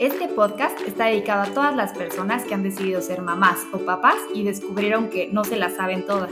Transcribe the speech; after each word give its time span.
Este 0.00 0.28
podcast 0.28 0.80
está 0.86 1.04
dedicado 1.08 1.42
a 1.42 1.52
todas 1.52 1.76
las 1.76 1.92
personas 1.92 2.44
que 2.44 2.54
han 2.54 2.62
decidido 2.62 3.02
ser 3.02 3.20
mamás 3.20 3.58
o 3.70 3.76
papás 3.80 4.16
y 4.34 4.44
descubrieron 4.44 5.10
que 5.10 5.28
no 5.30 5.44
se 5.44 5.56
las 5.56 5.76
saben 5.76 6.06
todas. 6.06 6.30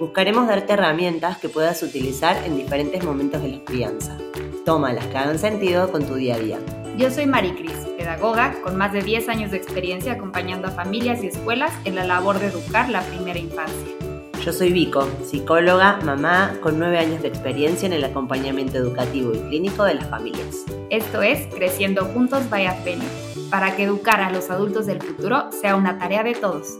Buscaremos 0.00 0.48
darte 0.48 0.72
herramientas 0.72 1.38
que 1.38 1.48
puedas 1.48 1.84
utilizar 1.84 2.36
en 2.44 2.56
diferentes 2.56 3.04
momentos 3.04 3.42
de 3.42 3.48
la 3.48 3.64
crianza. 3.64 4.18
Toma 4.66 4.92
las 4.92 5.06
que 5.06 5.18
hagan 5.18 5.38
sentido 5.38 5.92
con 5.92 6.04
tu 6.04 6.16
día 6.16 6.34
a 6.34 6.38
día. 6.40 6.58
Yo 6.98 7.12
soy 7.12 7.26
Maricris, 7.26 7.78
pedagoga 7.96 8.60
con 8.60 8.76
más 8.76 8.92
de 8.92 9.02
10 9.02 9.28
años 9.28 9.52
de 9.52 9.58
experiencia 9.58 10.14
acompañando 10.14 10.66
a 10.66 10.72
familias 10.72 11.22
y 11.22 11.28
escuelas 11.28 11.72
en 11.84 11.94
la 11.94 12.02
labor 12.02 12.40
de 12.40 12.48
educar 12.48 12.88
la 12.88 13.02
primera 13.02 13.38
infancia. 13.38 14.09
Yo 14.44 14.54
soy 14.54 14.72
Vico, 14.72 15.06
psicóloga, 15.22 15.98
mamá 16.02 16.56
con 16.62 16.78
9 16.78 16.96
años 16.96 17.20
de 17.20 17.28
experiencia 17.28 17.84
en 17.84 17.92
el 17.92 18.02
acompañamiento 18.02 18.78
educativo 18.78 19.34
y 19.34 19.38
clínico 19.38 19.84
de 19.84 19.96
las 19.96 20.08
familias. 20.08 20.64
Esto 20.88 21.20
es 21.20 21.46
Creciendo 21.54 22.06
Juntos 22.06 22.48
by 22.48 22.64
Advenio, 22.64 23.06
para 23.50 23.76
que 23.76 23.82
educar 23.82 24.22
a 24.22 24.32
los 24.32 24.48
adultos 24.48 24.86
del 24.86 25.02
futuro 25.02 25.52
sea 25.52 25.76
una 25.76 25.98
tarea 25.98 26.22
de 26.22 26.32
todos. 26.32 26.78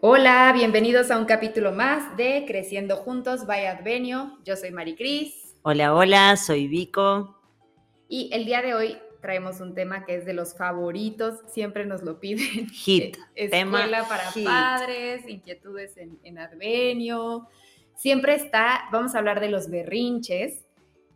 Hola, 0.00 0.52
bienvenidos 0.54 1.10
a 1.10 1.18
un 1.18 1.24
capítulo 1.24 1.72
más 1.72 2.16
de 2.16 2.44
Creciendo 2.46 2.98
Juntos 2.98 3.46
by 3.46 3.66
Advenio. 3.66 4.38
Yo 4.44 4.54
soy 4.54 4.70
Maricris. 4.70 5.56
Hola, 5.62 5.92
hola, 5.92 6.36
soy 6.36 6.68
Vico. 6.68 7.36
Y 8.08 8.30
el 8.32 8.44
día 8.44 8.62
de 8.62 8.74
hoy 8.74 8.96
traemos 9.20 9.60
un 9.60 9.74
tema 9.74 10.04
que 10.04 10.16
es 10.16 10.24
de 10.24 10.32
los 10.32 10.56
favoritos, 10.56 11.40
siempre 11.48 11.86
nos 11.86 12.02
lo 12.02 12.20
piden. 12.20 12.68
Hit. 12.68 13.16
Escuela 13.34 14.06
para 14.08 14.30
padres, 14.44 15.28
inquietudes 15.28 15.96
en, 15.96 16.18
en 16.22 16.38
Advenio. 16.38 17.48
Siempre 17.94 18.34
está, 18.34 18.88
vamos 18.92 19.14
a 19.14 19.18
hablar 19.18 19.40
de 19.40 19.50
los 19.50 19.70
berrinches 19.70 20.64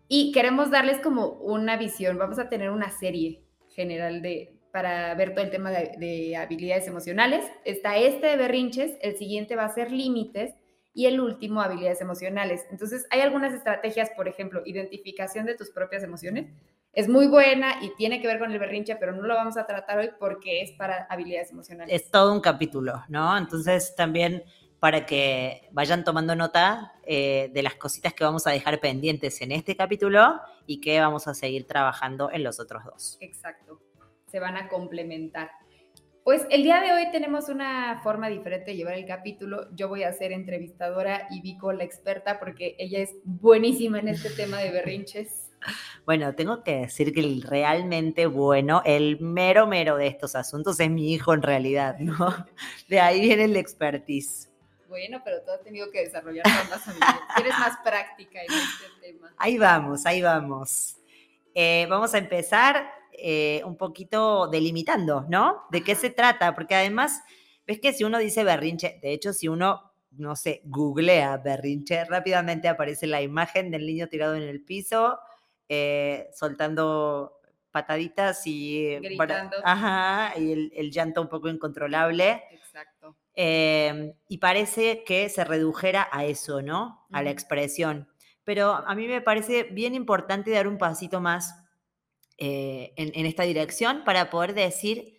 y 0.09 0.33
queremos 0.33 0.71
darles 0.71 1.01
como 1.01 1.29
una 1.29 1.77
visión, 1.77 2.19
vamos 2.19 2.39
a 2.39 2.49
tener 2.49 2.71
una 2.71 2.91
serie 2.91 3.43
general 3.71 4.23
de, 4.23 4.55
para 4.71 5.15
ver 5.15 5.35
todo 5.35 5.45
el 5.45 5.51
tema 5.51 5.71
de, 5.71 5.95
de 5.99 6.37
habilidades 6.37 6.87
emocionales. 6.87 7.45
Está 7.65 7.97
este 7.97 8.27
de 8.27 8.37
berrinches, 8.37 8.99
el 9.01 9.17
siguiente 9.17 9.57
va 9.57 9.65
a 9.65 9.75
ser 9.75 9.91
límites 9.91 10.55
y 10.95 11.07
el 11.07 11.21
último 11.21 11.61
habilidades 11.61 12.01
emocionales. 12.01 12.65
Entonces, 12.71 13.07
hay 13.11 13.21
algunas 13.21 13.53
estrategias, 13.53 14.11
por 14.11 14.29
ejemplo, 14.29 14.63
identificación 14.65 15.45
de 15.45 15.57
tus 15.57 15.71
propias 15.71 16.05
emociones. 16.05 16.47
Es 16.95 17.09
muy 17.09 17.27
buena 17.27 17.83
y 17.83 17.95
tiene 17.97 18.21
que 18.21 18.27
ver 18.27 18.39
con 18.39 18.53
el 18.53 18.59
berrinche, 18.59 18.97
pero 18.97 19.13
no 19.13 19.23
lo 19.23 19.35
vamos 19.35 19.57
a 19.57 19.67
tratar 19.67 19.99
hoy 19.99 20.11
porque 20.19 20.63
es 20.63 20.73
para 20.73 21.07
habilidades 21.11 21.51
emocionales. 21.51 21.95
Es 21.95 22.11
todo 22.11 22.33
un 22.33 22.41
capítulo, 22.41 23.03
¿no? 23.09 23.37
Entonces, 23.37 23.95
también 23.97 24.45
para 24.79 25.07
que 25.07 25.69
vayan 25.73 26.05
tomando 26.05 26.37
nota 26.37 26.93
eh, 27.05 27.51
de 27.53 27.63
las 27.63 27.75
cositas 27.75 28.13
que 28.13 28.23
vamos 28.23 28.47
a 28.47 28.51
dejar 28.51 28.81
pendientes 28.81 29.41
en 29.41 29.53
este 29.53 29.77
capítulo 29.77 30.41
y 30.67 30.81
que 30.81 31.01
vamos 31.01 31.27
a 31.27 31.35
seguir 31.35 31.67
trabajando 31.67 32.31
en 32.31 32.45
los 32.45 32.61
otros 32.61 32.85
dos. 32.85 33.17
Exacto 33.21 33.81
se 34.35 34.41
van 34.41 34.57
a 34.57 34.69
complementar. 34.69 35.53
Pues 36.25 36.45
el 36.51 36.65
día 36.65 36.81
de 36.81 36.93
hoy 36.93 37.13
tenemos 37.13 37.49
una 37.49 38.01
forma 38.03 38.29
diferente 38.29 38.73
de 38.73 38.77
llevar 38.77 38.95
el 38.95 39.07
capítulo. 39.07 39.69
Yo 39.77 39.87
voy 39.89 40.03
a 40.03 40.13
ser 40.13 40.33
entrevistadora 40.33 41.29
y 41.31 41.41
Vico 41.41 41.73
la 41.73 41.85
experta 41.85 42.41
porque 42.41 42.75
ella 42.81 42.99
es 42.99 43.15
buenísima 43.23 44.01
en 44.01 44.09
este 44.09 44.31
tema 44.31 44.59
de 44.59 44.73
berrinches. 44.73 45.44
Bueno, 46.05 46.35
tengo 46.35 46.63
que 46.63 46.77
decir 46.77 47.13
que 47.13 47.21
el 47.21 47.43
realmente 47.43 48.27
bueno, 48.27 48.83
el 48.85 49.21
mero 49.21 49.67
mero 49.67 49.97
de 49.97 50.07
estos 50.07 50.35
asuntos 50.35 50.79
es 50.81 50.91
mi 50.91 51.13
hijo 51.13 51.33
en 51.33 51.43
realidad, 51.43 51.99
¿no? 51.99 52.15
De 52.89 53.01
ahí 53.01 53.21
viene 53.21 53.45
el 53.45 53.57
expertise. 53.57 54.51
Bueno, 54.89 55.21
pero 55.25 55.43
tú 55.43 55.51
has 55.51 55.63
tenido 55.63 55.91
que 55.91 56.05
desarrollar 56.05 56.45
más. 56.47 56.85
Tienes 57.35 57.59
más 57.59 57.79
práctica 57.83 58.41
en 58.43 58.53
este 58.53 58.85
tema. 59.01 59.35
Ahí 59.39 59.59
vamos, 59.59 60.07
ahí 60.07 60.23
vamos. 60.23 60.97
Eh, 61.55 61.87
vamos 61.89 62.15
a 62.15 62.19
empezar 62.19 62.93
eh, 63.13 63.63
un 63.65 63.77
poquito 63.77 64.49
delimitando, 64.49 65.25
¿no? 65.29 65.65
¿De 65.71 65.83
qué 65.83 65.95
se 65.95 66.11
trata? 66.11 66.55
Porque 66.55 66.75
además, 66.75 67.23
ves 67.67 67.81
que 67.81 67.93
si 67.93 68.05
uno 68.05 68.19
dice 68.19 68.45
berrinche, 68.45 68.99
de 69.03 69.13
hecho, 69.13 69.33
si 69.33 69.49
uno, 69.49 69.93
no 70.13 70.37
sé, 70.37 70.63
googlea 70.65 71.39
berrinche, 71.39 72.05
rápidamente 72.05 72.69
aparece 72.69 73.07
la 73.07 73.23
imagen 73.23 73.71
del 73.71 73.87
niño 73.87 74.09
tirado 74.09 74.35
en 74.35 74.43
el 74.43 74.63
piso, 74.63 75.19
eh, 75.69 76.31
soltando 76.35 77.41
pataditas 77.71 78.47
y... 78.47 78.97
Gritando. 79.01 79.57
Ajá, 79.65 80.39
y 80.39 80.53
el, 80.53 80.73
el, 80.75 80.91
llanto 80.91 81.21
un 81.21 81.29
poco 81.29 81.49
incontrolable. 81.49 82.45
Exacto. 82.53 83.17
Eh, 83.35 84.15
y 84.29 84.39
parece 84.39 85.03
que 85.05 85.29
se 85.29 85.45
redujera 85.45 86.09
a 86.13 86.25
eso, 86.25 86.63
¿no? 86.63 87.07
A 87.11 87.23
la 87.23 87.31
expresión. 87.31 88.09
Pero 88.45 88.75
a 88.75 88.95
mí 88.95 89.09
me 89.09 89.21
parece 89.23 89.65
bien 89.65 89.95
importante 89.95 90.51
dar 90.51 90.69
un 90.69 90.79
pasito 90.79 91.21
más 91.21 91.55
eh, 92.39 92.93
en, 92.97 93.13
en, 93.15 93.27
esta 93.27 93.45
dirección 93.45 94.03
para 94.05 94.31
poder 94.31 94.55
decir 94.55 95.15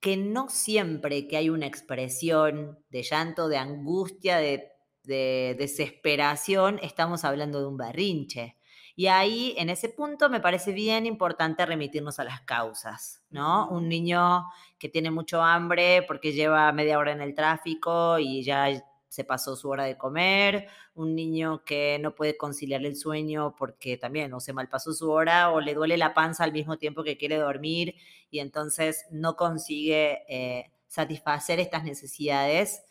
que 0.00 0.16
no 0.16 0.48
siempre 0.48 1.26
que 1.26 1.36
hay 1.36 1.50
una 1.50 1.66
expresión 1.66 2.78
de 2.90 3.02
llanto, 3.02 3.48
de 3.48 3.58
angustia, 3.58 4.38
de, 4.38 4.70
de 5.04 5.56
desesperación, 5.58 6.78
estamos 6.82 7.24
hablando 7.24 7.60
de 7.60 7.66
un 7.66 7.76
berrinche. 7.76 8.56
Y 8.96 9.06
ahí, 9.06 9.54
en 9.56 9.70
ese 9.70 9.88
punto, 9.88 10.28
me 10.28 10.40
parece 10.40 10.72
bien 10.72 11.06
importante 11.06 11.64
remitirnos 11.64 12.18
a 12.18 12.24
las 12.24 12.40
causas, 12.42 13.22
¿no? 13.30 13.68
Un 13.68 13.88
niño 13.88 14.44
que 14.78 14.88
tiene 14.88 15.10
mucho 15.10 15.42
hambre 15.42 16.02
porque 16.06 16.32
lleva 16.32 16.72
media 16.72 16.98
hora 16.98 17.12
en 17.12 17.20
el 17.20 17.34
tráfico 17.34 18.18
y 18.18 18.42
ya 18.42 18.68
se 19.10 19.24
pasó 19.24 19.56
su 19.56 19.68
hora 19.68 19.84
de 19.84 19.98
comer, 19.98 20.68
un 20.94 21.16
niño 21.16 21.64
que 21.64 21.98
no 22.00 22.14
puede 22.14 22.36
conciliar 22.36 22.84
el 22.84 22.96
sueño 22.96 23.56
porque 23.58 23.96
también 23.96 24.32
o 24.32 24.40
se 24.40 24.52
malpasó 24.52 24.92
su 24.92 25.10
hora 25.10 25.50
o 25.50 25.60
le 25.60 25.74
duele 25.74 25.96
la 25.96 26.14
panza 26.14 26.44
al 26.44 26.52
mismo 26.52 26.78
tiempo 26.78 27.02
que 27.02 27.16
quiere 27.16 27.36
dormir 27.36 27.96
y 28.30 28.38
entonces 28.38 29.06
no 29.10 29.34
consigue 29.34 30.22
eh, 30.28 30.70
satisfacer 30.86 31.58
estas 31.58 31.82
necesidades, 31.82 32.84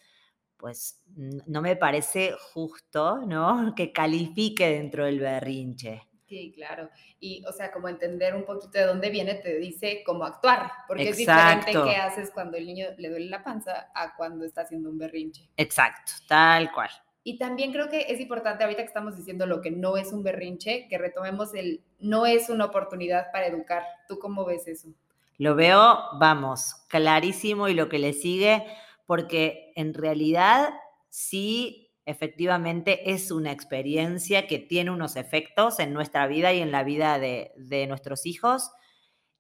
pues 0.60 1.02
no 1.48 1.62
me 1.62 1.76
parece 1.76 2.34
justo, 2.54 3.22
¿no? 3.26 3.74
Que 3.76 3.92
califique 3.92 4.70
dentro 4.70 5.06
del 5.06 5.20
berrinche. 5.20 6.04
Sí, 6.28 6.52
claro. 6.54 6.90
Y, 7.20 7.44
o 7.46 7.52
sea, 7.52 7.72
como 7.72 7.88
entender 7.88 8.36
un 8.36 8.46
poquito 8.46 8.78
de 8.78 8.86
dónde 8.86 9.10
viene, 9.10 9.36
te 9.36 9.58
dice 9.58 10.04
cómo 10.06 10.26
actuar, 10.26 10.70
porque 10.88 11.10
Exacto. 11.10 11.22
es 11.22 11.66
diferente 11.66 11.90
qué 11.92 11.96
haces 11.96 12.30
cuando 12.32 12.58
el 12.58 12.68
niño 12.68 12.86
le 12.98 13.10
duele 13.10 13.30
la 13.30 13.44
panza 13.44 13.90
a 13.96 14.16
cuando 14.16 14.46
está 14.46 14.62
haciendo 14.62 14.92
un 14.92 15.00
berrinche. 15.00 15.50
Exacto, 15.58 16.12
tal 16.28 16.72
cual. 16.72 16.90
Y 17.24 17.40
también 17.40 17.72
creo 17.72 17.90
que 17.90 18.02
es 18.10 18.20
importante, 18.20 18.64
ahorita 18.64 18.84
que 18.84 18.88
estamos 18.88 19.18
diciendo 19.18 19.48
lo 19.48 19.60
que 19.60 19.72
no 19.72 19.98
es 19.98 20.14
un 20.14 20.22
berrinche, 20.22 20.88
que 20.88 21.00
retomemos 21.00 21.56
el 21.56 21.84
no 22.00 22.28
es 22.28 22.50
una 22.50 22.66
oportunidad 22.66 23.32
para 23.32 23.48
educar. 23.48 23.84
¿Tú 24.08 24.20
cómo 24.20 24.46
ves 24.46 24.68
eso? 24.68 24.90
Lo 25.38 25.56
veo, 25.56 25.98
vamos, 26.20 26.76
clarísimo 26.90 27.70
y 27.70 27.74
lo 27.74 27.90
que 27.90 27.98
le 27.98 28.14
sigue, 28.14 28.66
porque 29.10 29.74
en 29.76 29.96
realidad 29.96 30.70
sí 31.10 31.96
efectivamente 32.06 33.12
es 33.12 33.32
una 33.32 33.52
experiencia 33.52 34.46
que 34.46 34.60
tiene 34.60 34.92
unos 34.92 35.16
efectos 35.16 35.80
en 35.80 35.94
nuestra 35.94 36.28
vida 36.28 36.54
y 36.54 36.60
en 36.60 36.72
la 36.72 36.84
vida 36.84 37.18
de, 37.18 37.52
de 37.58 37.88
nuestros 37.88 38.28
hijos. 38.28 38.70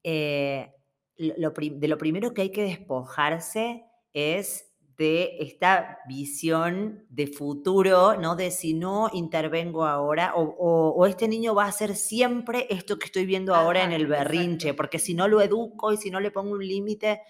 Eh, 0.01 0.73
lo, 1.17 1.51
de 1.51 1.87
lo 1.87 1.99
primero 1.99 2.33
que 2.33 2.41
hay 2.41 2.51
que 2.51 2.63
despojarse 2.63 3.83
es 4.11 4.73
de 4.97 5.37
esta 5.39 5.99
visión 6.07 7.05
de 7.09 7.27
futuro, 7.27 8.15
¿no? 8.19 8.35
De 8.35 8.49
si 8.49 8.73
no 8.73 9.11
intervengo 9.13 9.85
ahora, 9.85 10.33
o, 10.35 10.45
o, 10.45 10.95
o 10.95 11.05
este 11.05 11.27
niño 11.27 11.53
va 11.53 11.65
a 11.65 11.69
hacer 11.69 11.95
siempre 11.95 12.65
esto 12.71 12.97
que 12.97 13.05
estoy 13.05 13.27
viendo 13.27 13.53
ahora 13.53 13.83
en 13.83 13.91
el 13.91 14.07
berrinche, 14.07 14.73
porque 14.73 14.97
si 14.97 15.13
no 15.13 15.27
lo 15.27 15.41
educo 15.41 15.93
y 15.93 15.97
si 15.97 16.09
no 16.09 16.19
le 16.19 16.31
pongo 16.31 16.53
un 16.53 16.67
límite, 16.67 17.21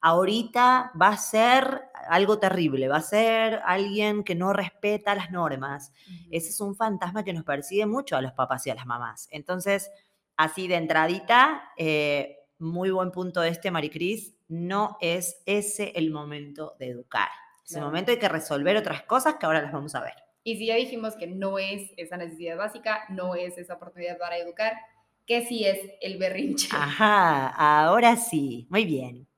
ahorita 0.00 0.92
va 1.00 1.08
a 1.08 1.16
ser 1.16 1.82
algo 2.08 2.38
terrible, 2.38 2.88
va 2.88 2.96
a 2.96 3.02
ser 3.02 3.60
alguien 3.64 4.24
que 4.24 4.34
no 4.34 4.52
respeta 4.52 5.14
las 5.14 5.30
normas. 5.30 5.92
Uh 6.06 6.12
-huh. 6.12 6.28
Ese 6.30 6.48
es 6.48 6.60
un 6.60 6.74
fantasma 6.74 7.24
que 7.24 7.32
nos 7.32 7.44
persigue 7.44 7.86
mucho 7.86 8.16
a 8.16 8.22
los 8.22 8.32
papás 8.32 8.66
y 8.66 8.70
a 8.70 8.74
las 8.74 8.86
mamás. 8.86 9.28
Entonces, 9.30 9.90
así 10.36 10.68
de 10.68 10.76
entradita, 10.76 11.62
eh, 11.76 12.38
muy 12.58 12.90
buen 12.90 13.10
punto 13.10 13.42
este, 13.42 13.70
Maricris, 13.70 14.34
no 14.48 14.96
es 15.00 15.42
ese 15.46 15.92
el 15.94 16.10
momento 16.10 16.74
de 16.78 16.88
educar. 16.88 17.28
Ese 17.64 17.74
claro. 17.74 17.86
momento 17.86 18.10
hay 18.10 18.18
que 18.18 18.28
resolver 18.28 18.76
otras 18.76 19.02
cosas 19.02 19.36
que 19.36 19.46
ahora 19.46 19.62
las 19.62 19.72
vamos 19.72 19.94
a 19.94 20.00
ver. 20.00 20.14
Y 20.42 20.56
si 20.56 20.66
ya 20.66 20.76
dijimos 20.76 21.16
que 21.16 21.26
no 21.26 21.58
es 21.58 21.92
esa 21.96 22.16
necesidad 22.16 22.56
básica, 22.56 23.04
no 23.10 23.34
es 23.34 23.58
esa 23.58 23.74
oportunidad 23.74 24.18
para 24.18 24.38
educar, 24.38 24.72
¿qué 25.26 25.46
sí 25.46 25.64
es 25.66 25.78
el 26.00 26.18
berrinche? 26.18 26.68
Ajá, 26.72 27.48
ahora 27.48 28.16
sí, 28.16 28.66
muy 28.70 28.84
bien. 28.84 29.29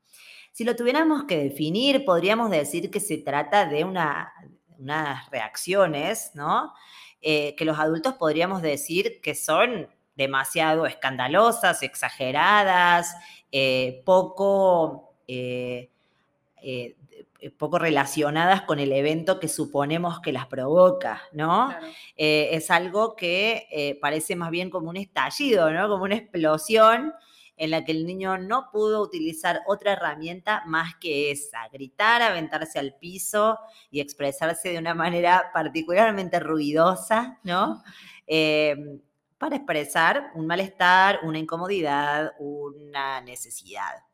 Si 0.53 0.65
lo 0.65 0.77
tuviéramos 0.77 1.25
que 1.25 1.39
definir, 1.39 2.05
podríamos 2.05 2.51
decir 2.51 2.91
que 2.91 3.01
se 3.01 3.17
trata 3.17 3.67
de 3.67 3.85
una, 3.85 4.33
unas 4.79 5.31
reacciones, 5.31 6.33
¿no? 6.35 6.75
Eh, 7.23 7.55
que 7.57 7.65
los 7.65 7.79
adultos 7.79 8.15
podríamos 8.15 8.61
decir 8.61 9.21
que 9.23 9.35
son 9.35 9.89
demasiado 10.15 10.87
escandalosas, 10.87 11.83
exageradas, 11.83 13.15
eh, 13.51 14.03
poco, 14.05 15.15
eh, 15.27 15.89
poco 17.57 17.79
relacionadas 17.79 18.63
con 18.63 18.79
el 18.79 18.93
evento 18.93 19.41
que 19.41 19.49
suponemos 19.49 20.21
que 20.21 20.33
las 20.33 20.47
provoca, 20.47 21.23
¿no? 21.33 21.75
Es 22.15 22.71
algo 22.71 23.17
que 23.17 23.99
parece 24.01 24.37
más 24.37 24.51
bien 24.51 24.69
como 24.69 24.91
un 24.91 24.97
estallido, 24.97 25.71
¿no? 25.71 25.89
Como 25.89 26.05
una 26.05 26.17
explosión 26.17 27.15
en 27.57 27.71
la 27.71 27.85
que 27.85 27.93
el 27.93 28.07
niño 28.07 28.39
no 28.39 28.71
pudo 28.73 29.03
utilizar 29.03 29.61
otra 29.67 29.93
herramienta 29.93 30.63
más 30.67 30.95
que 31.01 31.31
esa, 31.31 31.69
gritar, 31.69 32.23
aventarse 32.23 32.79
al 32.79 32.97
piso 32.97 33.59
y 33.91 34.01
expresarse 34.01 34.71
de 34.71 34.79
una 34.79 34.95
manera 34.95 35.51
particularmente 35.53 36.41
ruidosa, 36.41 37.39
¿no? 37.45 37.83
para 39.37 39.57
expresar 39.57 40.31
un 40.37 40.47
malestar, 40.47 41.21
una 41.25 41.39
incomodidad, 41.39 42.33
una 42.39 43.21
necesidad 43.21 44.05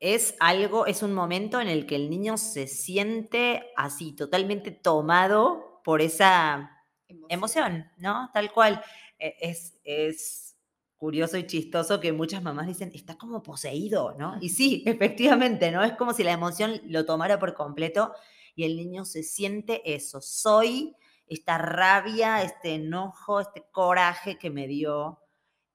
es 0.00 0.34
algo, 0.40 0.86
es 0.86 1.02
un 1.02 1.12
momento 1.12 1.60
en 1.60 1.68
el 1.68 1.86
que 1.86 1.94
el 1.94 2.08
niño 2.08 2.38
se 2.38 2.66
siente 2.66 3.70
así, 3.76 4.12
totalmente 4.16 4.70
tomado 4.70 5.82
por 5.84 6.00
esa 6.00 6.84
emoción, 7.28 7.86
¿no? 7.98 8.30
Tal 8.32 8.50
cual. 8.50 8.82
E, 9.20 9.36
es, 9.40 9.78
es 9.84 10.56
curioso 10.96 11.38
y 11.38 11.46
chistoso 11.46 12.00
que 12.00 12.12
muchas 12.12 12.42
mamás 12.42 12.66
dicen, 12.66 12.90
está 12.94 13.16
como 13.16 13.42
poseído, 13.42 14.16
¿no? 14.18 14.36
Y 14.40 14.48
sí, 14.48 14.82
efectivamente, 14.86 15.70
¿no? 15.70 15.84
Es 15.84 15.92
como 15.92 16.12
si 16.12 16.24
la 16.24 16.32
emoción 16.32 16.80
lo 16.86 17.04
tomara 17.04 17.38
por 17.38 17.54
completo 17.54 18.12
y 18.56 18.64
el 18.64 18.76
niño 18.76 19.04
se 19.04 19.22
siente 19.22 19.82
eso, 19.94 20.20
soy 20.20 20.96
esta 21.26 21.58
rabia, 21.58 22.42
este 22.42 22.74
enojo, 22.74 23.40
este 23.40 23.64
coraje 23.70 24.36
que 24.36 24.50
me 24.50 24.66
dio 24.66 25.20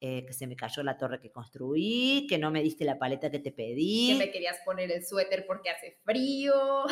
eh, 0.01 0.25
que 0.27 0.33
se 0.33 0.45
me 0.45 0.55
cayó 0.55 0.83
la 0.83 0.97
torre 0.97 1.19
que 1.19 1.31
construí, 1.31 2.27
que 2.29 2.37
no 2.37 2.51
me 2.51 2.61
diste 2.61 2.85
la 2.85 2.99
paleta 2.99 3.31
que 3.31 3.39
te 3.39 3.51
pedí. 3.51 4.09
Que 4.11 4.25
me 4.25 4.31
querías 4.31 4.57
poner 4.63 4.91
el 4.91 5.03
suéter 5.03 5.47
porque 5.47 5.69
hace 5.69 5.97
frío. 6.03 6.83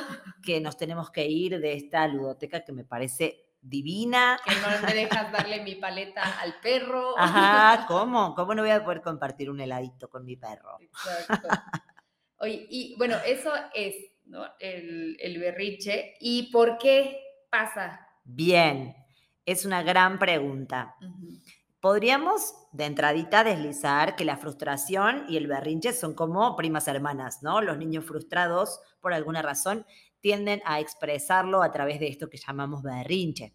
Que 0.42 0.60
nos 0.62 0.78
tenemos 0.78 1.12
que 1.12 1.28
ir 1.28 1.60
de 1.60 1.74
esta 1.74 2.08
ludoteca 2.08 2.64
que 2.64 2.72
me 2.72 2.86
parece 2.86 3.46
divina. 3.64 4.38
Que 4.46 4.54
no 4.56 4.86
me 4.86 4.94
dejas 4.94 5.32
darle 5.32 5.64
mi 5.64 5.76
paleta 5.76 6.40
al 6.40 6.60
perro. 6.60 7.18
Ajá, 7.18 7.86
¿cómo? 7.88 8.36
¿Cómo 8.36 8.54
no 8.54 8.62
voy 8.62 8.72
a 8.72 8.84
poder 8.84 9.02
compartir 9.02 9.50
un 9.50 9.62
heladito 9.62 10.10
con 10.10 10.26
mi 10.26 10.36
perro? 10.36 10.78
Exacto. 10.80 11.48
Oye, 12.38 12.68
y 12.70 12.96
bueno, 12.98 13.16
eso 13.26 13.52
es 13.74 13.96
¿no? 14.26 14.46
el, 14.60 15.18
el 15.20 15.40
berriche. 15.40 16.16
¿Y 16.20 16.52
por 16.52 16.78
qué 16.78 17.20
pasa? 17.50 18.08
Bien, 18.26 18.96
es 19.46 19.66
una 19.66 19.82
gran 19.82 20.20
pregunta. 20.20 20.96
Podríamos 21.80 22.56
de 22.72 22.86
entradita 22.86 23.44
deslizar 23.44 24.16
que 24.16 24.26
la 24.26 24.38
frustración 24.38 25.26
y 25.28 25.38
el 25.38 25.48
berrinche 25.48 25.92
son 25.94 26.16
como 26.16 26.56
primas 26.56 26.88
hermanas, 26.88 27.44
¿no? 27.44 27.62
Los 27.62 27.78
niños 27.78 28.06
frustrados, 28.06 28.80
por 29.02 29.14
alguna 29.14 29.42
razón, 29.42 29.86
tienden 30.24 30.62
a 30.64 30.80
expresarlo 30.80 31.62
a 31.62 31.72
través 31.74 32.00
de 32.00 32.08
esto 32.08 32.30
que 32.30 32.38
llamamos 32.38 32.82
berrinche. 32.82 33.54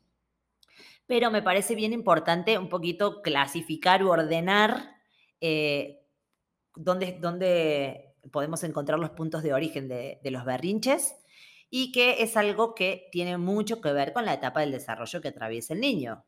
Pero 1.07 1.31
me 1.31 1.41
parece 1.41 1.75
bien 1.75 1.95
importante 1.95 2.59
un 2.59 2.69
poquito 2.69 3.23
clasificar 3.23 4.05
u 4.05 4.11
ordenar 4.11 4.97
eh, 5.41 6.03
dónde, 6.77 8.15
podemos 8.31 8.63
encontrar 8.65 8.99
los 8.99 9.11
puntos 9.11 9.43
de 9.43 9.55
origen 9.55 9.89
de, 9.89 10.21
de 10.23 10.31
los 10.31 10.45
berrinches 10.45 11.17
y 11.71 11.91
que 11.91 12.23
es 12.23 12.37
algo 12.37 12.75
que 12.75 13.09
tiene 13.13 13.39
mucho 13.39 13.81
que 13.81 13.93
ver 13.93 14.13
con 14.13 14.27
la 14.27 14.35
etapa 14.35 14.61
del 14.61 14.73
desarrollo 14.73 15.23
que 15.23 15.29
atraviesa 15.29 15.73
el 15.73 15.81
niño. 15.81 16.27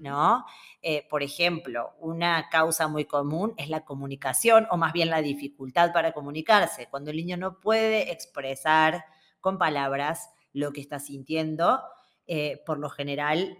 ¿no? 0.00 0.46
Eh, 0.80 1.06
por 1.08 1.22
ejemplo, 1.22 1.94
una 2.00 2.48
causa 2.48 2.88
muy 2.88 3.04
común 3.04 3.52
es 3.58 3.68
la 3.68 3.84
comunicación 3.84 4.66
o 4.70 4.78
más 4.78 4.94
bien 4.94 5.10
la 5.10 5.20
dificultad 5.20 5.92
para 5.92 6.12
comunicarse. 6.12 6.88
Cuando 6.88 7.10
el 7.10 7.18
niño 7.18 7.36
no 7.36 7.60
puede 7.60 8.10
expresar 8.12 9.04
con 9.46 9.58
palabras 9.58 10.28
lo 10.52 10.72
que 10.72 10.80
está 10.80 10.98
sintiendo, 10.98 11.80
eh, 12.26 12.64
por 12.66 12.80
lo 12.80 12.90
general 12.90 13.56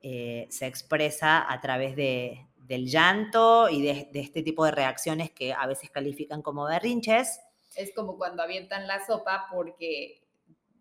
eh, 0.00 0.46
se 0.48 0.66
expresa 0.66 1.52
a 1.52 1.60
través 1.60 1.96
de, 1.96 2.46
del 2.56 2.86
llanto 2.86 3.68
y 3.68 3.82
de, 3.82 4.08
este 4.14 4.42
tipo 4.42 4.64
de 4.64 4.70
reacciones 4.70 5.30
que 5.30 5.52
a 5.52 5.66
veces 5.66 5.90
califican 5.90 6.40
como 6.40 6.64
berrinches. 6.64 7.42
Es 7.76 7.92
como 7.94 8.16
cuando 8.16 8.42
avientan 8.42 8.86
la 8.86 9.04
sopa 9.04 9.48
porque 9.52 10.26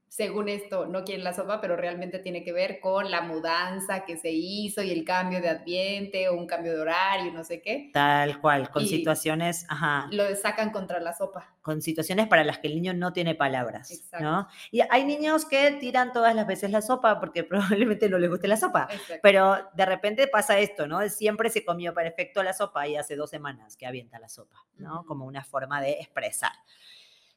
según 0.09 0.47
esto, 0.47 0.85
no 0.85 1.03
quieren 1.03 1.23
la 1.23 1.33
sopa, 1.33 1.59
pero 1.59 1.75
realmente 1.75 2.19
tiene 2.19 2.43
que 2.43 2.53
ver 2.53 2.79
con 2.79 3.11
la 3.11 3.21
mudanza 3.21 4.05
que 4.05 4.17
se 4.17 4.31
hizo 4.31 4.81
y 4.81 4.91
el 4.91 5.03
cambio 5.03 5.41
de 5.41 5.49
ambiente 5.49 6.29
o 6.29 6.35
un 6.35 6.47
cambio 6.47 6.73
de 6.73 6.79
horario, 6.79 7.31
no 7.33 7.43
sé 7.43 7.61
qué. 7.61 7.89
Tal 7.91 8.39
cual, 8.39 8.69
con 8.69 8.85
situaciones, 8.85 9.65
ajá. 9.69 10.07
Lo 10.11 10.33
sacan 10.35 10.71
contra 10.71 10.99
la 11.01 11.13
sopa. 11.13 11.53
Con 11.61 11.81
situaciones 11.81 12.27
para 12.27 12.45
las 12.45 12.59
que 12.59 12.67
el 12.67 12.75
niño 12.75 12.93
no 12.93 13.11
tiene 13.11 13.35
palabras, 13.35 13.91
Exacto. 13.91 14.25
¿no? 14.25 14.47
Y 14.71 14.79
hay 14.89 15.03
niños 15.03 15.43
que 15.43 15.71
tiran 15.71 16.13
todas 16.13 16.33
las 16.33 16.47
veces 16.47 16.71
la 16.71 16.81
sopa 16.81 17.19
porque 17.19 17.43
probablemente 17.43 18.07
no 18.07 18.17
les 18.17 18.29
guste 18.29 18.47
la 18.47 18.57
sopa, 18.57 18.87
pero 19.21 19.57
de 19.73 19.85
repente 19.85 20.27
pasa 20.27 20.57
esto, 20.57 20.87
¿no? 20.87 21.07
Siempre 21.09 21.49
se 21.49 21.65
comió 21.65 21.93
perfecto 21.93 22.41
la 22.43 22.53
sopa 22.53 22.87
y 22.87 22.95
hace 22.95 23.17
dos 23.17 23.29
semanas 23.29 23.75
que 23.75 23.85
avienta 23.85 24.19
la 24.19 24.29
sopa, 24.29 24.65
¿no? 24.77 25.05
Como 25.05 25.25
una 25.25 25.43
forma 25.43 25.81
de 25.81 25.91
expresar. 25.99 26.53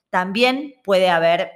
También 0.08 0.74
puede 0.82 1.08
haber 1.08 1.50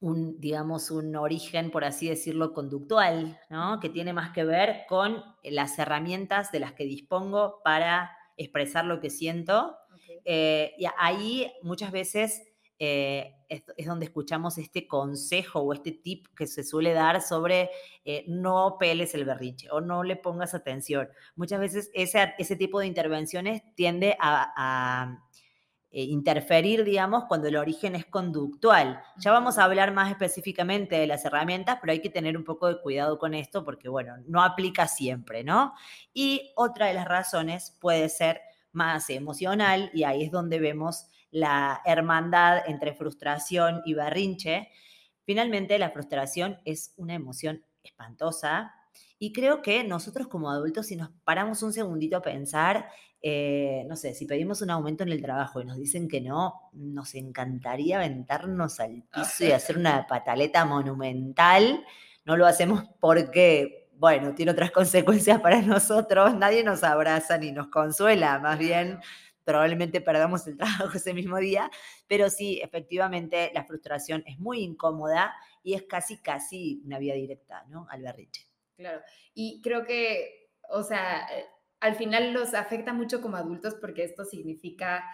un, 0.00 0.40
digamos, 0.40 0.90
un 0.90 1.16
origen, 1.16 1.70
por 1.70 1.84
así 1.84 2.08
decirlo, 2.08 2.52
conductual, 2.52 3.38
¿no? 3.50 3.80
que 3.80 3.88
tiene 3.88 4.12
más 4.12 4.30
que 4.32 4.44
ver 4.44 4.84
con 4.88 5.22
las 5.42 5.78
herramientas 5.78 6.52
de 6.52 6.60
las 6.60 6.72
que 6.72 6.84
dispongo 6.84 7.60
para 7.64 8.16
expresar 8.36 8.84
lo 8.84 9.00
que 9.00 9.10
siento. 9.10 9.76
Eh, 10.24 10.74
y 10.78 10.86
ahí 10.98 11.52
muchas 11.62 11.92
veces 11.92 12.42
eh, 12.78 13.34
es, 13.48 13.86
donde 13.86 14.06
escuchamos 14.06 14.58
este 14.58 14.86
consejo 14.86 15.60
o 15.60 15.72
este 15.72 15.92
tip 15.92 16.26
que 16.36 16.46
se 16.46 16.64
suele 16.64 16.92
dar 16.92 17.22
sobre 17.22 17.70
eh, 18.04 18.24
no 18.26 18.76
peles 18.78 19.14
el 19.14 19.24
berrinche 19.24 19.70
o 19.70 19.80
no 19.80 20.02
le 20.02 20.16
pongas 20.16 20.54
atención. 20.54 21.08
Muchas 21.36 21.60
veces 21.60 21.90
ese, 21.94 22.34
ese 22.38 22.56
tipo 22.56 22.80
de 22.80 22.86
intervenciones 22.86 23.62
tiende 23.74 24.16
a 24.20 25.22
eh, 25.96 26.02
interferir, 26.02 26.82
digamos, 26.82 27.26
cuando 27.26 27.46
el 27.46 27.56
origen 27.56 27.94
es 27.94 28.04
conductual. 28.04 29.00
Ya 29.16 29.30
vamos 29.30 29.58
a 29.58 29.64
hablar 29.64 29.92
más 29.92 30.10
específicamente 30.10 30.96
de 30.96 31.06
las 31.06 31.24
herramientas, 31.24 31.78
pero 31.80 31.92
hay 31.92 32.00
que 32.00 32.10
tener 32.10 32.36
un 32.36 32.42
poco 32.42 32.66
de 32.66 32.80
cuidado 32.80 33.16
con 33.16 33.32
esto 33.32 33.62
porque, 33.62 33.88
bueno, 33.88 34.16
no 34.26 34.42
aplica 34.42 34.88
siempre, 34.88 35.44
¿no? 35.44 35.72
Y 36.12 36.50
otra 36.56 36.88
de 36.88 36.94
las 36.94 37.06
razones 37.06 37.78
puede 37.80 38.08
ser 38.08 38.40
más 38.72 39.08
emocional 39.08 39.92
y 39.94 40.02
ahí 40.02 40.24
es 40.24 40.32
donde 40.32 40.58
vemos 40.58 41.06
la 41.30 41.80
hermandad 41.84 42.62
entre 42.66 42.92
frustración 42.94 43.80
y 43.84 43.94
berrinche. 43.94 44.70
Finalmente, 45.22 45.78
la 45.78 45.90
frustración 45.90 46.58
es 46.64 46.92
una 46.96 47.14
emoción 47.14 47.64
espantosa 47.84 48.74
y 49.16 49.32
creo 49.32 49.62
que 49.62 49.84
nosotros 49.84 50.26
como 50.26 50.50
adultos, 50.50 50.86
si 50.86 50.96
nos 50.96 51.10
paramos 51.22 51.62
un 51.62 51.72
segundito 51.72 52.16
a 52.16 52.22
pensar, 52.22 52.88
eh, 53.26 53.86
no 53.88 53.96
sé, 53.96 54.12
si 54.12 54.26
pedimos 54.26 54.60
un 54.60 54.68
aumento 54.68 55.02
en 55.02 55.08
el 55.08 55.22
trabajo 55.22 55.62
y 55.62 55.64
nos 55.64 55.78
dicen 55.78 56.08
que 56.08 56.20
no, 56.20 56.68
nos 56.74 57.14
encantaría 57.14 57.96
aventarnos 57.96 58.80
al 58.80 59.02
piso 59.04 59.46
y 59.46 59.52
hacer 59.52 59.78
una 59.78 60.06
pataleta 60.06 60.66
monumental. 60.66 61.82
No 62.26 62.36
lo 62.36 62.44
hacemos 62.44 62.84
porque, 63.00 63.88
bueno, 63.94 64.34
tiene 64.34 64.52
otras 64.52 64.72
consecuencias 64.72 65.40
para 65.40 65.62
nosotros. 65.62 66.36
Nadie 66.36 66.62
nos 66.64 66.84
abraza 66.84 67.38
ni 67.38 67.50
nos 67.50 67.68
consuela, 67.68 68.38
más 68.40 68.58
bien 68.58 69.00
probablemente 69.42 70.02
perdamos 70.02 70.46
el 70.46 70.56
trabajo 70.56 70.90
ese 70.94 71.14
mismo 71.14 71.38
día, 71.38 71.70
pero 72.06 72.28
sí, 72.28 72.60
efectivamente, 72.62 73.50
la 73.54 73.64
frustración 73.64 74.22
es 74.26 74.38
muy 74.38 74.60
incómoda 74.60 75.34
y 75.62 75.74
es 75.74 75.82
casi, 75.84 76.18
casi 76.18 76.82
una 76.84 76.98
vía 76.98 77.14
directa, 77.14 77.64
¿no? 77.68 77.86
Al 77.90 78.02
berriche. 78.02 78.46
Claro, 78.76 79.00
y 79.34 79.60
creo 79.62 79.84
que, 79.84 80.50
o 80.70 80.82
sea, 80.82 81.26
al 81.84 81.96
final 81.96 82.32
los 82.32 82.54
afecta 82.54 82.94
mucho 82.94 83.20
como 83.20 83.36
adultos 83.36 83.74
porque 83.74 84.04
esto 84.04 84.24
significa 84.24 85.04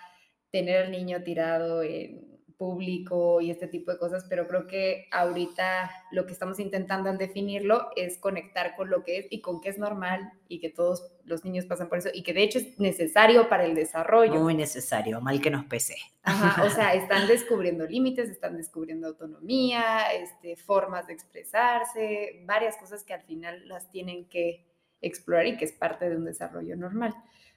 tener 0.53 0.85
al 0.85 0.93
niño 0.93 1.21
tirado 1.25 1.83
en 1.83 2.31
público 2.57 3.41
y 3.41 3.51
este 3.51 3.67
tipo 3.67 3.91
de 3.91 3.99
cosas, 3.99 4.27
pero 4.29 4.47
creo 4.47 4.69
que 4.69 5.09
ahorita 5.11 5.91
lo 6.13 6.27
que 6.27 6.33
estamos 6.33 6.61
intentando 6.61 7.11
definirlo 7.13 7.89
es 7.97 8.19
conectar 8.19 8.77
con 8.77 8.89
lo 8.89 9.03
que 9.03 9.19
es 9.19 9.27
y 9.31 9.41
con 9.41 9.61
qué 9.61 9.71
es 9.71 9.79
normal 9.79 10.31
y 10.47 10.61
que 10.61 10.69
todos 10.69 11.11
los 11.25 11.45
niños 11.45 11.65
pasan 11.65 11.89
por 11.89 11.99
eso 11.99 12.11
y 12.13 12.23
que 12.23 12.35
de 12.35 12.45
hecho 12.45 12.59
es 12.59 12.79
necesario 12.79 13.49
para 13.49 13.65
el 13.65 13.75
desarrollo. 13.75 14.35
Muy 14.35 14.55
necesario, 14.55 15.21
mal 15.21 15.41
que 15.41 15.51
nos 15.51 15.65
pese. 15.65 15.97
Ajá, 16.23 16.63
o 16.63 16.71
sea, 16.71 16.95
están 16.95 17.27
descubriendo 17.27 17.85
límites, 17.85 18.29
están 18.29 18.57
descubriendo 18.57 19.09
autonomía, 19.09 20.13
este, 20.13 20.55
formas 20.55 21.09
de 21.09 21.15
expresarse, 21.15 22.45
varias 22.45 22.77
cosas 22.77 23.03
que 23.03 23.15
al 23.15 23.23
final 23.23 23.67
las 23.67 23.91
tienen 23.91 24.29
que 24.29 24.70
explorar 25.01 25.47
y 25.47 25.57
que 25.57 25.65
es 25.65 25.73
parte 25.73 26.09
de 26.09 26.17
un 26.17 26.25
desarrollo 26.25 26.77
normal. 26.77 27.15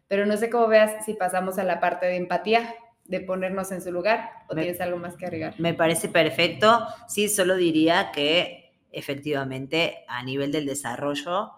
Pero 0.08 0.26
no 0.26 0.38
sé 0.38 0.50
cómo 0.50 0.68
veas 0.68 1.06
si 1.06 1.14
pasamos 1.14 1.58
a 1.58 1.64
la 1.64 1.80
parte 1.80 2.06
de 2.06 2.18
empatía, 2.18 2.76
de 3.06 3.20
ponernos 3.20 3.72
en 3.72 3.82
su 3.82 3.92
lugar, 3.92 4.30
o 4.50 4.56
tienes 4.56 4.80
algo 4.80 4.98
más 4.98 5.16
que 5.16 5.26
agregar. 5.26 5.56
Me 5.60 5.74
parece 5.74 6.08
perfecto. 6.08 6.86
Sí, 7.08 7.28
solo 7.28 7.56
diría 7.56 8.12
que 8.14 8.64
efectivamente 8.92 10.06
a 10.08 10.24
nivel 10.24 10.52
del 10.52 10.66
desarrollo, 10.66 11.52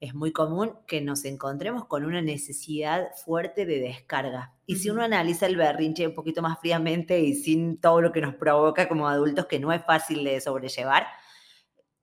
es 0.00 0.14
muy 0.14 0.32
común 0.32 0.72
que 0.86 1.00
nos 1.00 1.24
encontremos 1.24 1.86
con 1.86 2.04
una 2.04 2.20
necesidad 2.20 3.08
fuerte 3.24 3.64
de 3.64 3.80
descarga. 3.80 4.52
Y 4.66 4.76
si 4.76 4.90
uno 4.90 5.02
analiza 5.02 5.46
el 5.46 5.56
berrinche 5.56 6.06
un 6.06 6.14
poquito 6.14 6.42
más 6.42 6.58
fríamente 6.60 7.20
y 7.20 7.34
sin 7.34 7.78
todo 7.78 8.02
lo 8.02 8.12
que 8.12 8.20
nos 8.20 8.34
provoca 8.34 8.86
como 8.86 9.08
adultos, 9.08 9.46
que 9.46 9.60
no 9.60 9.72
es 9.72 9.82
fácil 9.84 10.24
de 10.24 10.40
sobrellevar, 10.42 11.06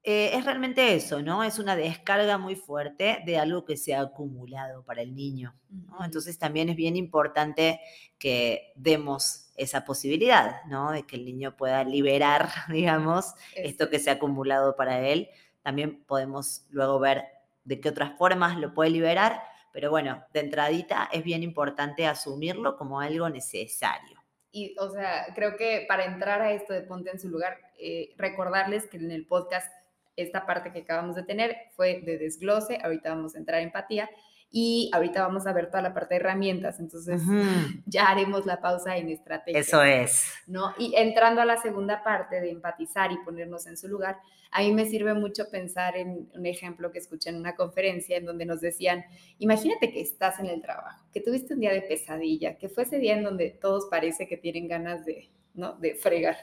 eh, 0.03 0.31
es 0.33 0.45
realmente 0.45 0.95
eso, 0.95 1.21
¿no? 1.21 1.43
Es 1.43 1.59
una 1.59 1.75
descarga 1.75 2.39
muy 2.39 2.55
fuerte 2.55 3.21
de 3.23 3.37
algo 3.37 3.65
que 3.65 3.77
se 3.77 3.93
ha 3.93 4.01
acumulado 4.01 4.83
para 4.83 5.03
el 5.03 5.15
niño. 5.15 5.55
Entonces 6.03 6.39
también 6.39 6.69
es 6.69 6.75
bien 6.75 6.95
importante 6.95 7.79
que 8.17 8.73
demos 8.75 9.51
esa 9.55 9.85
posibilidad, 9.85 10.63
¿no? 10.65 10.91
De 10.91 11.03
que 11.05 11.17
el 11.17 11.25
niño 11.25 11.55
pueda 11.55 11.83
liberar, 11.83 12.49
digamos, 12.69 13.35
esto 13.55 13.91
que 13.91 13.99
se 13.99 14.09
ha 14.09 14.13
acumulado 14.13 14.75
para 14.75 15.07
él. 15.07 15.29
También 15.61 16.03
podemos 16.05 16.65
luego 16.71 16.99
ver 16.99 17.25
de 17.63 17.79
qué 17.79 17.89
otras 17.89 18.17
formas 18.17 18.57
lo 18.57 18.73
puede 18.73 18.89
liberar, 18.89 19.43
pero 19.71 19.91
bueno, 19.91 20.25
de 20.33 20.39
entradita 20.39 21.09
es 21.11 21.23
bien 21.23 21.43
importante 21.43 22.07
asumirlo 22.07 22.75
como 22.75 22.99
algo 22.99 23.29
necesario. 23.29 24.19
Y, 24.51 24.75
o 24.79 24.89
sea, 24.89 25.27
creo 25.35 25.55
que 25.55 25.85
para 25.87 26.05
entrar 26.05 26.41
a 26.41 26.51
esto 26.51 26.73
de 26.73 26.81
ponte 26.81 27.11
en 27.11 27.19
su 27.19 27.29
lugar, 27.29 27.59
eh, 27.79 28.13
recordarles 28.17 28.87
que 28.87 28.97
en 28.97 29.11
el 29.11 29.25
podcast 29.25 29.71
esta 30.15 30.45
parte 30.45 30.71
que 30.71 30.79
acabamos 30.79 31.15
de 31.15 31.23
tener 31.23 31.55
fue 31.75 32.01
de 32.01 32.17
desglose, 32.17 32.79
ahorita 32.83 33.09
vamos 33.09 33.35
a 33.35 33.39
entrar 33.39 33.61
en 33.61 33.67
empatía 33.67 34.09
y 34.53 34.89
ahorita 34.93 35.21
vamos 35.25 35.47
a 35.47 35.53
ver 35.53 35.67
toda 35.67 35.81
la 35.81 35.93
parte 35.93 36.15
de 36.15 36.19
herramientas, 36.19 36.79
entonces 36.79 37.21
ya 37.85 38.09
haremos 38.09 38.45
la 38.45 38.59
pausa 38.59 38.97
en 38.97 39.09
estrategia. 39.09 39.59
Eso 39.59 39.81
es. 39.81 40.33
¿no? 40.45 40.73
Y 40.77 40.93
entrando 40.97 41.41
a 41.41 41.45
la 41.45 41.57
segunda 41.57 42.03
parte 42.03 42.41
de 42.41 42.51
empatizar 42.51 43.11
y 43.13 43.17
ponernos 43.23 43.65
en 43.67 43.77
su 43.77 43.87
lugar, 43.87 44.17
a 44.51 44.59
mí 44.59 44.73
me 44.73 44.85
sirve 44.85 45.13
mucho 45.13 45.49
pensar 45.49 45.95
en 45.95 46.29
un 46.33 46.45
ejemplo 46.45 46.91
que 46.91 46.99
escuché 46.99 47.29
en 47.29 47.37
una 47.37 47.55
conferencia 47.55 48.17
en 48.17 48.25
donde 48.25 48.45
nos 48.45 48.59
decían, 48.59 49.05
imagínate 49.39 49.93
que 49.93 50.01
estás 50.01 50.39
en 50.41 50.47
el 50.47 50.61
trabajo, 50.61 51.05
que 51.13 51.21
tuviste 51.21 51.53
un 51.53 51.61
día 51.61 51.71
de 51.71 51.81
pesadilla, 51.81 52.57
que 52.57 52.67
fue 52.67 52.83
ese 52.83 52.99
día 52.99 53.15
en 53.15 53.23
donde 53.23 53.51
todos 53.51 53.87
parece 53.89 54.27
que 54.27 54.35
tienen 54.35 54.67
ganas 54.67 55.05
de, 55.05 55.29
¿no? 55.53 55.77
de 55.77 55.95
fregar. 55.95 56.35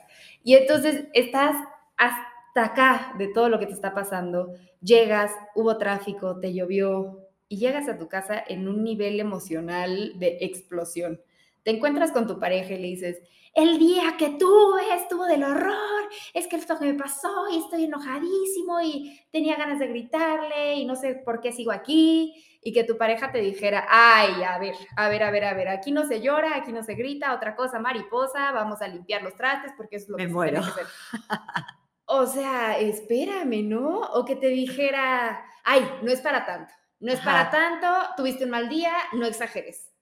Y 0.42 0.54
entonces 0.54 1.04
estás 1.12 1.56
hasta 2.48 2.64
acá 2.64 3.14
de 3.18 3.28
todo 3.28 3.48
lo 3.48 3.58
que 3.58 3.66
te 3.66 3.72
está 3.72 3.94
pasando, 3.94 4.54
llegas, 4.80 5.32
hubo 5.54 5.76
tráfico, 5.76 6.40
te 6.40 6.54
llovió 6.54 7.20
y 7.48 7.58
llegas 7.58 7.88
a 7.88 7.98
tu 7.98 8.08
casa 8.08 8.42
en 8.46 8.68
un 8.68 8.82
nivel 8.82 9.20
emocional 9.20 10.18
de 10.18 10.38
explosión. 10.40 11.20
Te 11.62 11.72
encuentras 11.72 12.10
con 12.10 12.26
tu 12.26 12.38
pareja 12.38 12.74
y 12.74 12.78
le 12.78 12.88
dices, 12.88 13.18
el 13.54 13.78
día 13.78 14.14
que 14.18 14.30
tuve 14.30 14.94
estuvo 14.94 15.26
del 15.26 15.44
horror, 15.44 16.08
es 16.32 16.46
que 16.46 16.56
esto 16.56 16.78
me 16.80 16.94
pasó 16.94 17.48
y 17.52 17.58
estoy 17.58 17.84
enojadísimo 17.84 18.80
y 18.80 19.20
tenía 19.30 19.56
ganas 19.56 19.78
de 19.78 19.88
gritarle 19.88 20.76
y 20.76 20.86
no 20.86 20.96
sé 20.96 21.14
por 21.16 21.40
qué 21.40 21.52
sigo 21.52 21.70
aquí 21.70 22.44
y 22.62 22.72
que 22.72 22.84
tu 22.84 22.96
pareja 22.96 23.30
te 23.30 23.38
dijera, 23.38 23.86
ay, 23.88 24.42
a 24.42 24.58
ver, 24.58 24.74
a 24.96 25.08
ver, 25.08 25.22
a 25.22 25.30
ver, 25.30 25.44
a 25.44 25.54
ver, 25.54 25.68
aquí 25.68 25.92
no 25.92 26.06
se 26.06 26.20
llora, 26.20 26.56
aquí 26.56 26.72
no 26.72 26.82
se 26.82 26.94
grita, 26.94 27.34
otra 27.34 27.54
cosa, 27.54 27.78
mariposa, 27.78 28.52
vamos 28.52 28.80
a 28.80 28.88
limpiar 28.88 29.22
los 29.22 29.34
trastes 29.36 29.72
porque 29.76 29.96
es 29.96 30.08
lo 30.08 30.16
me 30.16 30.26
que 30.26 30.32
muero. 30.32 30.62
se 30.62 30.72
tiene 30.72 30.74
que 30.74 30.80
hacer. 30.80 31.74
O 32.10 32.26
sea, 32.26 32.78
espérame, 32.78 33.62
¿no? 33.68 34.00
O 34.14 34.24
que 34.24 34.34
te 34.34 34.48
dijera, 34.48 35.44
ay, 35.62 35.86
no 36.02 36.10
es 36.10 36.22
para 36.22 36.46
tanto, 36.46 36.72
no 37.00 37.12
es 37.12 37.20
para 37.20 37.50
tanto, 37.50 37.86
tuviste 38.16 38.44
un 38.44 38.50
mal 38.50 38.70
día, 38.70 38.94
no 39.12 39.26
exageres. 39.26 39.92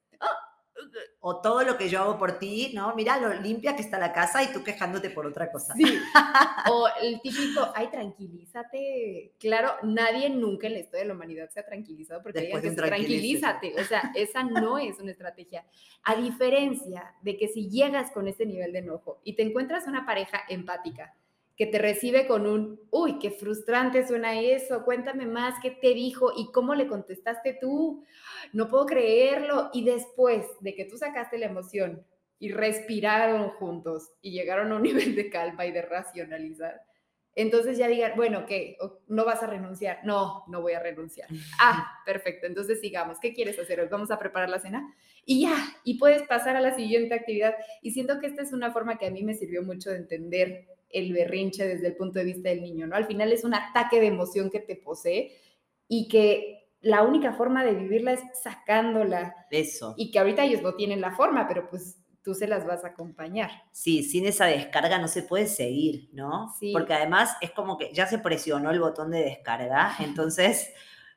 O 1.18 1.40
todo 1.40 1.64
lo 1.64 1.76
que 1.76 1.88
yo 1.88 2.00
hago 2.00 2.16
por 2.16 2.38
ti, 2.38 2.70
¿no? 2.74 2.94
Mira 2.94 3.18
lo 3.18 3.32
limpia 3.34 3.74
que 3.74 3.82
está 3.82 3.98
la 3.98 4.12
casa 4.12 4.44
y 4.44 4.52
tú 4.52 4.62
quejándote 4.62 5.10
por 5.10 5.26
otra 5.26 5.50
cosa. 5.50 5.74
Sí. 5.74 5.84
O 6.70 6.86
el 7.02 7.20
típico, 7.20 7.72
ay, 7.74 7.88
tranquilízate. 7.88 9.34
Claro, 9.40 9.72
nadie 9.82 10.30
nunca 10.30 10.68
en 10.68 10.74
la 10.74 10.78
historia 10.80 11.02
de 11.02 11.08
la 11.08 11.14
humanidad 11.14 11.50
se 11.50 11.58
ha 11.58 11.66
tranquilizado 11.66 12.22
porque 12.22 12.40
digan 12.40 12.62
que 12.62 12.70
tranquilízate. 12.70 13.80
O 13.80 13.84
sea, 13.84 14.12
esa 14.14 14.44
no 14.44 14.78
es 14.78 15.00
una 15.00 15.10
estrategia. 15.10 15.64
A 16.04 16.14
diferencia 16.14 17.14
de 17.22 17.36
que 17.36 17.48
si 17.48 17.68
llegas 17.68 18.12
con 18.12 18.28
ese 18.28 18.46
nivel 18.46 18.72
de 18.72 18.78
enojo 18.78 19.20
y 19.24 19.34
te 19.34 19.42
encuentras 19.42 19.88
una 19.88 20.06
pareja 20.06 20.42
empática, 20.48 21.14
que 21.56 21.66
te 21.66 21.78
recibe 21.78 22.26
con 22.26 22.46
un, 22.46 22.80
uy, 22.90 23.18
qué 23.18 23.30
frustrante 23.30 24.06
suena 24.06 24.38
eso, 24.38 24.84
cuéntame 24.84 25.26
más, 25.26 25.54
qué 25.62 25.70
te 25.70 25.94
dijo 25.94 26.32
y 26.36 26.52
cómo 26.52 26.74
le 26.74 26.86
contestaste 26.86 27.56
tú, 27.58 28.04
no 28.52 28.68
puedo 28.68 28.84
creerlo. 28.84 29.70
Y 29.72 29.84
después 29.84 30.46
de 30.60 30.74
que 30.74 30.84
tú 30.84 30.98
sacaste 30.98 31.38
la 31.38 31.46
emoción 31.46 32.04
y 32.38 32.52
respiraron 32.52 33.48
juntos 33.50 34.12
y 34.20 34.32
llegaron 34.32 34.70
a 34.70 34.76
un 34.76 34.82
nivel 34.82 35.16
de 35.16 35.30
calma 35.30 35.64
y 35.64 35.72
de 35.72 35.82
racionalizar, 35.82 36.82
entonces 37.34 37.76
ya 37.76 37.86
digan, 37.86 38.12
bueno, 38.16 38.46
¿qué? 38.46 38.78
¿No 39.08 39.26
vas 39.26 39.42
a 39.42 39.46
renunciar? 39.46 40.00
No, 40.04 40.44
no 40.48 40.62
voy 40.62 40.72
a 40.72 40.80
renunciar. 40.80 41.28
Ah, 41.60 41.86
perfecto, 42.06 42.46
entonces 42.46 42.80
sigamos. 42.80 43.20
¿Qué 43.20 43.34
quieres 43.34 43.58
hacer 43.58 43.78
hoy? 43.78 43.88
¿Vamos 43.90 44.10
a 44.10 44.18
preparar 44.18 44.48
la 44.48 44.58
cena? 44.58 44.94
Y 45.26 45.42
ya, 45.42 45.54
y 45.84 45.98
puedes 45.98 46.22
pasar 46.22 46.56
a 46.56 46.62
la 46.62 46.74
siguiente 46.74 47.14
actividad. 47.14 47.54
Y 47.82 47.90
siento 47.90 48.20
que 48.20 48.26
esta 48.26 48.42
es 48.42 48.54
una 48.54 48.72
forma 48.72 48.96
que 48.96 49.06
a 49.06 49.10
mí 49.10 49.22
me 49.22 49.34
sirvió 49.34 49.62
mucho 49.62 49.90
de 49.90 49.96
entender 49.96 50.66
el 50.96 51.12
berrinche 51.12 51.66
desde 51.66 51.88
el 51.88 51.96
punto 51.96 52.18
de 52.18 52.24
vista 52.24 52.48
del 52.48 52.62
niño, 52.62 52.86
¿no? 52.86 52.96
Al 52.96 53.06
final 53.06 53.32
es 53.32 53.44
un 53.44 53.54
ataque 53.54 54.00
de 54.00 54.06
emoción 54.06 54.50
que 54.50 54.60
te 54.60 54.76
posee 54.76 55.36
y 55.88 56.08
que 56.08 56.70
la 56.80 57.02
única 57.02 57.32
forma 57.34 57.64
de 57.64 57.74
vivirla 57.74 58.12
es 58.12 58.20
sacándola. 58.42 59.34
Eso. 59.50 59.94
Y 59.98 60.10
que 60.10 60.18
ahorita 60.18 60.44
ellos 60.44 60.62
no 60.62 60.74
tienen 60.74 61.00
la 61.00 61.14
forma, 61.14 61.46
pero 61.46 61.68
pues 61.68 61.98
tú 62.22 62.34
se 62.34 62.48
las 62.48 62.66
vas 62.66 62.84
a 62.84 62.88
acompañar. 62.88 63.50
Sí, 63.72 64.02
sin 64.02 64.26
esa 64.26 64.46
descarga 64.46 64.98
no 64.98 65.08
se 65.08 65.22
puede 65.22 65.46
seguir, 65.46 66.08
¿no? 66.12 66.54
Sí. 66.58 66.72
Porque 66.72 66.94
además 66.94 67.36
es 67.40 67.50
como 67.50 67.76
que 67.76 67.92
ya 67.92 68.06
se 68.06 68.18
presionó 68.18 68.70
el 68.70 68.80
botón 68.80 69.10
de 69.10 69.22
descarga, 69.22 69.94
entonces 70.00 70.72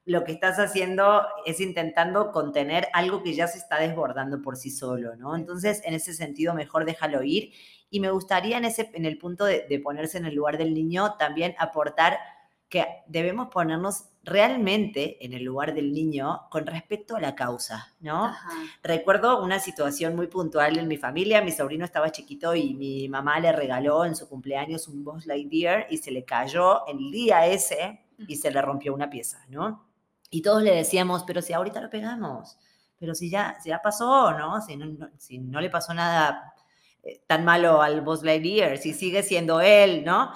lo 0.05 0.23
que 0.23 0.31
estás 0.31 0.57
haciendo 0.57 1.23
es 1.45 1.59
intentando 1.59 2.31
contener 2.31 2.87
algo 2.93 3.21
que 3.21 3.33
ya 3.33 3.47
se 3.47 3.59
está 3.59 3.79
desbordando 3.79 4.41
por 4.41 4.57
sí 4.57 4.71
solo, 4.71 5.15
¿no? 5.15 5.35
Entonces, 5.35 5.81
en 5.85 5.93
ese 5.93 6.13
sentido, 6.13 6.53
mejor 6.53 6.85
déjalo 6.85 7.21
ir. 7.23 7.51
Y 7.91 7.99
me 7.99 8.09
gustaría 8.11 8.57
en, 8.57 8.65
ese, 8.65 8.89
en 8.93 9.05
el 9.05 9.17
punto 9.17 9.45
de, 9.45 9.81
ponerse 9.83 10.17
en 10.17 10.25
el 10.25 10.35
lugar 10.35 10.57
del 10.57 10.73
niño 10.73 11.15
también 11.17 11.55
aportar 11.57 12.17
que 12.69 12.85
debemos 13.07 13.49
ponernos 13.49 14.05
realmente 14.23 15.23
en 15.25 15.33
el 15.33 15.43
lugar 15.43 15.73
del 15.73 15.91
niño 15.91 16.41
con 16.51 16.67
respecto 16.67 17.15
a 17.15 17.19
la 17.19 17.33
causa, 17.33 17.95
¿no? 17.99 18.31
Recuerdo 18.83 19.43
una 19.43 19.59
situación 19.59 20.15
muy 20.15 20.27
puntual 20.27 20.77
en 20.77 20.87
mi 20.87 20.97
familia, 20.97 21.41
mi 21.41 21.51
sobrino 21.51 21.83
estaba 21.83 22.11
chiquito 22.11 22.53
y 22.53 22.75
mi 22.75 23.09
mamá 23.09 23.39
le 23.39 23.51
regaló 23.51 24.05
en 24.05 24.15
su 24.15 24.29
cumpleaños 24.29 24.87
un 24.87 25.03
Buzz 25.03 25.25
Lightyear 25.25 25.87
y 25.89 25.97
se 25.97 26.11
le 26.11 26.25
cayó 26.25 26.85
el 26.85 27.09
día 27.09 27.47
ese 27.47 28.05
y 28.27 28.35
se 28.35 28.51
le 28.51 28.61
rompió 28.61 28.93
una 28.93 29.09
pieza, 29.09 29.43
¿no? 29.49 29.88
Y 30.29 30.41
todos 30.41 30.61
le 30.63 30.75
decíamos, 30.75 31.23
pero 31.25 31.41
si 31.41 31.53
ahorita 31.53 31.81
lo 31.81 31.89
pegamos, 31.89 32.57
pero 32.99 33.15
si 33.15 33.29
ya, 33.29 33.57
ya 33.65 33.81
pasó, 33.81 34.31
¿no? 34.37 34.61
Si 34.61 34.75
no, 34.75 35.09
si 35.17 35.39
no 35.39 35.61
le 35.61 35.69
pasó 35.69 35.93
nada 35.93 36.53
eh, 37.03 37.21
tan 37.27 37.45
malo 37.45 37.81
al 37.81 38.01
Buzz 38.01 38.23
Lightyear, 38.23 38.77
si 38.77 38.93
sigue 38.93 39.23
siendo 39.23 39.61
él, 39.61 40.03
¿no? 40.05 40.31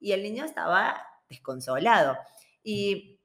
Y 0.00 0.12
el 0.12 0.22
niño 0.22 0.44
estaba 0.44 1.00
desconsolado. 1.28 2.16
Y 2.62 3.18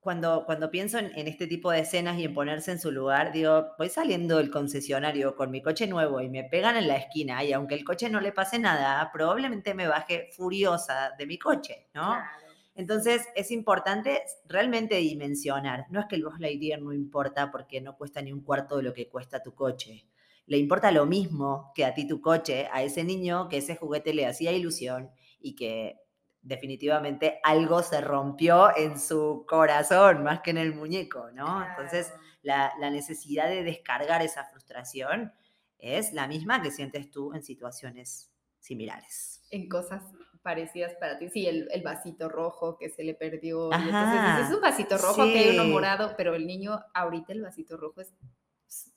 cuando, 0.00 0.44
cuando 0.44 0.68
pienso 0.68 0.98
en, 0.98 1.12
este 1.28 1.46
tipo 1.46 1.70
de 1.70 1.80
escenas 1.80 2.18
y 2.18 2.24
en 2.24 2.34
ponerse 2.34 2.72
en 2.72 2.80
su 2.80 2.90
lugar, 2.90 3.30
digo, 3.30 3.68
voy 3.78 3.88
saliendo 3.88 4.38
del 4.38 4.50
concesionario 4.50 5.36
con 5.36 5.52
mi 5.52 5.62
coche 5.62 5.86
nuevo 5.86 6.20
y 6.20 6.28
me 6.28 6.42
pegan 6.42 6.76
en 6.76 6.88
la 6.88 6.96
esquina 6.96 7.44
y 7.44 7.52
aunque 7.52 7.76
el 7.76 7.84
coche 7.84 8.10
no 8.10 8.20
le 8.20 8.32
pase 8.32 8.58
nada, 8.58 9.08
probablemente 9.12 9.74
me 9.74 9.86
baje 9.86 10.28
furiosa 10.32 11.12
de 11.16 11.26
mi 11.26 11.38
coche, 11.38 11.86
¿no? 11.94 12.18
Entonces 12.74 13.26
es 13.34 13.50
importante 13.50 14.22
realmente 14.46 14.96
dimensionar. 14.96 15.86
No 15.90 16.00
es 16.00 16.06
que 16.06 16.16
el 16.16 16.24
Buzz 16.24 16.40
Lightyear 16.40 16.80
no 16.80 16.92
importa 16.92 17.50
porque 17.50 17.80
no 17.80 17.96
cuesta 17.96 18.22
ni 18.22 18.32
un 18.32 18.42
cuarto 18.42 18.78
de 18.78 18.82
lo 18.82 18.94
que 18.94 19.08
cuesta 19.08 19.42
tu 19.42 19.54
coche. 19.54 20.06
Le 20.46 20.56
importa 20.58 20.90
lo 20.90 21.06
mismo 21.06 21.70
que 21.74 21.84
a 21.84 21.94
ti 21.94 22.06
tu 22.06 22.20
coche, 22.20 22.68
a 22.72 22.82
ese 22.82 23.04
niño 23.04 23.48
que 23.48 23.58
ese 23.58 23.76
juguete 23.76 24.14
le 24.14 24.26
hacía 24.26 24.52
ilusión 24.52 25.10
y 25.38 25.54
que 25.54 25.98
definitivamente 26.40 27.38
algo 27.44 27.82
se 27.82 28.00
rompió 28.00 28.76
en 28.76 28.98
su 28.98 29.44
corazón 29.46 30.24
más 30.24 30.40
que 30.40 30.50
en 30.50 30.58
el 30.58 30.74
muñeco, 30.74 31.30
¿no? 31.32 31.64
Entonces 31.64 32.12
la, 32.42 32.72
la 32.80 32.90
necesidad 32.90 33.48
de 33.48 33.62
descargar 33.62 34.22
esa 34.22 34.44
frustración 34.44 35.32
es 35.78 36.12
la 36.12 36.26
misma 36.26 36.62
que 36.62 36.70
sientes 36.70 37.10
tú 37.10 37.32
en 37.34 37.42
situaciones 37.42 38.32
similares. 38.58 39.44
En 39.50 39.68
cosas 39.68 40.02
parecidas 40.42 40.94
para 40.94 41.18
ti. 41.18 41.28
Sí, 41.28 41.46
el, 41.46 41.82
vasito 41.82 42.28
rojo 42.28 42.76
que 42.78 42.90
se 42.90 43.04
le 43.04 43.14
perdió. 43.14 43.72
Entonces, 43.72 44.48
es 44.48 44.54
un 44.54 44.60
vasito 44.60 44.98
rojo 44.98 45.24
que 45.24 45.38
hay 45.38 45.58
uno 45.58 45.64
morado, 45.64 46.14
pero 46.16 46.34
el 46.34 46.46
niño 46.46 46.80
ahorita 46.94 47.32
el 47.32 47.42
vasito 47.42 47.76
rojo 47.76 48.00
es, 48.00 48.12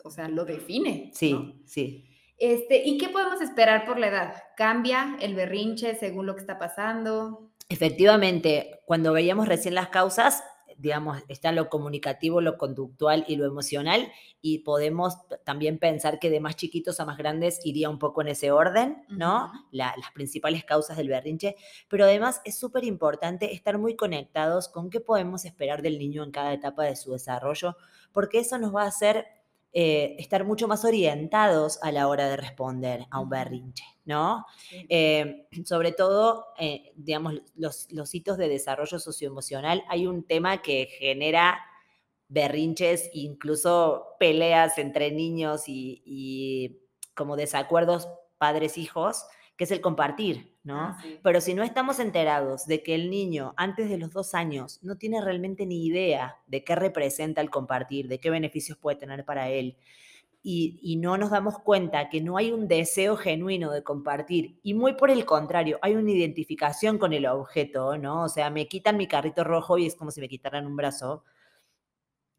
o 0.03 0.09
sea, 0.09 0.27
lo 0.27 0.45
define. 0.45 1.11
Sí, 1.13 1.63
sí. 1.65 2.09
Este, 2.37 2.83
¿Y 2.83 2.97
qué 2.97 3.09
podemos 3.09 3.41
esperar 3.41 3.85
por 3.85 3.97
la 3.97 4.07
edad? 4.07 4.43
¿Cambia 4.57 5.17
el 5.21 5.35
berrinche 5.35 5.95
según 5.95 6.25
lo 6.25 6.35
que 6.35 6.41
está 6.41 6.59
pasando? 6.59 7.51
Efectivamente, 7.69 8.81
cuando 8.85 9.13
veíamos 9.13 9.47
recién 9.47 9.73
las 9.73 9.89
causas, 9.89 10.43
digamos, 10.77 11.23
está 11.27 11.51
lo 11.51 11.69
comunicativo, 11.69 12.41
lo 12.41 12.57
conductual 12.57 13.25
y 13.27 13.35
lo 13.35 13.45
emocional, 13.45 14.11
y 14.41 14.59
podemos 14.59 15.15
también 15.43 15.79
pensar 15.79 16.19
que 16.19 16.29
de 16.29 16.39
más 16.39 16.55
chiquitos 16.55 16.99
a 16.99 17.05
más 17.05 17.17
grandes 17.17 17.59
iría 17.65 17.89
un 17.89 17.99
poco 17.99 18.21
en 18.21 18.29
ese 18.29 18.51
orden, 18.51 19.03
¿no? 19.09 19.51
las 19.71 19.95
principales 20.13 20.63
causas 20.65 20.97
del 20.97 21.09
berrinche, 21.09 21.55
pero 21.87 22.05
además 22.05 22.41
es 22.45 22.57
súper 22.57 22.83
importante 22.83 23.53
estar 23.53 23.77
muy 23.77 23.95
conectados 23.95 24.67
con 24.69 24.89
qué 24.89 24.99
podemos 24.99 25.45
esperar 25.45 25.81
del 25.81 25.97
niño 25.99 26.23
en 26.23 26.31
cada 26.31 26.53
etapa 26.53 26.83
de 26.83 26.95
su 26.95 27.11
desarrollo, 27.11 27.75
porque 28.11 28.39
eso 28.39 28.57
nos 28.57 28.75
va 28.75 28.83
a 28.83 28.87
hacer 28.87 29.25
eh, 29.77 30.15
estar 30.19 30.45
mucho 30.45 30.69
más 30.69 30.85
orientados 30.85 31.79
a 31.83 31.91
la 31.91 32.07
hora 32.07 32.29
de 32.29 32.37
responder 32.37 33.07
a 33.11 33.19
un 33.19 33.27
berrinche, 33.27 33.83
¿no? 34.05 34.45
Eh, 34.87 35.49
sobre 35.65 35.91
todo, 35.91 36.45
eh, 36.57 36.93
digamos, 36.95 37.41
los, 37.55 37.91
los, 37.91 38.15
hitos 38.15 38.37
de 38.37 38.47
desarrollo 38.47 38.99
socioemocional, 38.99 39.83
hay 39.89 40.07
un 40.07 40.23
tema 40.23 40.61
que 40.61 40.85
genera 40.97 41.59
berrinches, 42.29 43.09
incluso 43.11 44.15
peleas 44.17 44.77
entre 44.77 45.11
niños 45.11 45.63
y 45.67 46.79
como 47.13 47.35
desacuerdos 47.35 48.07
padres-hijos, 48.37 49.25
que 49.57 49.63
es 49.63 49.71
el 49.71 49.81
compartir, 49.81 50.53
¿no? 50.63 50.79
Ah, 50.81 51.03
Pero 51.23 51.39
si 51.41 51.53
no 51.53 51.63
estamos 51.63 51.99
enterados 51.99 52.65
de 52.65 52.83
que 52.83 52.95
el 52.95 53.09
niño 53.09 53.53
antes 53.57 53.89
de 53.89 53.97
los 53.97 54.11
dos 54.11 54.33
años 54.33 54.79
no 54.83 54.97
tiene 54.97 55.21
realmente 55.21 55.65
ni 55.65 55.85
idea 55.85 56.37
de 56.47 56.63
qué 56.63 56.75
representa 56.75 57.41
el 57.41 57.49
compartir, 57.49 58.07
de 58.07 58.19
qué 58.19 58.29
beneficios 58.29 58.77
puede 58.77 58.97
tener 58.97 59.23
para 59.23 59.49
él, 59.49 59.77
y, 60.47 60.97
no 60.97 61.17
nos 61.17 61.31
damos 61.31 61.57
cuenta 61.57 62.07
que 62.07 62.21
no 62.21 62.37
hay 62.37 62.51
un 62.51 62.67
deseo 62.67 63.17
genuino 63.17 63.71
de 63.71 63.81
compartir, 63.81 64.59
y 64.61 64.75
muy 64.75 64.93
por 64.93 65.09
el 65.09 65.25
contrario, 65.25 65.79
hay 65.81 65.95
una 65.95 66.11
identificación 66.11 66.99
con 66.99 67.13
el 67.13 67.25
objeto, 67.25 67.97
¿no? 67.97 68.23
O 68.25 68.29
sea, 68.29 68.51
me 68.51 68.67
quitan 68.67 68.95
mi 68.95 69.07
carrito 69.07 69.43
rojo 69.43 69.79
y 69.79 69.87
es 69.87 69.95
como 69.95 70.11
si 70.11 70.21
me 70.21 70.29
quitaran 70.29 70.67
un 70.67 70.75
brazo 70.75 71.23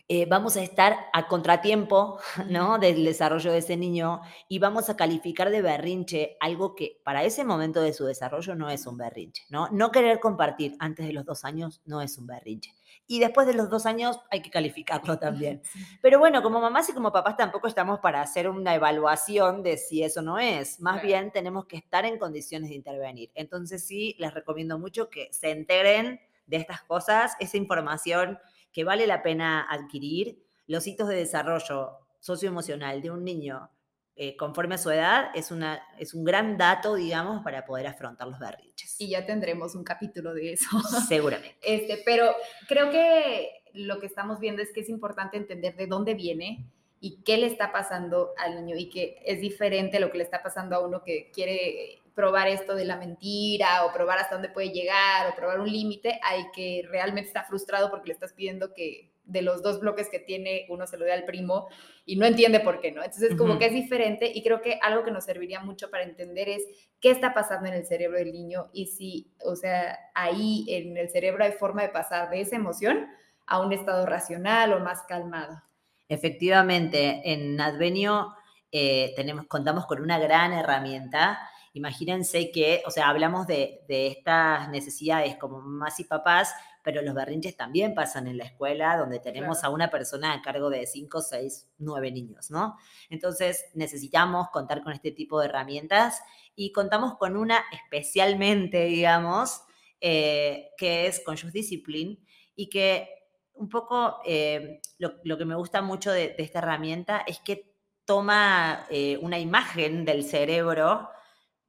eh, 0.09 0.25
vamos 0.27 0.57
a 0.57 0.63
estar 0.63 0.97
a 1.13 1.27
contratiempo 1.27 2.21
¿no? 2.49 2.79
del 2.79 3.05
desarrollo 3.05 3.51
de 3.51 3.59
ese 3.59 3.77
niño 3.77 4.21
y 4.49 4.61
vamos 4.61 4.89
a 4.89 4.97
calificar 4.97 5.51
de 5.51 5.63
berrinche 5.63 6.37
algo 6.39 6.77
que 6.77 7.01
para 7.05 7.25
ese 7.25 7.45
momento 7.45 7.81
de 7.83 7.93
su 7.93 8.05
desarrollo 8.05 8.55
no 8.55 8.71
es 8.71 8.87
un 8.87 8.97
berrinche. 8.97 9.43
No, 9.49 9.69
no 9.71 9.91
querer 9.91 10.21
compartir 10.21 10.77
antes 10.79 11.07
de 11.07 11.13
los 11.13 11.25
dos 11.25 11.45
años 11.45 11.83
no 11.87 12.01
es 12.03 12.19
un 12.19 12.27
berrinche. 12.29 12.73
Y 13.09 13.19
después 13.19 13.49
de 13.49 13.55
los 13.55 13.69
dos 13.69 13.85
años 13.85 14.21
hay 14.31 14.43
que 14.43 14.51
calificarlo 14.51 15.19
también. 15.19 15.61
Pero 16.01 16.21
bueno, 16.21 16.41
como 16.41 16.61
mamás 16.61 16.89
y 16.89 16.93
como 16.93 17.13
papás 17.13 17.37
tampoco 17.37 17.67
estamos 17.67 17.99
para 17.99 18.23
hacer 18.23 18.49
una 18.49 18.77
evaluación 18.77 19.65
de 19.65 19.77
si 19.77 20.05
eso 20.05 20.23
no 20.23 20.39
es. 20.39 20.81
Más 20.81 21.03
bien 21.03 21.33
tenemos 21.33 21.67
que 21.67 21.79
estar 21.79 22.05
en 22.05 22.19
condiciones 22.19 22.71
de 22.71 22.77
intervenir. 22.77 23.33
Entonces 23.35 23.85
sí, 23.85 24.15
les 24.19 24.33
recomiendo 24.33 24.79
mucho 24.79 25.11
que 25.11 25.29
se 25.33 25.51
enteren 25.51 26.21
de 26.47 26.59
estas 26.59 26.83
cosas, 26.83 27.33
esa 27.41 27.57
información 27.57 28.39
que 28.77 28.85
vale 28.85 29.07
la 29.07 29.23
pena 29.23 29.67
adquirir, 29.71 30.45
los 30.67 30.87
hitos 30.87 31.09
de 31.09 31.15
desarrollo 31.15 31.93
socioemocional 32.21 33.01
de 33.01 33.11
un 33.11 33.25
niño 33.25 33.71
eh, 34.17 34.37
conforme 34.37 34.75
a 34.75 34.79
su 34.79 34.91
edad 34.91 35.31
es, 35.35 35.51
una, 35.51 35.83
es 35.99 36.13
un 36.13 36.25
gran 36.25 36.59
dato, 36.59 36.95
digamos, 36.95 37.43
para 37.43 37.65
poder 37.65 37.87
afrontar 37.87 38.29
los 38.29 38.39
berrinches. 38.39 39.01
Y 39.01 39.09
ya 39.09 39.25
tendremos 39.25 39.75
un 39.75 39.83
capítulo 39.83 40.35
de 40.35 40.53
eso. 40.53 40.69
Seguramente. 41.09 41.57
Este, 41.63 42.03
pero 42.05 42.35
creo 42.69 42.91
que 42.91 43.63
lo 43.73 43.99
que 43.99 44.05
estamos 44.05 44.41
viendo 44.41 44.61
es 44.61 44.71
que 44.75 44.81
es 44.81 44.91
importante 44.91 45.39
entender 45.39 45.75
de 45.75 45.87
dónde 45.87 46.13
viene 46.13 46.67
y 47.01 47.23
qué 47.23 47.39
le 47.39 47.47
está 47.47 47.73
pasando 47.73 48.35
al 48.37 48.57
niño 48.57 48.77
y 48.77 48.91
que 48.91 49.23
es 49.25 49.41
diferente 49.41 50.01
lo 50.01 50.11
que 50.11 50.19
le 50.19 50.25
está 50.25 50.43
pasando 50.43 50.77
a 50.77 50.87
uno 50.87 51.03
que 51.03 51.31
quiere 51.31 52.03
probar 52.17 52.49
esto 52.49 52.75
de 52.75 52.87
la 52.87 52.97
mentira 52.97 53.85
o 53.85 53.93
probar 53.93 54.19
hasta 54.19 54.37
dónde 54.37 54.49
puede 54.49 54.71
llegar 54.71 55.31
o 55.31 55.37
probar 55.37 55.61
un 55.61 55.71
límite, 55.71 56.19
hay 56.23 56.47
que 56.55 56.83
realmente 56.89 57.29
está 57.29 57.45
frustrado 57.45 57.91
porque 57.91 58.09
le 58.09 58.15
estás 58.15 58.33
pidiendo 58.33 58.73
que 58.73 59.13
de 59.27 59.43
los 59.43 59.63
dos 59.63 59.81
bloques 59.81 60.09
que 60.09 60.19
tiene, 60.19 60.65
uno 60.71 60.87
se 60.87 60.97
lo 60.97 61.05
dé 61.05 61.13
al 61.13 61.25
primo 61.25 61.69
y 62.07 62.17
no 62.17 62.25
entiende 62.25 62.61
por 62.61 62.81
qué, 62.81 62.91
¿no? 62.91 63.03
Entonces, 63.03 63.37
como 63.37 63.59
que 63.59 63.67
es 63.67 63.75
diferente 63.75 64.33
y 64.35 64.43
creo 64.43 64.63
que 64.63 64.79
algo 64.81 65.05
que 65.05 65.11
nos 65.11 65.25
serviría 65.25 65.61
mucho 65.61 65.91
para 65.91 66.05
entender 66.05 66.49
es 66.49 66.63
qué 67.01 67.11
está 67.11 67.35
pasando 67.35 67.69
en 67.69 67.75
el 67.75 67.85
cerebro 67.85 68.17
del 68.17 68.33
niño 68.33 68.71
y 68.73 68.87
si, 68.87 69.31
o 69.45 69.55
sea, 69.55 69.99
ahí 70.15 70.65
en 70.69 70.97
el 70.97 71.11
cerebro 71.11 71.45
hay 71.45 71.53
forma 71.53 71.83
de 71.83 71.91
pasar 71.91 72.31
de 72.31 72.41
esa 72.41 72.57
emoción 72.57 73.09
a 73.47 73.61
un 73.61 73.75
estado 73.75 74.07
racional 74.07 74.73
o 74.73 74.81
más 74.81 75.03
calmado. 75.03 75.61
Efectivamente, 76.09 77.21
en 77.31 77.61
Advenio 77.61 78.33
eh, 78.73 79.13
tenemos, 79.17 79.47
contamos 79.49 79.85
con 79.85 80.01
una 80.01 80.19
gran 80.19 80.55
herramienta 80.55 81.39
Imagínense 81.77 82.51
que, 82.53 82.83
o 82.87 82.91
sea, 82.91 83.11
hablamos 83.11 83.47
de, 83.47 83.85
estas 83.87 84.71
necesidades 84.71 85.37
como 85.37 85.61
mamás 85.61 86.01
y 86.01 86.05
papás, 86.05 86.55
pero 86.83 87.03
los 87.03 87.15
berrinches 87.15 87.55
también 87.55 87.95
pasan 87.95 88.29
en 88.29 88.39
la 88.39 88.45
escuela, 88.45 88.97
donde 88.97 89.21
tenemos 89.21 89.63
a 89.63 89.69
una 89.69 89.91
persona 89.91 90.33
a 90.33 90.41
cargo 90.41 90.71
de 90.71 90.87
5, 90.87 91.21
6, 91.21 91.69
9 91.77 92.13
niños, 92.13 92.51
¿no? 92.51 92.79
Entonces 93.11 93.67
necesitamos 93.75 94.49
contar 94.49 94.83
con 94.83 94.95
este 94.95 95.11
tipo 95.11 95.39
de 95.39 95.49
herramientas 95.49 96.23
y 96.55 96.73
contamos 96.73 97.19
con 97.19 97.37
una 97.37 97.63
especialmente, 97.71 98.87
digamos, 98.87 99.61
eh, 100.01 100.71
que 100.79 101.07
es 101.09 101.21
Conscious 101.27 101.53
Discipline 101.53 102.19
y 102.55 102.71
que 102.71 103.11
un 103.53 103.69
poco 103.69 104.21
eh, 104.25 104.81
lo, 104.97 105.37
que 105.37 105.45
me 105.45 105.57
gusta 105.57 105.83
mucho 105.83 106.11
de, 106.11 106.37
esta 106.39 106.61
herramienta 106.61 107.23
es 107.27 107.39
que 107.41 107.75
toma 108.07 108.87
eh, 108.89 109.19
una 109.21 109.39
imagen 109.39 110.07
del 110.07 110.25
cerebro 110.25 111.11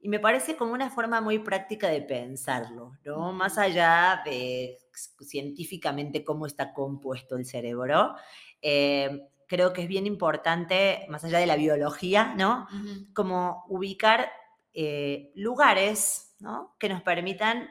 y 0.08 0.10
me 0.10 0.20
parece 0.20 0.56
como 0.56 0.72
una 0.72 0.88
forma 0.88 1.20
muy 1.20 1.38
práctica 1.38 1.88
de 1.88 2.00
pensarlo, 2.00 2.96
¿no? 3.04 3.34
Más 3.34 3.58
allá 3.58 4.22
de 4.24 4.78
científicamente 5.20 6.24
cómo 6.24 6.46
está 6.46 6.72
compuesto 6.72 7.36
el 7.36 7.44
cerebro, 7.44 8.14
eh, 8.62 9.28
creo 9.46 9.74
que 9.74 9.82
es 9.82 9.88
bien 9.88 10.06
importante, 10.06 11.04
más 11.10 11.24
allá 11.24 11.40
de 11.40 11.46
la 11.46 11.56
biología, 11.56 12.34
¿no? 12.38 12.66
Como 13.12 13.66
ubicar 13.68 14.30
eh, 14.72 15.30
lugares, 15.34 16.34
¿no? 16.40 16.74
Que 16.78 16.88
nos 16.88 17.02
permitan 17.02 17.68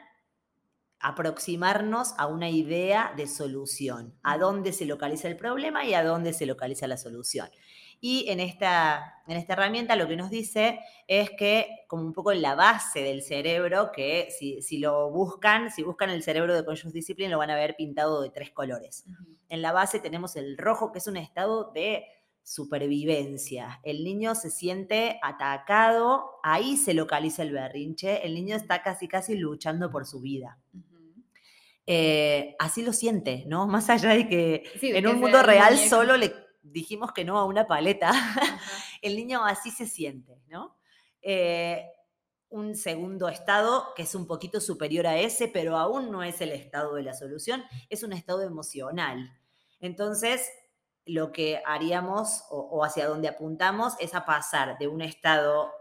aproximarnos 1.00 2.14
a 2.18 2.28
una 2.28 2.50
idea 2.50 3.14
de 3.16 3.26
solución, 3.26 4.14
a 4.22 4.38
dónde 4.38 4.72
se 4.72 4.86
localiza 4.86 5.26
el 5.26 5.36
problema 5.36 5.84
y 5.84 5.94
a 5.94 6.04
dónde 6.04 6.32
se 6.32 6.46
localiza 6.46 6.86
la 6.86 6.98
solución. 6.98 7.48
Y 8.00 8.28
en 8.28 8.38
esta, 8.38 9.22
en 9.26 9.36
esta 9.36 9.54
herramienta 9.54 9.96
lo 9.96 10.06
que 10.06 10.16
nos 10.16 10.30
dice 10.30 10.78
es 11.08 11.30
que 11.30 11.84
como 11.88 12.04
un 12.04 12.12
poco 12.12 12.30
en 12.30 12.42
la 12.42 12.54
base 12.54 13.02
del 13.02 13.22
cerebro, 13.22 13.90
que 13.92 14.28
si, 14.30 14.78
lo 14.78 15.10
buscan, 15.10 15.70
si 15.70 15.82
buscan 15.82 16.10
el 16.10 16.22
cerebro 16.22 16.54
de 16.54 16.64
Conscious 16.64 16.92
Discipline, 16.92 17.30
lo 17.30 17.38
van 17.38 17.50
a 17.50 17.56
ver 17.56 17.74
pintado 17.76 18.22
de 18.22 18.30
tres 18.30 18.50
colores. 18.50 19.04
En 19.48 19.62
la 19.62 19.72
base 19.72 19.98
tenemos 19.98 20.36
el 20.36 20.56
rojo, 20.56 20.92
que 20.92 20.98
es 20.98 21.06
un 21.08 21.16
estado 21.16 21.72
de 21.72 22.04
supervivencia. 22.42 23.80
El 23.82 24.04
niño 24.04 24.34
se 24.34 24.50
siente 24.50 25.18
atacado, 25.22 26.38
ahí 26.42 26.76
se 26.76 26.94
localiza 26.94 27.42
el 27.42 27.52
berrinche, 27.52 28.24
el 28.24 28.34
niño 28.34 28.56
está 28.56 28.82
casi 28.82 29.08
casi 29.08 29.36
luchando 29.36 29.90
por 29.90 30.06
su 30.06 30.20
vida. 30.20 30.58
Eh, 31.90 32.54
así 32.58 32.82
lo 32.82 32.92
siente, 32.92 33.44
¿no? 33.46 33.66
Más 33.66 33.90
allá 33.90 34.10
de 34.10 34.28
que 34.28 34.62
en 34.82 35.06
un 35.06 35.20
mundo 35.20 35.42
real 35.42 35.76
solo 35.78 36.16
le 36.16 36.47
dijimos 36.72 37.12
que 37.12 37.24
no 37.24 37.38
a 37.38 37.44
una 37.44 37.66
paleta, 37.66 38.12
el 39.02 39.16
niño 39.16 39.44
así 39.44 39.70
se 39.70 39.86
siente, 39.86 40.42
¿no? 40.48 40.76
Eh, 41.22 41.86
un 42.50 42.76
segundo 42.76 43.28
estado 43.28 43.92
que 43.94 44.02
es 44.02 44.14
un 44.14 44.26
poquito 44.26 44.60
superior 44.60 45.06
a 45.06 45.18
ese, 45.18 45.48
pero 45.48 45.76
aún 45.76 46.10
no 46.10 46.22
es 46.22 46.40
el 46.40 46.52
estado 46.52 46.94
de 46.94 47.02
la 47.02 47.14
solución, 47.14 47.62
es 47.90 48.02
un 48.02 48.12
estado 48.12 48.42
emocional. 48.42 49.30
Entonces, 49.80 50.48
lo 51.04 51.32
que 51.32 51.62
haríamos 51.66 52.44
o, 52.50 52.84
hacia 52.84 53.06
donde 53.06 53.28
apuntamos 53.28 53.94
es 53.98 54.14
a 54.14 54.24
pasar 54.24 54.78
de 54.78 54.88
un 54.88 55.02
estado 55.02 55.72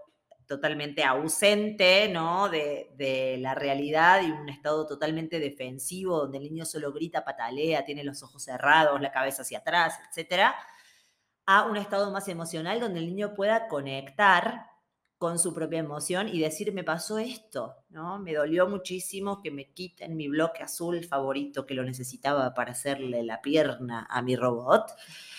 totalmente 0.47 1.03
ausente 1.03 2.07
¿no? 2.07 2.47
De, 2.47 2.93
de, 2.95 3.37
la 3.37 3.53
realidad 3.53 4.21
y 4.21 4.31
un 4.31 4.47
estado 4.47 4.87
totalmente 4.87 5.39
defensivo, 5.39 6.19
donde 6.19 6.37
el 6.37 6.45
niño 6.45 6.65
solo 6.65 6.93
grita, 6.93 7.25
patalea, 7.25 7.83
tiene 7.83 8.05
los 8.05 8.23
ojos 8.23 8.43
cerrados, 8.43 9.01
la 9.01 9.11
cabeza 9.11 9.41
hacia 9.41 9.59
atrás, 9.59 9.95
etcétera, 10.09 10.55
a 11.47 11.63
un 11.63 11.77
estado 11.77 12.11
más 12.11 12.27
emocional 12.27 12.79
donde 12.79 12.99
el 12.99 13.07
niño 13.07 13.33
pueda 13.33 13.67
conectar 13.67 14.67
con 15.17 15.39
su 15.39 15.53
propia 15.53 15.79
emoción 15.79 16.27
y 16.27 16.39
decir, 16.39 16.71
me 16.73 16.83
pasó 16.83 17.17
esto, 17.17 17.77
¿no? 17.89 18.19
Me 18.19 18.33
dolió 18.33 18.67
muchísimo 18.67 19.41
que 19.41 19.49
me 19.49 19.71
quiten 19.71 20.15
mi 20.15 20.27
bloque 20.27 20.61
azul 20.61 21.03
favorito 21.05 21.65
que 21.65 21.73
lo 21.73 21.83
necesitaba 21.83 22.53
para 22.53 22.73
hacerle 22.73 23.23
la 23.23 23.41
pierna 23.41 24.05
a 24.09 24.21
mi 24.21 24.35
robot. 24.35 24.91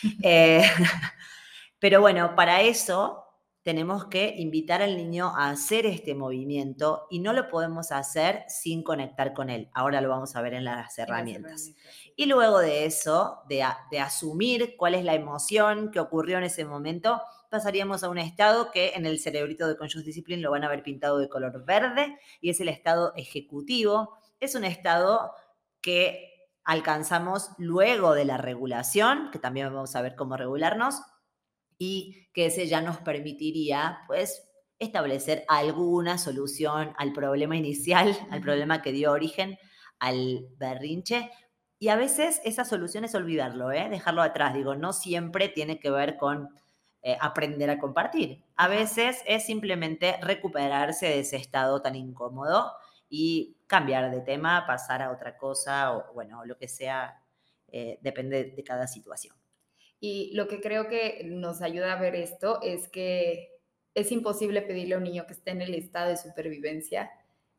Eh, 0.23 0.63
pero 1.79 2.01
bueno, 2.01 2.35
para 2.37 2.63
eso 2.63 3.28
tenemos 3.63 4.07
que 4.07 4.35
invitar 4.39 4.83
al 4.83 4.97
niño 4.97 5.33
a 5.37 5.51
hacer 5.51 5.85
este 5.85 6.15
movimiento 6.15 7.07
y 7.11 7.19
no 7.19 7.33
lo 7.33 7.49
podemos 7.49 7.93
hacer 7.93 8.45
sin 8.49 8.83
conectar 8.83 9.35
con 9.35 9.51
él. 9.51 9.69
Ahora 9.75 10.01
lo 10.01 10.09
vamos 10.09 10.37
a 10.37 10.43
ver 10.43 10.55
en 10.55 10.65
las 10.65 10.99
herramientas. 10.99 11.73
Y 12.17 12.27
luego 12.27 12.61
de 12.61 12.85
eso, 12.85 13.43
de, 13.49 13.63
asumir 14.01 14.77
cuál 14.77 14.95
es 14.95 15.05
la 15.05 15.15
emoción 15.15 15.91
que 15.91 16.01
ocurrió 16.01 16.39
en 16.39 16.45
ese 16.45 16.65
momento, 16.65 17.21
pasaríamos 17.51 18.03
a 18.03 18.09
un 18.09 18.19
estado 18.19 18.71
que 18.71 18.95
en 18.95 19.07
el 19.07 19.19
cerebrito 19.19 19.69
de 19.69 19.77
Conscious 19.77 20.05
Discipline 20.05 20.43
lo 20.43 20.51
van 20.51 20.65
a 20.65 20.69
ver 20.69 20.83
pintado 20.83 21.19
de 21.19 21.29
color 21.29 21.65
verde 21.65 22.19
y 22.41 22.51
es 22.51 22.61
el 22.61 22.69
estado 22.69 23.13
ejecutivo. 23.17 24.17
Es 24.41 24.55
un 24.55 24.65
estado 24.65 25.33
que 25.81 26.49
alcanzamos 26.65 27.51
luego 27.57 28.15
de 28.15 28.25
la 28.25 28.37
regulación, 28.37 29.31
que 29.31 29.39
también 29.39 29.73
vamos 29.73 29.97
a 29.97 30.03
ver 30.03 30.17
cómo 30.17 30.37
regularnos, 30.37 31.03
y 31.79 32.29
que 32.33 32.47
ese 32.47 32.67
ya 32.67 32.81
nos 32.81 32.99
permitiría, 32.99 34.01
pues, 34.07 34.49
establecer 34.79 35.45
alguna 35.49 36.19
solución 36.19 36.95
al 36.97 37.13
problema 37.13 37.57
inicial, 37.57 38.17
al 38.31 38.41
problema 38.41 38.83
que 38.83 38.93
dio 38.93 39.13
origen 39.13 39.59
al 39.99 40.49
berrinche. 40.59 41.31
Y 41.79 41.89
a 41.89 41.97
veces 41.97 42.41
esa 42.45 42.65
solución 42.65 43.05
es 43.05 43.15
olvidarlo, 43.15 43.71
¿eh? 43.73 43.89
dejarlo 43.89 44.23
atrás. 44.23 44.55
Digo, 44.55 44.75
no 44.75 44.93
siempre 44.93 45.49
tiene 45.49 45.79
que 45.79 45.91
ver 45.91 46.17
con 46.17 46.49
eh, 47.03 47.17
aprender 47.21 47.71
a 47.71 47.79
compartir. 47.79 48.45
A 48.57 48.67
veces 48.67 49.23
es 49.27 49.47
simplemente 49.47 50.19
recuperarse 50.23 51.07
de 51.07 51.21
ese 51.21 51.37
estado 51.37 51.81
tan 51.81 51.95
incómodo 51.95 52.73
y 53.09 53.57
cambiar 53.69 54.11
de 54.11 54.21
tema, 54.21 54.67
pasar 54.67 55.03
a 55.03 55.13
otra 55.13 55.37
cosa 55.39 55.97
o, 55.97 56.13
bueno, 56.15 56.45
lo 56.45 56.59
que 56.59 56.69
sea, 56.69 57.23
eh, 57.69 57.99
depende 58.03 58.45
de 58.45 58.65
cada 58.65 58.87
situación. 58.89 59.38
Y 60.01 60.31
lo 60.35 60.47
que 60.47 60.61
creo 60.61 60.89
que 60.89 61.23
nos 61.25 61.61
ayuda 61.61 61.93
a 61.93 62.01
ver 62.01 62.15
esto 62.15 62.61
es 62.63 62.89
que 62.89 63.59
es 63.95 64.13
imposible 64.13 64.63
pedirle 64.63 64.95
a 64.95 64.99
un 64.99 65.05
niño 65.05 65.27
que 65.27 65.33
esté 65.33 65.51
en 65.51 65.63
el 65.63 65.75
estado 65.75 66.11
de 66.11 66.17
supervivencia 66.17 67.11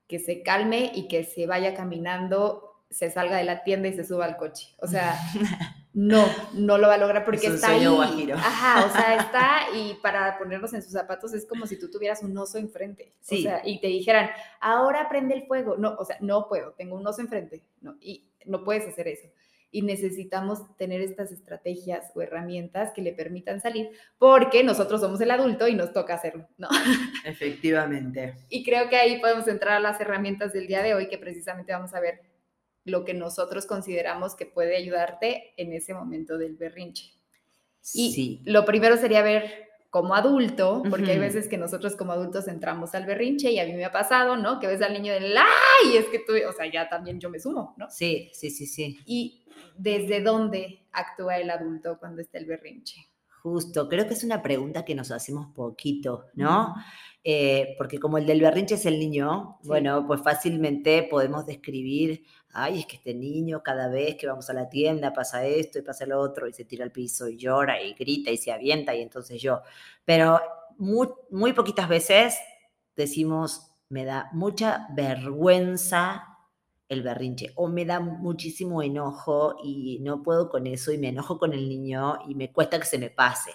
que 0.08 0.20
se 0.20 0.42
calme 0.42 0.92
y 0.96 1.08
que 1.08 1.24
se 1.24 1.46
vaya 1.46 1.76
caminando, 1.76 2.84
se 2.90 3.12
salga 3.12 3.38
de 3.38 3.44
la 3.44 3.64
tienda 3.64 3.90
y 3.90 3.94
se 3.94 4.04
suba 4.04 4.26
al 4.26 4.38
coche. 4.38 4.74
O 4.80 4.88
sea, 4.88 5.16
no, 5.94 6.26
no 6.54 6.78
lo 6.80 6.88
va 6.88 6.96
a 6.96 6.98
lograr 6.98 7.26
porque 7.26 7.48
está 7.48 7.72
ahí. 7.74 7.86
Ajá, 8.32 8.86
o 8.86 8.92
sea, 8.92 9.16
está 9.20 9.78
y 9.78 9.96
para 10.02 10.40
ponernos 10.40 10.74
en 10.74 10.82
sus 10.82 10.94
zapatos 10.94 11.34
es 11.34 11.46
como 11.46 11.68
si 11.68 11.78
tú 11.78 11.92
tuvieras 11.92 12.24
un 12.24 12.36
oso 12.38 12.58
enfrente. 12.58 13.14
Sí. 13.20 13.40
O 13.40 13.42
sea, 13.44 13.62
y 13.64 13.80
te 13.82 13.88
dijeran, 13.88 14.32
ahora 14.62 15.08
prende 15.10 15.36
el 15.36 15.46
fuego. 15.46 15.78
No, 15.78 15.96
o 16.00 16.06
sea, 16.06 16.18
no 16.22 16.48
puedo, 16.48 16.72
tengo 16.72 16.96
un 16.96 17.06
oso 17.06 17.22
enfrente. 17.22 17.64
No, 17.82 17.96
y 18.02 18.32
no 18.46 18.64
puedes 18.64 18.88
hacer 18.88 19.10
eso 19.10 19.28
y 19.72 19.84
necesitamos 19.84 20.76
tener 20.78 21.02
estas 21.02 21.32
estrategias 21.32 22.12
o 22.16 22.22
herramientas 22.22 22.92
que 22.94 23.02
le 23.02 23.14
permitan 23.14 23.62
salir, 23.62 23.92
porque 24.18 24.64
nosotros 24.64 25.02
somos 25.02 25.22
el 25.22 25.32
adulto 25.32 25.68
y 25.68 25.76
nos 25.76 25.94
toca 25.94 26.16
hacerlo, 26.16 26.48
¿no? 26.58 26.70
Efectivamente. 27.26 28.36
Y 28.50 28.64
creo 28.64 28.90
que 28.90 28.96
ahí 28.96 29.20
podemos 29.20 29.48
entrar 29.48 29.76
a 29.76 29.80
las 29.80 30.02
herramientas 30.02 30.54
del 30.54 30.68
día 30.68 30.82
de 30.82 30.96
hoy, 30.96 31.08
que 31.08 31.18
precisamente 31.18 31.72
vamos 31.72 31.94
a 31.94 32.00
ver 32.00 32.22
lo 32.84 33.06
que 33.06 33.14
nosotros 33.14 33.66
consideramos 33.66 34.36
que 34.36 34.48
puede 34.48 34.76
ayudarte 34.76 35.54
en 35.58 35.74
ese 35.74 35.94
momento 35.94 36.38
del 36.38 36.56
berrinche. 36.56 37.14
Y 37.94 38.12
sí. 38.12 38.42
lo 38.46 38.66
primero 38.66 38.98
sería 38.98 39.22
ver 39.22 39.69
como 39.90 40.14
adulto, 40.14 40.84
porque 40.90 41.12
hay 41.12 41.20
veces 41.20 41.48
que 41.48 41.58
nosotros 41.58 41.96
como 41.96 42.12
adultos 42.12 42.48
entramos 42.48 42.94
al 42.94 43.06
berrinche 43.06 43.52
y 43.52 43.60
a 43.60 43.66
mí 43.66 43.74
me 43.74 43.86
ha 43.86 43.92
pasado, 43.92 44.38
¿no? 44.38 44.60
Que 44.60 44.68
ves 44.68 44.82
al 44.82 44.94
niño 44.94 45.14
del 45.14 45.36
¡ay! 45.36 45.98
Es 45.98 46.06
que 46.06 46.20
tú, 46.20 46.34
o 46.48 46.54
sea, 46.54 46.72
ya 46.72 46.88
también 46.88 47.20
yo 47.20 47.30
me 47.30 47.40
sumo, 47.40 47.74
¿no? 47.78 47.90
Sí, 47.90 48.30
sí, 48.34 48.52
sí, 48.52 48.68
sí. 48.68 49.00
Y 49.06 49.46
desde 49.76 50.22
dónde 50.22 50.88
actúa 50.92 51.38
el 51.38 51.50
adulto 51.50 51.98
cuando 52.00 52.22
está 52.22 52.38
el 52.38 52.46
berrinche. 52.46 53.08
Justo, 53.42 53.88
creo 53.88 54.06
que 54.06 54.14
es 54.14 54.24
una 54.24 54.44
pregunta 54.44 54.84
que 54.86 54.96
nos 54.96 55.12
hacemos 55.12 55.48
poquito, 55.56 56.26
¿no? 56.34 56.76
Eh, 57.24 57.76
porque 57.78 58.00
como 58.00 58.18
el 58.18 58.26
del 58.26 58.42
berrinche 58.42 58.76
es 58.76 58.86
el 58.86 58.98
niño, 58.98 59.60
bueno, 59.64 60.06
pues 60.08 60.22
fácilmente 60.22 61.04
podemos 61.04 61.46
describir, 61.46 62.24
ay, 62.52 62.80
es 62.80 62.86
que 62.86 62.96
este 62.96 63.14
niño 63.14 63.62
cada 63.62 63.90
vez 63.90 64.16
que 64.16 64.28
vamos 64.28 64.50
a 64.50 64.54
la 64.54 64.70
tienda 64.70 65.12
pasa 65.12 65.46
esto 65.46 65.80
y 65.80 65.82
pasa 65.82 66.06
lo 66.06 66.20
otro 66.20 66.48
y 66.48 66.54
se 66.54 66.66
tira 66.66 66.86
al 66.86 66.92
piso 66.92 67.28
y 67.28 67.38
llora 67.38 67.82
y 67.82 67.94
grita 67.94 68.32
y 68.32 68.38
se 68.38 68.52
avienta 68.52 68.96
y 68.96 69.02
entonces 69.02 69.42
yo. 69.42 69.62
Pero 70.06 70.40
muy, 70.78 71.10
muy 71.30 71.54
poquitas 71.54 71.90
veces 71.90 72.38
decimos, 72.96 73.70
me 73.90 74.06
da 74.06 74.30
mucha 74.34 74.88
vergüenza 74.94 76.26
el 76.88 77.04
berrinche 77.04 77.52
o 77.56 77.68
me 77.68 77.86
da 77.86 78.00
muchísimo 78.00 78.82
enojo 78.82 79.58
y 79.64 80.00
no 80.02 80.24
puedo 80.24 80.50
con 80.50 80.68
eso 80.68 80.92
y 80.92 80.98
me 80.98 81.10
enojo 81.10 81.38
con 81.38 81.54
el 81.54 81.68
niño 81.68 82.20
y 82.28 82.36
me 82.36 82.52
cuesta 82.52 82.80
que 82.80 82.86
se 82.86 82.98
me 82.98 83.10
pase. 83.10 83.52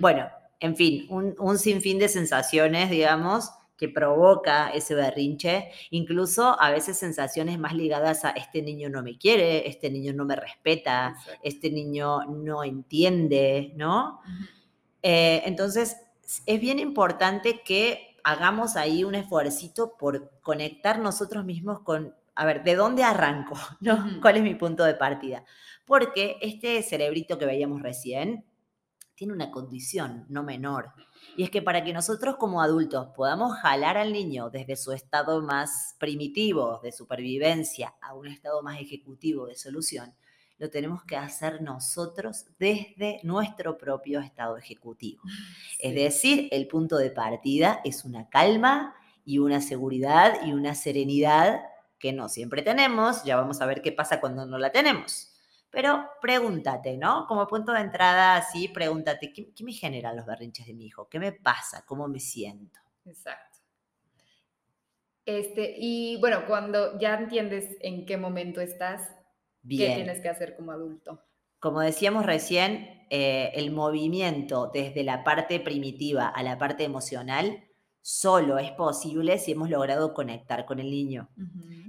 Bueno, 0.00 0.28
en 0.60 0.76
fin, 0.76 1.06
un, 1.10 1.58
sinfín 1.58 1.98
de 1.98 2.08
sensaciones, 2.08 2.90
digamos, 2.90 3.50
que 3.76 3.88
provoca 3.88 4.70
ese 4.70 4.94
berrinche, 4.94 5.70
incluso 5.90 6.60
a 6.60 6.70
veces 6.70 6.98
sensaciones 6.98 7.58
más 7.58 7.74
ligadas 7.74 8.24
a 8.24 8.30
este 8.30 8.62
niño 8.62 8.88
no 8.88 9.02
me 9.02 9.18
quiere, 9.18 9.68
este 9.68 9.90
niño 9.90 10.14
no 10.14 10.24
me 10.24 10.36
respeta, 10.36 11.14
este 11.42 11.70
niño 11.70 12.24
no 12.24 12.64
entiende, 12.64 13.72
¿no? 13.76 14.20
Eh, 15.02 15.42
entonces, 15.44 15.98
es 16.46 16.60
bien 16.60 16.78
importante 16.78 17.60
que 17.62 18.16
hagamos 18.24 18.76
ahí 18.76 19.04
un 19.04 19.14
esfuercito 19.14 19.96
por 19.98 20.30
conectar 20.40 20.98
nosotros 20.98 21.44
mismos 21.44 21.80
con 21.80 22.14
a 22.36 22.44
ver, 22.44 22.62
¿de 22.62 22.74
dónde 22.76 23.02
arranco? 23.02 23.56
¿No? 23.80 24.20
¿Cuál 24.20 24.36
es 24.36 24.42
mi 24.42 24.54
punto 24.54 24.84
de 24.84 24.94
partida? 24.94 25.44
Porque 25.84 26.36
este 26.40 26.82
cerebrito 26.82 27.38
que 27.38 27.46
veíamos 27.46 27.82
recién 27.82 28.44
tiene 29.16 29.32
una 29.32 29.50
condición 29.50 30.26
no 30.28 30.42
menor. 30.42 30.92
Y 31.36 31.42
es 31.42 31.50
que 31.50 31.62
para 31.62 31.82
que 31.82 31.92
nosotros 31.92 32.36
como 32.36 32.62
adultos 32.62 33.08
podamos 33.16 33.56
jalar 33.58 33.96
al 33.96 34.12
niño 34.12 34.50
desde 34.50 34.76
su 34.76 34.92
estado 34.92 35.42
más 35.42 35.96
primitivo 35.98 36.80
de 36.82 36.92
supervivencia 36.92 37.94
a 38.00 38.14
un 38.14 38.28
estado 38.28 38.62
más 38.62 38.80
ejecutivo 38.80 39.46
de 39.46 39.56
solución, 39.56 40.14
lo 40.58 40.70
tenemos 40.70 41.02
que 41.04 41.16
hacer 41.16 41.60
nosotros 41.62 42.46
desde 42.58 43.20
nuestro 43.22 43.76
propio 43.76 44.20
estado 44.20 44.56
ejecutivo. 44.56 45.22
Es 45.78 45.94
decir, 45.94 46.48
el 46.52 46.68
punto 46.68 46.96
de 46.96 47.10
partida 47.10 47.80
es 47.84 48.04
una 48.04 48.28
calma 48.28 48.94
y 49.24 49.38
una 49.38 49.60
seguridad 49.60 50.46
y 50.46 50.52
una 50.52 50.74
serenidad 50.74 51.60
que 51.98 52.12
no 52.12 52.28
siempre 52.28 52.62
tenemos, 52.62 53.24
ya 53.24 53.36
vamos 53.36 53.60
a 53.60 53.66
ver 53.66 53.82
qué 53.82 53.92
pasa 53.92 54.20
cuando 54.20 54.46
no 54.46 54.58
la 54.58 54.72
tenemos. 54.72 55.35
Pero 55.70 56.08
pregúntate, 56.20 56.96
¿no? 56.96 57.26
Como 57.26 57.46
punto 57.46 57.72
de 57.72 57.80
entrada, 57.80 58.36
así, 58.36 58.68
pregúntate, 58.68 59.32
¿qué, 59.32 59.52
me 59.62 59.72
generan 59.72 60.16
los 60.16 60.26
berrinches 60.26 60.66
de 60.66 60.74
mi 60.74 60.86
hijo? 60.86 61.08
¿Qué 61.08 61.18
me 61.18 61.32
pasa? 61.32 61.84
¿Cómo 61.86 62.08
me 62.08 62.20
siento? 62.20 62.80
Exacto. 63.04 63.58
Este, 65.24 65.74
y 65.76 66.18
bueno, 66.20 66.46
cuando 66.46 66.98
ya 66.98 67.14
entiendes 67.14 67.76
en 67.80 68.06
qué 68.06 68.16
momento 68.16 68.60
estás, 68.60 69.10
¿qué 69.68 69.94
tienes 69.94 70.20
que 70.20 70.28
hacer 70.28 70.54
como 70.56 70.70
adulto? 70.70 71.20
Como 71.58 71.80
decíamos 71.80 72.24
recién, 72.24 73.06
eh, 73.10 73.52
el 73.54 73.72
movimiento 73.72 74.70
desde 74.72 75.02
la 75.04 75.24
parte 75.24 75.58
primitiva 75.60 76.28
a 76.28 76.42
la 76.42 76.58
parte 76.58 76.84
emocional 76.84 77.64
solo 78.00 78.58
es 78.58 78.70
posible 78.70 79.36
si 79.38 79.50
hemos 79.50 79.68
logrado 79.68 80.14
conectar 80.14 80.64
con 80.64 80.78
el 80.78 80.90
niño. 80.90 81.28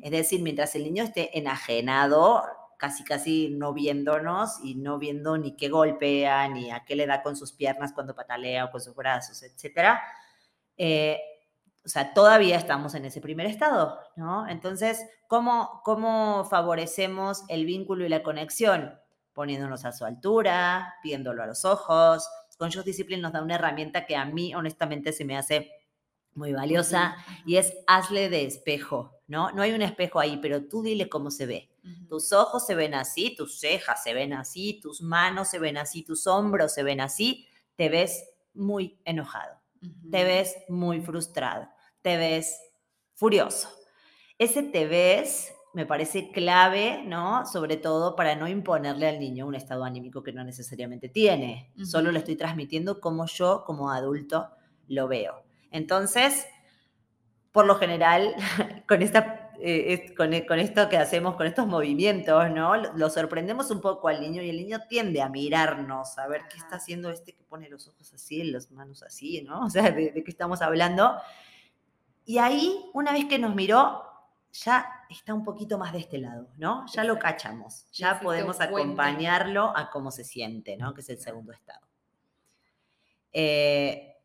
Es 0.01 0.09
decir, 0.09 0.41
mientras 0.41 0.73
el 0.75 0.83
niño 0.83 1.03
esté 1.03 1.37
enajenado, 1.37 2.43
casi 2.77 3.03
casi 3.03 3.49
no 3.49 3.73
viéndonos 3.73 4.59
y 4.63 4.75
no 4.75 4.99
viendo 4.99 5.37
ni 5.37 5.55
qué 5.55 5.69
golpea, 5.69 6.47
ni 6.47 6.71
a 6.71 6.85
qué 6.85 6.95
le 6.95 7.07
da 7.07 7.21
con 7.21 7.35
sus 7.35 7.51
piernas 7.51 7.91
cuando 7.93 8.15
patalea 8.15 8.65
o 8.65 8.71
con 8.71 8.81
sus 8.81 8.95
brazos, 8.95 9.43
etc. 9.43 9.99
Eh, 10.77 11.19
o 11.83 11.89
sea, 11.89 12.13
todavía 12.13 12.57
estamos 12.57 12.95
en 12.95 13.05
ese 13.05 13.21
primer 13.21 13.47
estado, 13.47 13.99
¿no? 14.15 14.47
Entonces, 14.47 15.05
¿cómo, 15.27 15.81
¿cómo 15.83 16.45
favorecemos 16.45 17.43
el 17.47 17.65
vínculo 17.65 18.05
y 18.05 18.09
la 18.09 18.23
conexión? 18.23 18.99
Poniéndonos 19.33 19.85
a 19.85 19.91
su 19.91 20.05
altura, 20.05 20.95
viéndolo 21.03 21.43
a 21.43 21.47
los 21.47 21.65
ojos. 21.65 22.27
Con 22.57 22.71
Just 22.71 22.85
Discipline 22.85 23.21
nos 23.21 23.33
da 23.33 23.41
una 23.41 23.55
herramienta 23.55 24.05
que 24.05 24.15
a 24.15 24.25
mí 24.25 24.53
honestamente 24.53 25.13
se 25.13 25.25
me 25.25 25.37
hace 25.37 25.71
muy 26.37 26.53
valiosa, 26.53 27.15
y 27.45 27.57
es 27.57 27.73
hazle 27.87 28.29
de 28.29 28.45
espejo, 28.45 29.19
¿no? 29.27 29.51
No 29.51 29.63
hay 29.63 29.73
un 29.73 29.81
espejo 29.81 30.19
ahí, 30.19 30.37
pero 30.41 30.63
tú 30.65 30.83
dile 30.83 31.09
cómo 31.09 31.31
se 31.31 31.45
ve. 31.45 31.69
Tus 32.07 32.31
ojos 32.33 32.65
se 32.65 32.75
ven 32.75 32.93
así, 32.93 33.35
tus 33.35 33.59
cejas 33.59 34.03
se 34.03 34.13
ven 34.13 34.33
así, 34.33 34.79
tus 34.81 35.01
manos 35.01 35.49
se 35.49 35.59
ven 35.59 35.77
así, 35.77 36.03
tus 36.03 36.27
hombros 36.27 36.73
se 36.73 36.83
ven 36.83 37.01
así, 37.01 37.47
te 37.75 37.89
ves 37.89 38.23
muy 38.53 38.99
enojado, 39.05 39.59
te 40.11 40.23
ves 40.23 40.55
muy 40.67 41.01
frustrado, 41.01 41.67
te 42.01 42.17
ves 42.17 42.59
furioso. 43.13 43.69
Ese 44.37 44.63
te 44.63 44.85
ves 44.85 45.53
me 45.77 45.85
parece 45.85 46.31
clave, 46.31 47.03
¿no? 47.05 47.45
Sobre 47.45 47.77
todo 47.77 48.15
para 48.15 48.35
no 48.35 48.47
imponerle 48.47 49.07
al 49.07 49.19
niño 49.19 49.45
un 49.45 49.53
estado 49.53 49.83
anímico 49.83 50.23
que 50.23 50.33
no 50.33 50.43
necesariamente 50.43 51.07
tiene. 51.07 51.71
Solo 51.85 52.11
le 52.11 52.17
estoy 52.17 52.35
transmitiendo 52.35 52.99
como 52.99 53.27
yo, 53.27 53.63
como 53.63 53.91
adulto, 53.91 54.49
lo 54.87 55.07
veo. 55.07 55.43
Entonces, 55.69 56.47
por 57.51 57.67
lo 57.67 57.75
general, 57.75 58.33
con, 58.87 59.03
esta, 59.03 59.36
eh, 59.59 60.13
con, 60.15 60.33
esto 60.33 60.89
que 60.89 60.97
hacemos, 60.97 61.35
con 61.35 61.47
estos 61.47 61.65
movimientos, 61.67 62.51
¿no? 62.51 62.75
Lo, 62.75 63.09
sorprendemos 63.09 63.71
un 63.71 63.81
poco 63.81 64.07
al 64.07 64.21
niño 64.21 64.41
y 64.41 64.49
el 64.49 64.57
niño 64.57 64.79
tiende 64.87 65.21
a 65.21 65.29
mirarnos, 65.29 66.17
a 66.17 66.27
ver 66.27 66.41
qué 66.49 66.57
está 66.57 66.75
haciendo 66.75 67.09
este 67.09 67.33
que 67.33 67.43
pone 67.43 67.69
los 67.69 67.87
ojos 67.87 68.13
así, 68.13 68.43
las 68.43 68.71
manos 68.71 69.03
así, 69.03 69.41
¿no? 69.41 69.61
O 69.65 69.69
sea, 69.69 69.91
de, 69.91 70.13
qué 70.13 70.31
estamos 70.31 70.61
hablando. 70.61 71.17
Y 72.25 72.37
ahí, 72.37 72.85
una 72.93 73.11
vez 73.11 73.25
que 73.25 73.39
nos 73.39 73.55
miró, 73.55 74.03
ya 74.51 74.85
está 75.09 75.33
un 75.33 75.43
poquito 75.43 75.77
más 75.77 75.93
de 75.93 75.99
este 75.99 76.17
lado, 76.17 76.49
¿no? 76.57 76.85
Ya 76.93 77.03
lo 77.03 77.17
cachamos, 77.17 77.85
ya 77.91 78.19
podemos 78.19 78.59
acompañarlo 78.61 79.73
a 79.75 79.89
cómo 79.89 80.11
se 80.11 80.23
siente, 80.23 80.77
¿no? 80.77 80.93
Que 80.93 81.01
es 81.01 81.09
el 81.09 81.19
segundo 81.19 81.51
estado. 81.51 81.87
Eh, 83.31 84.16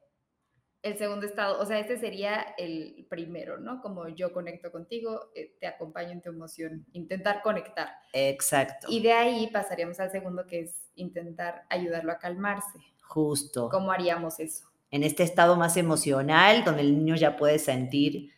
El 0.83 0.99
segundo 0.99 1.27
estado, 1.27 1.61
o 1.61 1.64
sea, 1.64 1.79
este 1.79 1.97
sería 1.97 2.55
el 2.59 3.07
primero, 3.09 3.57
¿no? 3.59 3.81
Como 3.81 4.09
yo 4.09 4.33
conecto 4.33 4.73
contigo, 4.73 5.31
eh, 5.35 5.55
te 5.61 5.68
acompaño 5.68 6.11
en 6.11 6.23
tu 6.23 6.31
emoción, 6.31 6.85
intentar 6.92 7.40
conectar. 7.40 7.88
Exacto. 8.12 8.88
Y 8.90 9.01
de 9.01 9.12
ahí 9.12 9.49
pasaríamos 9.53 10.01
al 10.01 10.11
segundo, 10.11 10.45
que 10.45 10.61
es 10.62 10.90
intentar 10.97 11.62
ayudarlo 11.71 12.11
a 12.11 12.18
calmarse. 12.18 12.81
Justo. 13.03 13.68
¿Cómo 13.68 13.92
haríamos 13.92 14.40
eso? 14.40 14.66
En 14.90 15.05
este 15.05 15.23
estado 15.23 15.57
más 15.57 15.77
emocional, 15.77 16.64
donde 16.64 16.83
el 16.83 16.99
niño 16.99 17.14
ya 17.14 17.37
puede 17.37 17.61
sentir 17.61 18.33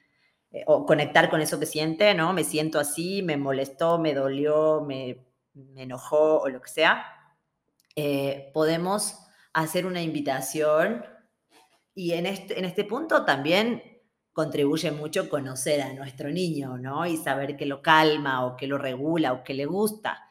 eh, 0.50 0.64
o 0.66 0.84
conectar 0.84 1.30
con 1.30 1.40
eso 1.40 1.58
que 1.58 1.66
siente, 1.66 2.12
¿no? 2.14 2.34
Me 2.34 2.44
siento 2.44 2.78
así, 2.78 3.22
me 3.22 3.38
molestó, 3.38 3.98
me 3.98 4.12
dolió, 4.12 4.82
me, 4.82 5.24
me 5.54 5.84
enojó 5.84 6.40
o 6.40 6.48
lo 6.50 6.60
que 6.60 6.68
sea. 6.68 7.06
Eh, 7.96 8.50
podemos 8.52 9.18
hacer 9.54 9.86
una 9.86 10.02
invitación 10.02 11.06
y 11.94 12.12
en 12.12 12.26
este, 12.26 12.58
en 12.58 12.64
este 12.64 12.84
punto 12.84 13.24
también 13.24 13.82
contribuye 14.32 14.90
mucho 14.90 15.28
conocer 15.28 15.80
a 15.80 15.92
nuestro 15.92 16.28
niño, 16.30 16.76
¿no? 16.76 17.06
Y 17.06 17.16
saber 17.16 17.56
que 17.56 17.66
lo 17.66 17.80
calma 17.82 18.44
o 18.44 18.56
que 18.56 18.66
lo 18.66 18.78
regula 18.78 19.32
o 19.32 19.44
que 19.44 19.54
le 19.54 19.64
gusta. 19.64 20.28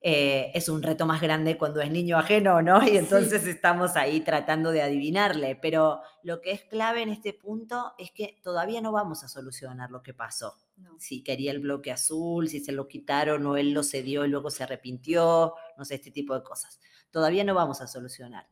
Eh, 0.00 0.50
es 0.54 0.68
un 0.68 0.82
reto 0.82 1.06
más 1.06 1.20
grande 1.20 1.56
cuando 1.56 1.80
es 1.80 1.90
niño 1.90 2.18
ajeno, 2.18 2.62
¿no? 2.62 2.86
Y 2.86 2.96
entonces 2.96 3.46
estamos 3.46 3.96
ahí 3.96 4.20
tratando 4.20 4.72
de 4.72 4.82
adivinarle. 4.82 5.54
Pero 5.54 6.00
lo 6.24 6.40
que 6.40 6.50
es 6.50 6.64
clave 6.64 7.02
en 7.02 7.10
este 7.10 7.32
punto 7.32 7.94
es 7.96 8.10
que 8.10 8.40
todavía 8.42 8.80
no 8.80 8.90
vamos 8.90 9.22
a 9.22 9.28
solucionar 9.28 9.92
lo 9.92 10.02
que 10.02 10.14
pasó. 10.14 10.54
Si 10.98 11.22
quería 11.22 11.52
el 11.52 11.60
bloque 11.60 11.92
azul, 11.92 12.48
si 12.48 12.58
se 12.58 12.72
lo 12.72 12.88
quitaron 12.88 13.46
o 13.46 13.56
él 13.56 13.70
lo 13.70 13.84
cedió 13.84 14.24
y 14.24 14.28
luego 14.28 14.50
se 14.50 14.64
arrepintió, 14.64 15.54
no 15.76 15.84
sé, 15.84 15.94
este 15.94 16.10
tipo 16.10 16.34
de 16.34 16.42
cosas. 16.42 16.80
Todavía 17.12 17.44
no 17.44 17.54
vamos 17.54 17.80
a 17.80 17.86
solucionar 17.86 18.48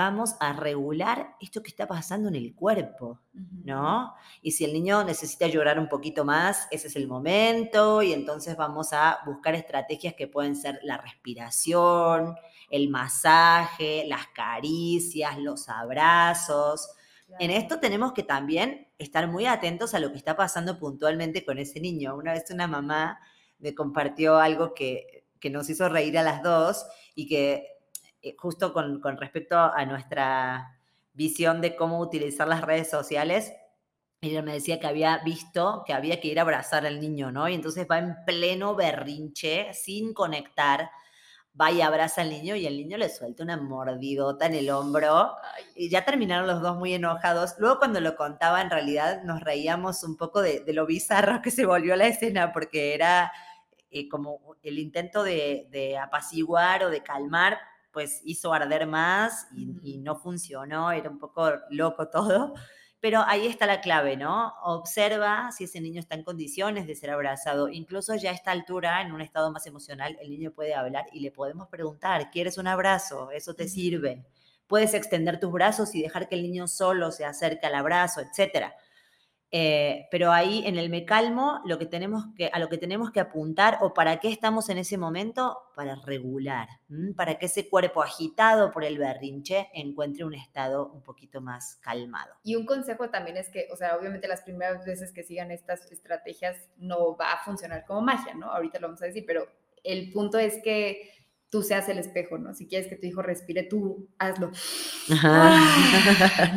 vamos 0.00 0.34
a 0.40 0.54
regular 0.54 1.36
esto 1.42 1.62
que 1.62 1.68
está 1.68 1.86
pasando 1.86 2.30
en 2.30 2.34
el 2.34 2.54
cuerpo, 2.54 3.20
¿no? 3.34 4.14
Y 4.40 4.52
si 4.52 4.64
el 4.64 4.72
niño 4.72 5.04
necesita 5.04 5.46
llorar 5.46 5.78
un 5.78 5.90
poquito 5.90 6.24
más, 6.24 6.66
ese 6.70 6.88
es 6.88 6.96
el 6.96 7.06
momento 7.06 8.00
y 8.00 8.14
entonces 8.14 8.56
vamos 8.56 8.94
a 8.94 9.18
buscar 9.26 9.54
estrategias 9.54 10.14
que 10.14 10.26
pueden 10.26 10.56
ser 10.56 10.80
la 10.84 10.96
respiración, 10.96 12.34
el 12.70 12.88
masaje, 12.88 14.06
las 14.06 14.28
caricias, 14.28 15.36
los 15.38 15.68
abrazos. 15.68 16.88
En 17.38 17.50
esto 17.50 17.78
tenemos 17.78 18.14
que 18.14 18.22
también 18.22 18.88
estar 18.96 19.28
muy 19.28 19.44
atentos 19.44 19.92
a 19.92 20.00
lo 20.00 20.12
que 20.12 20.16
está 20.16 20.34
pasando 20.34 20.78
puntualmente 20.78 21.44
con 21.44 21.58
ese 21.58 21.78
niño. 21.78 22.16
Una 22.16 22.32
vez 22.32 22.44
una 22.50 22.66
mamá 22.66 23.20
me 23.58 23.74
compartió 23.74 24.38
algo 24.38 24.72
que, 24.72 25.26
que 25.38 25.50
nos 25.50 25.68
hizo 25.68 25.90
reír 25.90 26.16
a 26.16 26.22
las 26.22 26.42
dos 26.42 26.86
y 27.14 27.26
que 27.26 27.79
justo 28.38 28.72
con, 28.72 29.00
respecto 29.18 29.56
a 29.58 29.84
nuestra 29.86 30.78
visión 31.12 31.60
de 31.60 31.76
cómo 31.76 32.00
utilizar 32.00 32.48
las 32.48 32.62
redes 32.62 32.90
sociales, 32.90 33.52
ella 34.22 34.42
me 34.42 34.52
decía 34.52 34.78
que 34.78 34.86
había 34.86 35.18
visto 35.18 35.82
que 35.86 35.94
había 35.94 36.20
que 36.20 36.28
ir 36.28 36.38
a 36.38 36.42
abrazar 36.42 36.86
al 36.86 37.00
niño, 37.00 37.32
¿no? 37.32 37.48
Y 37.48 37.54
entonces 37.54 37.86
va 37.90 37.98
en 37.98 38.16
pleno 38.26 38.74
berrinche, 38.74 39.72
sin 39.72 40.12
conectar, 40.12 40.90
va 41.58 41.70
y 41.70 41.80
abraza 41.80 42.20
al 42.20 42.30
niño 42.30 42.54
y 42.54 42.66
el 42.66 42.76
niño 42.76 42.98
le 42.98 43.08
suelta 43.08 43.42
una 43.42 43.56
mordidota 43.56 44.44
en 44.46 44.54
el 44.54 44.68
hombro. 44.70 45.36
Y 45.74 45.88
ya 45.88 46.04
terminaron 46.04 46.46
los 46.46 46.60
dos 46.60 46.76
muy 46.76 46.92
enojados. 46.92 47.54
Luego 47.58 47.78
cuando 47.78 48.00
lo 48.00 48.14
contaba, 48.14 48.60
en 48.60 48.70
realidad 48.70 49.22
nos 49.24 49.40
reíamos 49.40 50.04
un 50.04 50.16
poco 50.16 50.42
de, 50.42 50.64
lo 50.68 50.84
bizarro 50.84 51.40
que 51.42 51.50
se 51.50 51.64
volvió 51.64 51.96
la 51.96 52.06
escena, 52.06 52.52
porque 52.52 52.94
era 52.94 53.32
eh, 53.90 54.06
como 54.08 54.38
el 54.62 54.78
intento 54.78 55.22
de, 55.22 55.66
de 55.70 55.96
apaciguar 55.96 56.84
o 56.84 56.90
de 56.90 57.02
calmar, 57.02 57.58
pues 57.92 58.20
hizo 58.24 58.52
arder 58.52 58.86
más 58.86 59.48
y, 59.54 59.98
no 59.98 60.16
funcionó, 60.16 60.92
era 60.92 61.10
un 61.10 61.18
poco 61.18 61.50
loco 61.70 62.08
todo. 62.08 62.54
Pero 63.00 63.22
ahí 63.26 63.46
está 63.46 63.66
la 63.66 63.80
clave, 63.80 64.16
¿no? 64.16 64.52
Observa 64.62 65.50
si 65.52 65.64
ese 65.64 65.80
niño 65.80 66.00
está 66.00 66.16
en 66.16 66.22
condiciones 66.24 66.86
de 66.86 66.94
ser 66.94 67.10
abrazado. 67.10 67.68
Incluso 67.68 68.14
ya 68.14 68.30
a 68.30 68.34
esta 68.34 68.50
altura, 68.50 69.00
en 69.00 69.12
un 69.12 69.22
estado 69.22 69.50
más 69.50 69.66
emocional, 69.66 70.18
el 70.20 70.30
niño 70.30 70.50
puede 70.52 70.74
hablar 70.74 71.06
y 71.12 71.20
le 71.20 71.30
podemos 71.30 71.68
preguntar, 71.68 72.30
¿quieres 72.30 72.58
un 72.58 72.66
abrazo? 72.66 73.30
¿Eso 73.30 73.54
te 73.54 73.68
sirve? 73.68 74.26
Puedes 74.66 74.92
extender 74.92 75.40
tus 75.40 75.50
brazos 75.50 75.94
y 75.94 76.02
dejar 76.02 76.28
que 76.28 76.34
el 76.34 76.42
niño 76.42 76.68
solo 76.68 77.10
se 77.10 77.24
acerque 77.24 77.66
al 77.66 77.74
abrazo, 77.74 78.20
etcétera. 78.20 78.74
Eh, 79.52 80.06
pero 80.12 80.30
ahí 80.30 80.62
en 80.64 80.78
el 80.78 80.90
me 80.90 81.04
calmo, 81.04 81.60
lo 81.64 81.78
que 81.78 81.86
tenemos 81.86 82.26
que, 82.36 82.46
a 82.52 82.58
lo 82.60 82.68
que 82.68 82.78
tenemos 82.78 83.10
que 83.10 83.18
apuntar 83.18 83.78
o 83.80 83.92
para 83.92 84.20
qué 84.20 84.28
estamos 84.28 84.68
en 84.68 84.78
ese 84.78 84.96
momento, 84.96 85.58
para 85.74 85.96
regular, 85.96 86.68
para 87.16 87.36
que 87.36 87.46
ese 87.46 87.68
cuerpo 87.68 88.02
agitado 88.02 88.70
por 88.70 88.84
el 88.84 88.98
berrinche 88.98 89.68
encuentre 89.74 90.24
un 90.24 90.34
estado 90.34 90.90
un 90.92 91.02
poquito 91.02 91.40
más 91.40 91.76
calmado. 91.82 92.34
Y 92.44 92.54
un 92.54 92.64
consejo 92.64 93.10
también 93.10 93.36
es 93.36 93.48
que, 93.48 93.66
o 93.72 93.76
sea, 93.76 93.96
obviamente 93.96 94.28
las 94.28 94.42
primeras 94.42 94.84
veces 94.84 95.12
que 95.12 95.24
sigan 95.24 95.50
estas 95.50 95.90
estrategias 95.90 96.68
no 96.76 97.16
va 97.16 97.32
a 97.32 97.44
funcionar 97.44 97.84
como 97.86 98.02
magia, 98.02 98.34
¿no? 98.34 98.52
Ahorita 98.52 98.78
lo 98.78 98.88
vamos 98.88 99.02
a 99.02 99.06
decir, 99.06 99.24
pero 99.26 99.48
el 99.82 100.12
punto 100.12 100.38
es 100.38 100.62
que 100.62 101.10
tú 101.50 101.62
seas 101.62 101.88
el 101.88 101.98
espejo, 101.98 102.38
¿no? 102.38 102.54
Si 102.54 102.66
quieres 102.66 102.88
que 102.88 102.96
tu 102.96 103.06
hijo 103.06 103.22
respire, 103.22 103.64
tú 103.64 104.08
hazlo. 104.18 104.52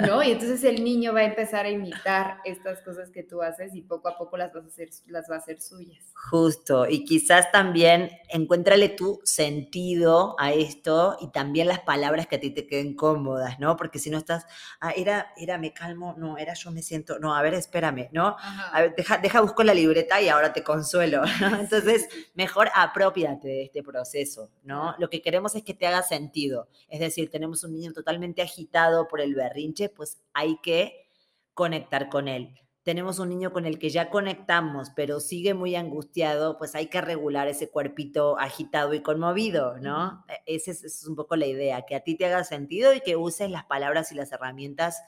¿No? 0.07 0.21
Y 0.23 0.31
entonces 0.31 0.63
el 0.63 0.83
niño 0.83 1.13
va 1.13 1.21
a 1.21 1.25
empezar 1.25 1.65
a 1.65 1.69
imitar 1.69 2.37
estas 2.45 2.81
cosas 2.81 3.09
que 3.09 3.23
tú 3.23 3.41
haces 3.41 3.73
y 3.73 3.81
poco 3.81 4.07
a 4.07 4.17
poco 4.17 4.37
las 4.37 4.53
vas 4.53 4.65
a 4.65 4.67
hacer, 4.67 4.89
las 5.07 5.29
va 5.29 5.35
a 5.35 5.37
hacer 5.39 5.59
suyas. 5.59 6.05
Justo, 6.29 6.87
y 6.87 7.05
quizás 7.05 7.51
también 7.51 8.11
encuéntrale 8.29 8.89
tu 8.89 9.19
sentido 9.23 10.35
a 10.39 10.53
esto 10.53 11.17
y 11.19 11.31
también 11.31 11.67
las 11.67 11.79
palabras 11.79 12.27
que 12.27 12.35
a 12.35 12.39
ti 12.39 12.51
te 12.51 12.67
queden 12.67 12.95
cómodas, 12.95 13.59
¿no? 13.59 13.75
Porque 13.75 13.97
si 13.97 14.11
no 14.11 14.19
estás, 14.19 14.45
ah, 14.79 14.91
era, 14.95 15.33
era 15.37 15.57
me 15.57 15.73
calmo, 15.73 16.13
no, 16.17 16.37
era 16.37 16.53
yo 16.53 16.69
me 16.71 16.83
siento, 16.83 17.17
no, 17.17 17.35
a 17.35 17.41
ver, 17.41 17.55
espérame, 17.55 18.09
¿no? 18.11 18.35
A 18.71 18.81
ver, 18.81 18.95
deja, 18.95 19.17
deja 19.17 19.41
busco 19.41 19.63
la 19.63 19.73
libreta 19.73 20.21
y 20.21 20.29
ahora 20.29 20.53
te 20.53 20.63
consuelo, 20.63 21.23
Entonces, 21.59 22.07
mejor 22.35 22.69
apropiate 22.75 23.47
de 23.47 23.63
este 23.63 23.81
proceso, 23.81 24.51
¿no? 24.63 24.82
Lo 24.97 25.09
que 25.09 25.21
queremos 25.21 25.55
es 25.55 25.63
que 25.63 25.73
te 25.73 25.87
haga 25.87 26.03
sentido. 26.03 26.67
Es 26.87 26.99
decir, 26.99 27.29
tenemos 27.29 27.63
un 27.63 27.73
niño 27.73 27.93
totalmente 27.93 28.41
agitado 28.41 29.07
por 29.07 29.21
el 29.21 29.35
berrinche, 29.35 29.89
pues 29.89 30.21
hay 30.33 30.57
que 30.61 31.07
conectar 31.53 32.09
con 32.09 32.27
él. 32.27 32.53
Tenemos 32.83 33.17
un 33.19 33.29
niño 33.29 33.53
con 33.53 33.65
el 33.65 33.79
que 33.79 33.89
ya 33.89 34.09
conectamos, 34.09 34.89
pero 34.93 35.21
sigue 35.21 35.53
muy 35.53 35.75
angustiado, 35.75 36.57
pues 36.57 36.75
hay 36.75 36.87
que 36.87 36.99
regular 36.99 37.47
ese 37.47 37.69
cuerpito 37.69 38.37
agitado 38.37 38.93
y 38.93 39.01
conmovido, 39.01 39.77
¿no? 39.79 40.25
E, 40.27 40.55
esa 40.55 40.71
es, 40.71 41.05
un 41.07 41.15
poco 41.15 41.37
la 41.37 41.45
idea, 41.45 41.85
que 41.85 41.95
a 41.95 42.01
ti 42.01 42.15
te 42.15 42.25
haga 42.25 42.43
sentido 42.43 42.93
y 42.93 42.99
que 42.99 43.15
uses 43.15 43.49
las 43.49 43.63
palabras 43.65 44.11
y 44.11 44.15
las 44.15 44.33
herramientas 44.33 45.01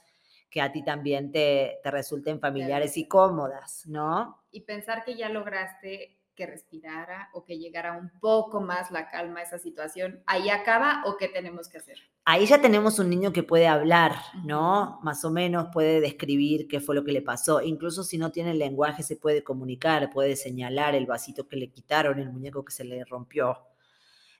que 0.50 0.62
a 0.62 0.72
ti 0.72 0.86
también 0.86 1.34
te, 1.34 1.80
te 1.84 1.92
resulten 1.92 2.40
familiares 2.40 2.96
y 2.96 3.10
cómodas, 3.10 3.86
¿no? 3.88 4.42
Y 4.52 4.62
pensar 4.62 5.04
que 5.04 5.16
ya 5.16 5.28
lograste 5.28 6.15
que 6.36 6.46
respirara 6.46 7.30
o 7.34 7.44
que 7.44 7.58
llegara 7.58 7.94
un 7.94 8.12
poco 8.20 8.62
más 8.62 8.92
la 8.92 9.10
calma 9.10 9.40
a 9.40 9.44
esa 9.44 9.58
situación, 9.58 10.22
¿ahí 10.26 10.50
acaba 10.50 11.04
o 11.06 11.18
qué 11.18 11.28
tenemos 11.28 11.70
que 11.70 11.78
hacer? 11.78 11.98
Ahí 12.26 12.46
ya 12.46 12.62
tenemos 12.62 13.00
un 13.00 13.10
niño 13.10 13.32
que 13.32 13.44
puede 13.44 13.68
hablar, 13.68 14.14
¿no? 14.44 15.00
Más 15.04 15.24
o 15.26 15.32
menos 15.32 15.68
puede 15.72 16.02
describir 16.02 16.68
qué 16.68 16.80
fue 16.80 16.96
lo 16.96 17.04
que 17.04 17.12
le 17.12 17.22
pasó. 17.22 17.62
Incluso 17.62 18.04
si 18.04 18.18
no 18.18 18.32
tiene 18.32 18.54
lenguaje 18.54 19.04
se 19.04 19.16
puede 19.16 19.44
comunicar, 19.44 20.10
puede 20.12 20.36
señalar 20.36 20.96
el 20.96 21.06
vasito 21.06 21.48
que 21.48 21.56
le 21.56 21.70
quitaron, 21.72 22.20
el 22.20 22.32
muñeco 22.32 22.66
que 22.66 22.74
se 22.74 22.84
le 22.84 23.06
rompió. 23.06 23.60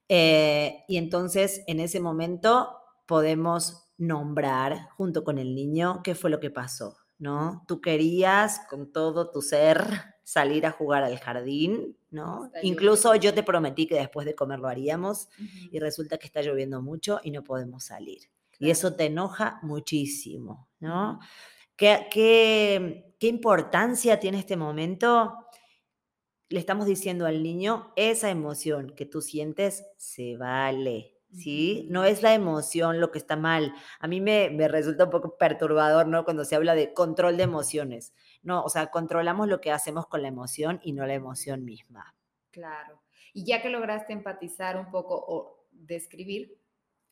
Eh, 0.10 0.84
y 0.88 0.98
entonces 0.98 1.64
en 1.68 1.80
ese 1.80 2.00
momento 2.00 2.78
podemos 3.06 3.86
nombrar 3.98 4.90
junto 4.98 5.24
con 5.24 5.38
el 5.38 5.56
niño 5.56 6.02
qué 6.04 6.16
fue 6.16 6.30
lo 6.30 6.40
que 6.40 6.52
pasó, 6.52 6.98
¿no? 7.18 7.64
Tú 7.68 7.82
querías 7.82 8.62
con 8.70 8.92
todo 8.92 9.32
tu 9.32 9.42
ser 9.42 10.16
salir 10.24 10.66
a 10.66 10.72
jugar 10.72 11.04
al 11.04 11.20
jardín, 11.20 11.98
¿no? 12.10 12.52
Incluso 12.64 13.14
yo 13.16 13.34
te 13.34 13.44
prometí 13.44 13.88
que 13.88 13.96
después 13.96 14.26
de 14.26 14.36
comer 14.36 14.60
lo 14.60 14.68
haríamos 14.68 15.30
y 15.72 15.80
resulta 15.80 16.18
que 16.18 16.26
está 16.26 16.42
lloviendo 16.42 16.82
mucho 16.82 17.20
y 17.24 17.32
no 17.32 17.44
podemos 17.44 17.86
salir. 17.86 18.30
Y 18.60 18.70
eso 18.70 18.96
te 18.96 19.06
enoja 19.06 19.60
muchísimo, 19.62 20.68
¿no? 20.80 21.20
¿Qué, 21.76 22.08
qué, 22.10 23.16
qué 23.20 23.28
importancia 23.28 24.20
tiene 24.20 24.40
este 24.40 24.58
momento? 24.58 25.34
Le 26.50 26.60
estamos 26.60 26.86
diciendo 26.86 27.26
al 27.26 27.44
niño, 27.44 27.92
esa 27.96 28.30
emoción 28.30 28.94
que 28.96 29.06
tú 29.06 29.22
sientes 29.22 29.86
se 29.98 30.38
vale, 30.38 31.15
¿sí? 31.36 31.88
No 31.90 32.04
es 32.04 32.24
la 32.24 32.34
emoción 32.34 33.00
lo 33.00 33.12
que 33.12 33.20
está 33.20 33.36
mal. 33.36 33.74
A 34.00 34.08
mí 34.08 34.22
me, 34.22 34.50
me, 34.50 34.68
resulta 34.68 35.06
un 35.06 35.10
poco 35.10 35.38
perturbador, 35.38 36.08
¿no? 36.08 36.24
Cuando 36.24 36.46
se 36.46 36.56
habla 36.56 36.76
de 36.76 36.94
control 36.94 37.38
de 37.38 37.44
emociones. 37.44 38.14
No, 38.42 38.64
o 38.64 38.70
sea, 38.70 38.88
controlamos 38.88 39.48
lo 39.48 39.62
que 39.62 39.72
hacemos 39.72 40.08
con 40.08 40.22
la 40.22 40.28
emoción 40.28 40.80
y 40.84 40.94
no 40.94 41.06
la 41.06 41.14
emoción 41.14 41.66
misma. 41.66 42.16
Claro. 42.52 43.02
Y 43.34 43.46
ya 43.46 43.62
que 43.62 43.70
lograste 43.70 44.14
empatizar 44.14 44.78
un 44.78 44.90
poco 44.92 45.16
o 45.28 45.68
describir. 45.72 46.58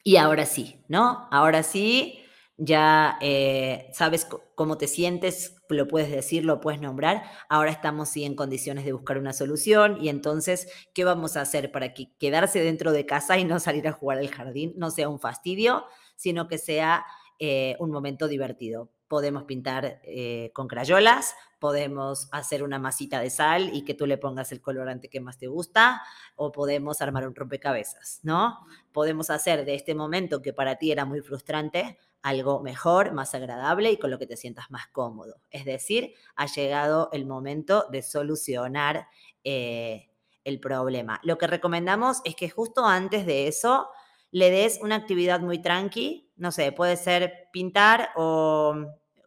Y 0.03 0.17
ahora 0.17 0.45
sí, 0.45 0.83
¿no? 0.87 1.27
Ahora 1.31 1.63
sí, 1.63 2.23
ya 2.57 3.17
eh, 3.21 3.89
sabes 3.93 4.27
cómo 4.55 4.77
te 4.77 4.87
sientes, 4.87 5.52
lo 5.73 5.87
puedes 5.87 6.11
decir, 6.11 6.45
lo 6.45 6.59
puedes 6.59 6.81
nombrar. 6.81 7.23
Ahora 7.49 7.71
estamos 7.71 8.09
sí 8.09 8.23
en 8.23 8.35
condiciones 8.35 8.85
de 8.85 8.93
buscar 8.93 9.17
una 9.17 9.33
solución 9.33 9.97
y 10.01 10.09
entonces, 10.09 10.67
¿qué 10.93 11.03
vamos 11.03 11.37
a 11.37 11.41
hacer 11.41 11.71
para 11.71 11.93
que 11.93 12.15
quedarse 12.17 12.59
dentro 12.59 12.91
de 12.91 13.05
casa 13.05 13.37
y 13.37 13.45
no 13.45 13.59
salir 13.59 13.87
a 13.87 13.91
jugar 13.91 14.19
al 14.19 14.29
jardín 14.29 14.73
no 14.77 14.91
sea 14.91 15.09
un 15.09 15.19
fastidio, 15.19 15.85
sino 16.15 16.47
que 16.47 16.57
sea 16.57 17.05
eh, 17.39 17.75
un 17.79 17.91
momento 17.91 18.27
divertido? 18.27 18.91
podemos 19.13 19.43
pintar 19.43 20.01
eh, 20.05 20.49
con 20.55 20.67
crayolas, 20.67 21.35
podemos 21.59 22.29
hacer 22.31 22.63
una 22.63 22.79
masita 22.79 23.19
de 23.19 23.29
sal 23.29 23.69
y 23.71 23.85
que 23.85 23.93
tú 23.93 24.07
le 24.07 24.17
pongas 24.17 24.51
el 24.51 24.59
colorante 24.59 25.07
que 25.07 25.19
más 25.19 25.37
te 25.37 25.45
gusta, 25.45 26.01
o 26.35 26.51
podemos 26.51 26.99
armar 26.99 27.27
un 27.27 27.35
rompecabezas, 27.35 28.21
¿no? 28.23 28.57
Podemos 28.91 29.29
hacer 29.29 29.65
de 29.65 29.75
este 29.75 29.93
momento 29.93 30.41
que 30.41 30.51
para 30.51 30.77
ti 30.77 30.91
era 30.91 31.05
muy 31.05 31.21
frustrante 31.21 31.99
algo 32.23 32.61
mejor, 32.61 33.11
más 33.11 33.35
agradable 33.35 33.91
y 33.91 33.97
con 33.97 34.09
lo 34.09 34.17
que 34.17 34.25
te 34.25 34.37
sientas 34.37 34.71
más 34.71 34.87
cómodo. 34.87 35.35
Es 35.51 35.65
decir, 35.65 36.15
ha 36.35 36.47
llegado 36.47 37.09
el 37.11 37.25
momento 37.25 37.85
de 37.91 38.01
solucionar 38.01 39.07
eh, 39.43 40.09
el 40.45 40.59
problema. 40.59 41.19
Lo 41.23 41.37
que 41.37 41.47
recomendamos 41.47 42.21
es 42.23 42.35
que 42.35 42.49
justo 42.49 42.85
antes 42.85 43.25
de 43.25 43.47
eso 43.47 43.89
le 44.31 44.49
des 44.49 44.79
una 44.81 44.95
actividad 44.95 45.41
muy 45.41 45.61
tranqui, 45.61 46.31
no 46.37 46.51
sé, 46.51 46.71
puede 46.71 46.95
ser 46.95 47.49
pintar 47.51 48.09
o 48.15 48.73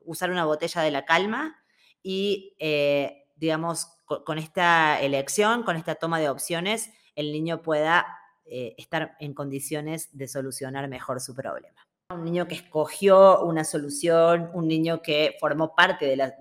usar 0.04 0.30
una 0.30 0.46
botella 0.46 0.80
de 0.80 0.90
la 0.90 1.04
calma 1.04 1.62
y, 2.02 2.56
eh, 2.58 3.28
digamos, 3.36 3.88
con, 4.06 4.38
esta 4.38 5.00
elección, 5.00 5.64
con 5.64 5.76
esta 5.76 5.96
toma 5.96 6.18
de 6.18 6.30
opciones, 6.30 6.90
el 7.14 7.30
niño 7.30 7.60
pueda 7.60 8.06
eh, 8.46 8.74
estar 8.78 9.16
en 9.20 9.34
condiciones 9.34 10.16
de 10.16 10.28
solucionar 10.28 10.88
mejor 10.88 11.20
su 11.20 11.34
problema. 11.34 11.85
Un 12.14 12.22
niño 12.22 12.46
que 12.46 12.54
escogió 12.54 13.40
una 13.40 13.64
solución, 13.64 14.48
un 14.54 14.68
niño 14.68 15.02
que 15.02 15.36
formó 15.40 15.74
parte 15.74 16.06
de 16.06 16.16
la, 16.16 16.36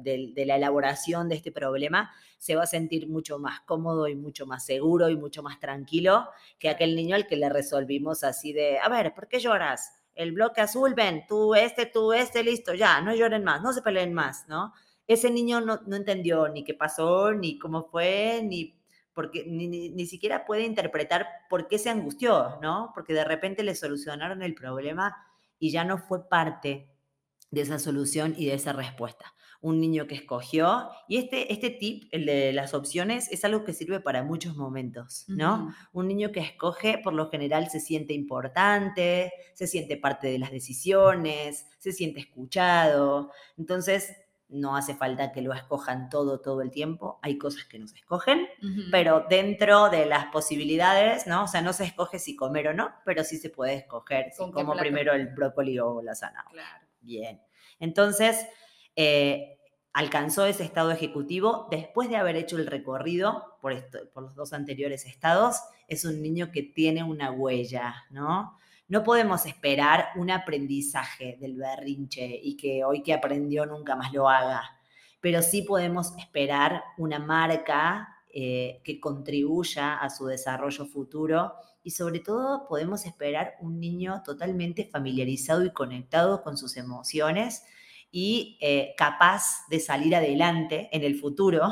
elaboración 0.56 1.28
de 1.28 1.34
este 1.34 1.52
problema, 1.52 2.12
se 2.38 2.56
va 2.56 2.64
a 2.64 2.68
sentir 2.68 3.10
mucho 3.10 3.40
más 3.40 3.62
cómodo 3.62 4.08
y 4.08 4.16
mucho 4.16 4.46
más 4.46 4.64
seguro 4.64 5.10
y 5.10 5.18
mucho 5.18 5.42
más 5.42 5.60
tranquilo 5.60 6.30
que 6.60 6.70
aquel 6.70 6.96
niño 6.96 7.16
al 7.16 7.26
que 7.26 7.36
le 7.36 7.50
resolvimos 7.50 8.24
así 8.24 8.54
de, 8.54 8.78
a 8.78 8.88
ver, 8.90 9.16
¿por 9.16 9.28
qué 9.28 9.40
lloras? 9.40 9.92
El 10.14 10.34
bloque 10.34 10.62
azul, 10.62 10.94
ven, 10.94 11.26
tú 11.28 11.56
este, 11.56 11.88
tú 11.88 12.14
este, 12.14 12.44
listo, 12.44 12.76
ya, 12.76 13.02
no 13.02 13.16
lloren 13.16 13.44
más, 13.44 13.64
no 13.64 13.74
se 13.74 13.82
peleen 13.82 14.14
más, 14.14 14.48
¿no? 14.48 14.72
Ese 15.08 15.32
niño 15.32 15.62
no, 15.62 15.80
entendió 15.96 16.48
ni 16.48 16.64
qué 16.64 16.76
pasó, 16.76 17.34
ni 17.34 17.58
cómo 17.58 17.86
fue, 17.86 18.42
ni 18.44 18.80
porque 19.14 19.46
ni, 19.48 19.68
ni, 19.68 20.06
siquiera 20.06 20.46
puede 20.46 20.64
interpretar 20.64 21.28
por 21.50 21.68
qué 21.68 21.80
se 21.80 21.90
angustió, 21.90 22.60
¿no? 22.62 22.92
Porque 22.94 23.14
de 23.14 23.24
repente 23.24 23.64
le 23.64 23.74
solucionaron 23.74 24.44
el 24.44 24.54
problema 24.54 25.16
y 25.60 25.72
ya 25.72 25.84
no 25.84 25.98
fue 25.98 26.28
parte 26.30 26.90
de 27.52 27.62
esa 27.62 27.80
solución 27.80 28.36
y 28.38 28.46
de 28.48 28.54
esa 28.54 28.74
respuesta. 28.74 29.34
Un 29.62 29.80
niño 29.80 30.06
que 30.08 30.16
escogió, 30.16 30.90
y 31.08 31.18
este, 31.18 31.52
este 31.52 31.70
tip, 31.70 32.10
el 32.12 32.26
de 32.26 32.54
las 32.54 32.74
opciones, 32.74 33.32
es 33.32 33.46
algo 33.46 33.64
que 33.64 33.74
sirve 33.74 34.00
para 34.00 34.24
muchos 34.24 34.56
momentos, 34.56 35.26
¿no? 35.28 35.74
Un 35.92 36.08
niño 36.08 36.32
que 36.32 36.42
escoge, 36.42 37.00
por 37.00 37.14
lo 37.14 37.30
general, 37.30 37.70
se 37.70 37.80
siente 37.80 38.14
importante, 38.14 39.32
se 39.54 39.66
siente 39.66 39.98
parte 39.98 40.28
de 40.28 40.38
las 40.38 40.52
decisiones, 40.52 41.66
se 41.80 41.94
siente 41.94 42.20
escuchado. 42.20 43.32
Entonces, 43.58 44.14
no 44.48 44.76
hace 44.76 44.96
falta 44.96 45.32
que 45.32 45.42
lo 45.42 45.54
escojan 45.54 46.10
todo, 46.10 46.40
todo 46.40 46.62
el 46.62 46.72
tiempo. 46.72 47.20
Hay 47.22 47.38
cosas 47.38 47.66
que 47.66 47.80
no 47.80 47.88
se 47.88 47.98
escogen, 47.98 48.48
pero 48.92 49.26
dentro 49.30 49.90
de 49.90 50.06
las 50.06 50.28
posibilidades, 50.28 51.26
¿no? 51.28 51.44
O 51.44 51.48
sea, 51.48 51.62
no 51.62 51.74
se 51.74 51.86
escoge 51.86 52.20
si 52.20 52.36
comer 52.36 52.70
o 52.70 52.74
no, 52.74 52.94
pero 53.06 53.24
sí 53.24 53.38
se 53.38 53.50
puede 53.50 53.76
escoger 53.76 54.32
si 54.32 54.52
como 54.52 54.76
primero 54.76 55.14
el 55.14 55.28
brócoli 55.28 55.80
o 55.80 56.02
la 56.02 56.16
zanahoria. 56.16 56.52
Claro. 56.52 56.86
Bien. 57.02 57.42
Entonces, 57.80 58.46
eh, 58.96 59.58
alcanzó 59.94 60.46
ese 60.46 60.64
estado 60.64 60.92
ejecutivo 60.92 61.68
después 61.72 62.10
de 62.10 62.18
haber 62.18 62.36
hecho 62.36 62.58
el 62.58 62.68
recorrido 62.68 63.58
por, 63.62 63.72
esto, 63.74 64.00
por 64.14 64.24
los 64.24 64.36
dos 64.36 64.54
anteriores 64.54 65.06
estados. 65.06 65.62
Es 65.88 66.06
un 66.06 66.22
niño 66.22 66.52
que 66.52 66.64
tiene 66.64 67.04
una 67.04 67.32
huella, 67.32 68.06
¿no? 68.10 68.58
No 68.88 69.04
podemos 69.04 69.48
esperar 69.48 70.10
un 70.16 70.30
aprendizaje 70.30 71.38
del 71.40 71.56
berrinche 71.56 72.40
y 72.42 72.56
que 72.56 72.84
hoy 72.84 73.02
que 73.02 73.14
aprendió 73.14 73.66
nunca 73.66 73.96
más 73.96 74.14
lo 74.14 74.30
haga, 74.30 74.62
pero 75.20 75.42
sí 75.42 75.64
podemos 75.64 76.16
esperar 76.18 76.84
una 76.98 77.18
marca 77.18 78.08
eh, 78.32 78.82
que 78.84 79.00
contribuya 79.00 79.96
a 79.96 80.10
su 80.12 80.28
desarrollo 80.28 80.86
futuro 80.86 81.54
y 81.82 81.92
sobre 81.92 82.20
todo 82.20 82.68
podemos 82.68 83.06
esperar 83.06 83.56
un 83.60 83.80
niño 83.80 84.22
totalmente 84.24 84.86
familiarizado 84.86 85.66
y 85.66 85.72
conectado 85.74 86.44
con 86.44 86.56
sus 86.56 86.78
emociones 86.78 87.64
y 88.12 88.58
eh, 88.62 88.94
capaz 88.98 89.68
de 89.70 89.80
salir 89.80 90.16
adelante 90.16 90.90
en 90.92 91.04
el 91.04 91.16
futuro 91.16 91.70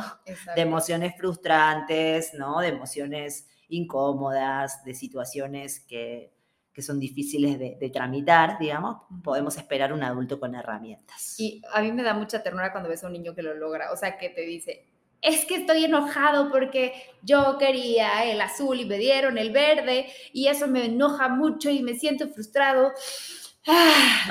de 0.56 0.62
emociones 0.62 1.14
frustrantes, 1.16 2.34
¿no? 2.34 2.60
de 2.60 2.70
emociones 2.70 3.48
incómodas, 3.70 4.84
de 4.84 4.96
situaciones 4.96 5.80
que 5.82 6.34
que 6.74 6.82
son 6.82 7.00
difíciles 7.00 7.60
de, 7.60 7.90
tramitar, 7.94 8.58
digamos, 8.60 9.04
podemos 9.24 9.56
esperar 9.58 9.94
un 9.94 10.02
adulto 10.04 10.40
con 10.40 10.56
herramientas. 10.56 11.40
Y 11.40 11.62
a 11.72 11.82
mí 11.82 11.92
me 11.92 12.02
da 12.02 12.16
mucha 12.16 12.42
ternura 12.42 12.72
cuando 12.72 12.90
ves 12.90 13.04
a 13.04 13.08
un 13.08 13.14
niño 13.14 13.36
que 13.36 13.44
lo 13.44 13.54
logra, 13.54 13.92
o 13.92 13.96
sea, 13.96 14.18
que 14.18 14.30
te 14.30 14.42
dice, 14.42 14.88
es 15.22 15.46
que 15.46 15.56
estoy 15.56 15.86
enojado 15.86 16.50
porque 16.52 16.94
yo 17.22 17.58
quería 17.60 18.26
el 18.26 18.42
azul 18.42 18.80
y 18.80 18.86
me 18.86 18.98
dieron 18.98 19.38
el 19.38 19.52
verde 19.52 20.08
y 20.34 20.48
eso 20.48 20.68
me 20.68 20.86
enoja 20.86 21.30
mucho 21.30 21.70
y 21.70 21.84
me 21.84 21.94
siento 21.94 22.28
frustrado. 22.30 22.92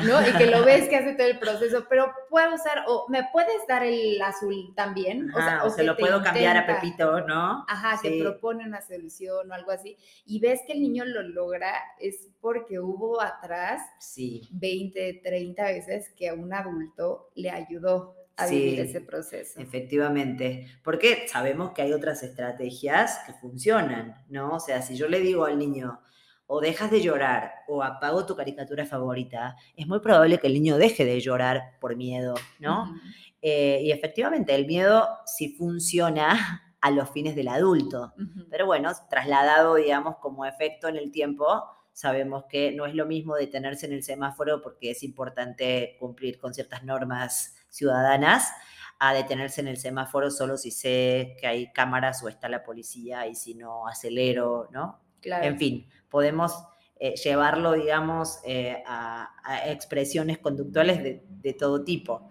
¿No? 0.05 0.29
Y 0.29 0.33
que 0.33 0.47
lo 0.47 0.65
ves 0.65 0.89
que 0.89 0.97
hace 0.97 1.15
todo 1.15 1.27
el 1.27 1.39
proceso, 1.39 1.87
pero 1.89 2.13
puedo 2.29 2.55
usar, 2.55 2.85
o 2.87 3.07
me 3.09 3.29
puedes 3.33 3.67
dar 3.67 3.85
el 3.85 4.21
azul 4.21 4.73
también, 4.77 5.31
o, 5.35 5.39
sea, 5.39 5.65
o, 5.65 5.71
se 5.71 5.85
lo 5.85 5.97
puedo 5.97 6.23
cambiar 6.23 6.57
a 6.57 6.67
Pepito, 6.67 7.21
¿no? 7.23 7.65
Ajá, 7.69 7.97
se 7.97 8.19
propone 8.21 8.65
una 8.65 8.83
solución 8.83 9.51
o 9.51 9.55
algo 9.55 9.71
así, 9.71 9.97
y 10.27 10.41
ves 10.41 10.61
que 10.67 10.75
el 10.75 10.83
niño 10.83 11.05
lo 11.05 11.23
logra, 11.23 11.73
es 11.99 12.31
porque 12.41 12.79
hubo 12.79 13.21
atrás 13.21 13.81
sí. 13.99 14.49
20, 14.53 15.21
30 15.25 15.65
veces 15.65 16.13
que 16.17 16.33
un 16.33 16.53
adulto 16.53 17.31
le 17.35 17.51
ayudó 17.51 18.17
a 18.37 18.47
vivir 18.47 18.81
ese 18.81 19.01
proceso. 19.01 19.61
Efectivamente, 19.61 20.67
porque 20.83 21.27
sabemos 21.29 21.73
que 21.73 21.83
hay 21.83 21.93
otras 21.93 22.23
estrategias 22.23 23.21
que 23.27 23.33
funcionan, 23.35 24.25
¿no? 24.29 24.57
O 24.57 24.61
sea, 24.61 24.83
si 24.83 24.97
yo 24.97 25.09
le 25.09 25.21
digo 25.21 25.45
al 25.45 25.59
niño, 25.59 26.01
o 26.47 26.61
dejas 26.61 26.91
de 26.91 27.01
llorar 27.01 27.53
o 27.67 27.83
apago 27.83 28.27
tu 28.27 28.37
caricatura 28.37 28.85
favorita, 28.85 29.57
es 29.77 29.87
muy 29.87 30.01
probable 30.01 30.39
que 30.39 30.47
el 30.47 30.55
niño 30.55 30.77
deje 30.77 31.05
de 31.05 31.21
llorar 31.21 31.79
por 31.81 31.97
miedo, 31.97 32.35
¿no? 32.59 32.95
Eh, 33.41 33.81
y 33.83 33.91
efectivamente, 33.91 34.55
el 34.55 34.67
miedo 34.67 35.09
sí 35.27 35.55
funciona 35.57 36.63
a 36.81 36.91
los 36.91 37.11
fines 37.11 37.37
del 37.37 37.49
adulto, 37.49 38.13
pero 38.51 38.67
bueno, 38.67 38.91
trasladado, 39.09 39.77
digamos, 39.77 40.17
como 40.17 40.45
efecto 40.45 40.89
en 40.89 40.97
el 40.97 41.13
tiempo, 41.13 41.65
sabemos 41.93 42.45
que 42.49 42.73
no 42.73 42.87
es 42.87 42.95
lo 42.95 43.07
mismo 43.07 43.37
detenerse 43.37 43.87
en 43.87 43.93
el 43.93 44.03
semáforo 44.03 44.61
porque 44.63 44.91
es 44.91 45.03
importante 45.03 45.97
cumplir 46.01 46.39
con 46.39 46.55
ciertas 46.55 46.83
normas 46.83 47.55
ciudadanas 47.69 48.53
a 48.99 49.15
detenerse 49.15 49.61
en 49.61 49.69
el 49.69 49.77
semáforo 49.77 50.31
solo 50.31 50.57
si 50.57 50.71
sé 50.71 51.37
que 51.41 51.47
hay 51.47 51.73
cámaras 51.73 52.23
o 52.23 52.29
está 52.29 52.49
la 52.49 52.63
policía 52.63 53.27
y 53.27 53.35
si 53.35 53.55
no 53.55 53.87
acelero, 53.87 54.69
¿no? 54.71 55.01
En 55.25 55.59
fin, 55.59 55.89
podemos 56.09 56.53
eh, 56.99 57.15
llevarlo, 57.17 57.73
digamos, 57.73 58.39
eh, 58.45 58.83
a, 58.87 59.31
expresiones 59.67 60.39
conductuales 60.39 61.03
de, 61.03 61.53
todo 61.55 61.83
tipo. 61.83 62.31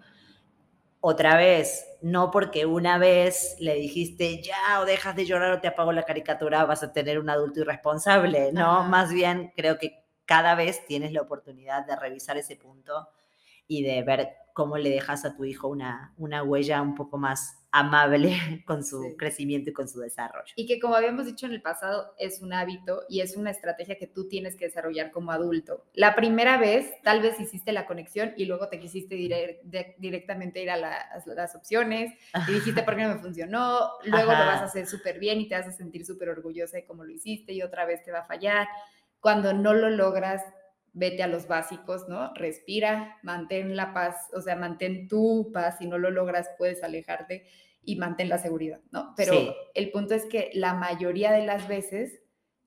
Otra 1.00 1.36
vez, 1.36 1.84
no 2.00 2.30
porque 2.30 2.64
una 2.64 2.96
vez 2.96 3.56
le 3.58 3.74
dijiste 3.74 4.42
ya 4.42 4.80
o 4.80 4.84
dejas 4.84 5.16
de 5.16 5.26
llorar 5.26 5.52
o 5.52 5.60
te 5.60 5.68
apago 5.68 5.92
la 5.92 6.04
caricatura, 6.04 6.64
vas 6.64 6.82
a 6.82 6.92
tener 6.92 7.18
un 7.18 7.28
adulto 7.28 7.60
irresponsable, 7.60 8.52
¿no? 8.52 8.84
Más 8.84 9.12
bien 9.12 9.52
creo 9.56 9.78
que 9.78 10.04
cada 10.24 10.54
vez 10.54 10.86
tienes 10.86 11.12
la 11.12 11.22
oportunidad 11.22 11.84
de 11.84 11.96
revisar 11.96 12.38
ese 12.38 12.56
punto 12.56 13.08
y 13.78 13.82
de 13.82 14.02
ver 14.02 14.28
cómo 14.52 14.76
le 14.76 14.90
dejas 14.90 15.24
a 15.24 15.34
tu 15.34 15.44
hijo 15.44 15.68
una, 15.68 16.12
una 16.18 16.42
huella 16.42 16.82
un 16.82 16.94
poco 16.94 17.16
más 17.16 17.58
amable 17.70 18.36
con 18.66 18.84
su 18.84 19.16
crecimiento 19.16 19.70
y 19.70 19.72
con 19.72 19.88
su 19.88 19.98
desarrollo. 20.00 20.52
Y 20.56 20.66
que 20.66 20.78
como 20.78 20.94
habíamos 20.94 21.24
dicho 21.24 21.46
en 21.46 21.52
el 21.52 21.62
pasado, 21.62 22.14
es 22.18 22.42
un 22.42 22.52
hábito 22.52 23.04
y 23.08 23.20
es 23.20 23.34
una 23.34 23.50
estrategia 23.50 23.96
que 23.96 24.06
tú 24.06 24.28
tienes 24.28 24.56
que 24.56 24.66
desarrollar 24.66 25.10
como 25.10 25.32
adulto. 25.32 25.86
La 25.94 26.14
primera 26.14 26.58
vez 26.58 26.92
tal 27.02 27.22
vez 27.22 27.40
hiciste 27.40 27.72
la 27.72 27.86
conexión 27.86 28.34
y 28.36 28.44
luego 28.44 28.68
te 28.68 28.78
quisiste 28.78 29.16
directamente 29.98 30.62
ir 30.62 30.70
a, 30.70 30.76
las 30.76 31.56
opciones 31.56 32.12
y 32.46 32.52
dijiste 32.52 32.82
por 32.82 32.94
qué 32.94 33.02
no 33.02 33.14
me 33.14 33.20
funcionó, 33.20 33.88
luego 34.04 34.32
lo 34.32 34.38
vas 34.38 34.60
a 34.60 34.64
hacer 34.64 34.86
súper 34.86 35.18
bien 35.18 35.40
y 35.40 35.48
te 35.48 35.54
vas 35.54 35.66
a 35.66 35.72
sentir 35.72 36.04
súper 36.04 36.28
orgullosa 36.28 36.76
de 36.76 36.84
cómo 36.84 37.04
lo 37.04 37.10
hiciste 37.10 37.54
y 37.54 37.62
otra 37.62 37.86
vez 37.86 38.02
te 38.04 38.12
va 38.12 38.20
a 38.20 38.26
fallar. 38.26 38.68
Cuando 39.18 39.54
no 39.54 39.72
lo 39.72 39.88
logras, 39.88 40.42
vete 40.92 41.22
a 41.22 41.26
los 41.26 41.46
básicos, 41.46 42.08
¿no? 42.08 42.32
Respira, 42.34 43.18
mantén 43.22 43.76
la 43.76 43.92
paz, 43.94 44.28
o 44.34 44.40
sea, 44.40 44.56
mantén 44.56 45.08
tu 45.08 45.50
paz, 45.52 45.78
si 45.78 45.86
no 45.86 45.98
lo 45.98 46.10
logras 46.10 46.50
puedes 46.58 46.82
alejarte 46.82 47.46
y 47.82 47.96
mantén 47.96 48.28
la 48.28 48.38
seguridad, 48.38 48.80
¿no? 48.90 49.14
Pero 49.16 49.54
el 49.74 49.90
punto 49.90 50.14
es 50.14 50.26
que 50.26 50.50
la 50.54 50.74
mayoría 50.74 51.32
de 51.32 51.44
las 51.46 51.66
veces 51.68 52.20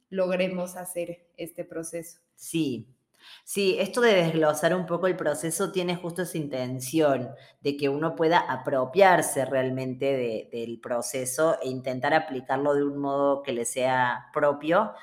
logremos 0.09 0.75
hacer 0.75 1.27
este 1.37 1.63
proceso. 1.63 2.19
Sí, 2.35 2.95
Sí, 3.43 3.77
esto 3.79 4.01
de 4.01 4.13
desglosar 4.13 4.75
un 4.75 4.85
poco 4.85 5.07
el 5.07 5.15
proceso 5.15 5.71
tiene 5.71 5.95
justo 5.95 6.23
esa 6.23 6.37
intención 6.37 7.31
de 7.61 7.77
que 7.77 7.89
uno 7.89 8.15
pueda 8.15 8.39
apropiarse 8.39 9.45
realmente 9.45 10.47
del 10.51 10.79
proceso 10.79 11.57
e 11.61 11.69
intentar 11.69 12.13
aplicarlo 12.13 12.73
de 12.73 12.83
un 12.83 12.97
modo 12.97 13.43
que 13.43 13.53
le 13.53 13.65
sea 13.65 14.27
propio, 14.33 14.93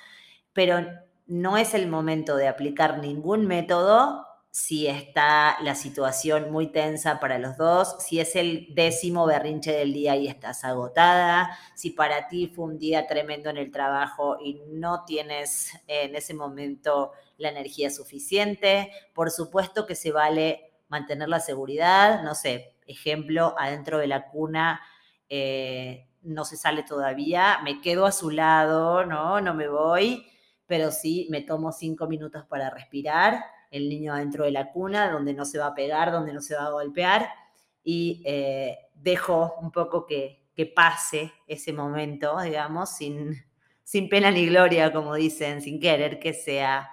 pero 0.52 0.86
no 1.26 1.56
es 1.56 1.74
el 1.74 1.88
momento 1.88 2.36
de 2.36 2.48
aplicar 2.48 2.98
ningún 2.98 3.46
método 3.46 4.26
si 4.52 4.86
está 4.86 5.56
la 5.62 5.74
situación 5.74 6.52
muy 6.52 6.66
tensa 6.66 7.18
para 7.20 7.38
los 7.38 7.56
dos, 7.56 7.96
si 8.00 8.20
es 8.20 8.36
el 8.36 8.66
décimo 8.74 9.24
berrinche 9.24 9.72
del 9.72 9.94
día 9.94 10.14
y 10.16 10.28
estás 10.28 10.62
agotada, 10.64 11.58
si 11.74 11.88
para 11.90 12.28
ti 12.28 12.52
fue 12.54 12.66
un 12.66 12.78
día 12.78 13.06
tremendo 13.06 13.48
en 13.48 13.56
el 13.56 13.70
trabajo 13.70 14.36
y 14.44 14.60
no 14.68 15.04
tienes 15.06 15.72
en 15.86 16.14
ese 16.14 16.34
momento 16.34 17.12
la 17.38 17.48
energía 17.48 17.88
suficiente. 17.90 18.92
Por 19.14 19.30
supuesto 19.30 19.86
que 19.86 19.94
se 19.94 20.12
vale 20.12 20.74
mantener 20.88 21.30
la 21.30 21.40
seguridad, 21.40 22.22
no 22.22 22.34
sé, 22.34 22.76
ejemplo, 22.86 23.54
adentro 23.58 23.98
de 23.98 24.06
la 24.06 24.28
cuna. 24.28 24.82
Eh, 25.30 26.08
no 26.20 26.44
se 26.44 26.58
sale 26.58 26.82
todavía, 26.82 27.58
me 27.64 27.80
quedo 27.80 28.04
a 28.04 28.12
su 28.12 28.30
lado, 28.30 29.06
¿no? 29.06 29.40
No 29.40 29.54
me 29.54 29.66
voy, 29.68 30.26
pero 30.72 30.90
sí 30.90 31.26
me 31.28 31.42
tomo 31.42 31.70
cinco 31.70 32.06
minutos 32.06 32.46
para 32.46 32.70
respirar 32.70 33.44
el 33.70 33.90
niño 33.90 34.14
dentro 34.14 34.46
de 34.46 34.52
la 34.52 34.72
cuna, 34.72 35.10
donde 35.10 35.34
no 35.34 35.44
se 35.44 35.58
va 35.58 35.66
a 35.66 35.74
pegar, 35.74 36.10
donde 36.10 36.32
no 36.32 36.40
se 36.40 36.54
va 36.54 36.64
a 36.64 36.70
golpear, 36.70 37.28
y 37.84 38.22
eh, 38.24 38.78
dejo 38.94 39.56
un 39.60 39.70
poco 39.70 40.06
que, 40.06 40.40
pase 40.74 41.30
ese 41.46 41.74
momento, 41.74 42.40
digamos, 42.40 42.88
sin, 42.96 43.36
sin 43.84 44.08
pena 44.08 44.30
ni 44.30 44.46
gloria, 44.46 44.90
como 44.94 45.14
dicen, 45.14 45.60
sin 45.60 45.78
querer 45.78 46.18
que 46.18 46.32
sea 46.32 46.88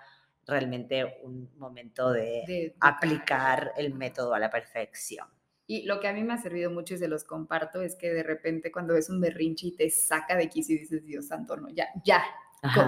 realmente 0.45 1.21
un 1.23 1.49
momento 1.57 2.11
de, 2.11 2.75
aplicar 2.81 3.71
el 3.77 3.93
método 3.93 4.33
a 4.33 4.39
la 4.39 4.49
perfección. 4.49 5.25
Y 5.67 5.83
lo 5.85 6.01
que 6.01 6.09
a 6.09 6.13
mí 6.13 6.21
me 6.25 6.33
ha 6.33 6.37
servido 6.37 6.69
mucho 6.69 6.95
y 6.95 6.97
se 6.97 7.07
los 7.07 7.23
comparto 7.23 7.81
es 7.81 7.95
que 7.95 8.09
de 8.09 8.23
repente 8.23 8.73
cuando 8.73 8.95
ves 8.95 9.09
un 9.09 9.21
berrinche 9.21 9.67
y 9.67 9.71
te 9.77 9.89
saca 9.89 10.35
de 10.35 10.49
quicio 10.49 10.75
y 10.75 10.79
dices, 10.79 11.05
Dios 11.05 11.27
santo, 11.27 11.55
no, 11.55 11.69
ya, 11.69 11.87
ya, 12.03 12.25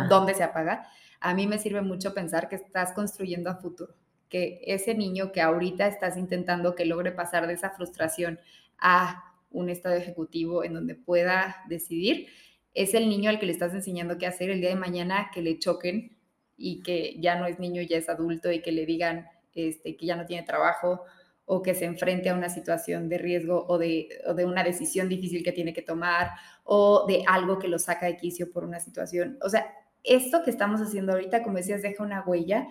¿dónde 0.10 0.34
se 0.34 0.44
apaga? 0.44 0.88
a 1.22 1.36
mí 1.36 1.48
me 1.48 1.60
sirve 1.60 1.82
mucho 1.82 2.14
pensar 2.14 2.50
que 2.50 2.56
estás 2.56 2.94
construyendo 2.94 3.50
a 3.50 3.56
futuro, 3.56 3.94
que 4.28 4.60
ese 4.66 4.96
niño 4.96 5.32
que 5.32 5.40
ahorita 5.40 5.88
estás 5.88 6.18
intentando 6.18 6.76
que 6.76 6.86
logre 6.86 7.12
pasar 7.12 7.48
de 7.48 7.54
esa 7.54 7.70
frustración 7.70 8.40
a 8.80 9.24
un 9.52 9.70
estado 9.70 9.96
ejecutivo 9.96 10.64
en 10.64 10.74
donde 10.74 10.96
pueda 10.96 11.58
decidir, 11.70 12.28
es 12.74 12.96
el 12.96 13.08
niño 13.08 13.30
al 13.30 13.40
que 13.40 13.46
le 13.46 13.52
estás 13.52 13.74
enseñando 13.74 14.18
qué 14.18 14.26
hacer 14.26 14.50
el 14.50 14.62
día 14.62 14.70
de 14.70 14.76
mañana 14.76 15.30
que 15.32 15.42
le 15.42 15.60
choquen 15.60 16.18
y 16.58 16.82
que 16.82 17.20
ya 17.20 17.36
no 17.36 17.46
es 17.46 17.60
niño, 17.60 17.84
ya 17.84 17.98
es 17.98 18.10
adulto 18.10 18.52
y 18.52 18.62
que 18.62 18.72
le 18.72 18.86
digan 18.86 19.28
este, 19.54 19.96
que 19.96 20.06
ya 20.06 20.16
no 20.16 20.26
tiene 20.26 20.44
trabajo 20.44 21.02
o 21.46 21.62
que 21.62 21.74
se 21.74 21.86
enfrente 21.86 22.30
a 22.30 22.36
una 22.36 22.50
situación 22.50 23.10
de 23.10 23.18
riesgo 23.18 23.66
o 23.68 23.78
de, 23.78 24.10
o 24.28 24.34
de, 24.34 24.46
una 24.46 24.64
decisión 24.64 25.10
difícil 25.10 25.44
que 25.44 25.52
tiene 25.52 25.74
que 25.74 25.82
tomar 25.82 26.32
o 26.64 27.06
de 27.08 27.24
algo 27.28 27.60
que 27.60 27.68
lo 27.68 27.80
saca 27.80 28.06
de 28.06 28.18
quicio 28.18 28.52
por 28.52 28.64
una 28.64 28.80
situación. 28.80 29.38
O 29.44 29.50
sea, 29.50 29.66
esto 30.04 30.44
que 30.44 30.52
estamos 30.52 30.82
haciendo 30.82 31.12
ahorita, 31.14 31.44
como 31.44 31.58
decías, 31.58 31.82
deja 31.82 32.04
una 32.04 32.24
huella 32.26 32.68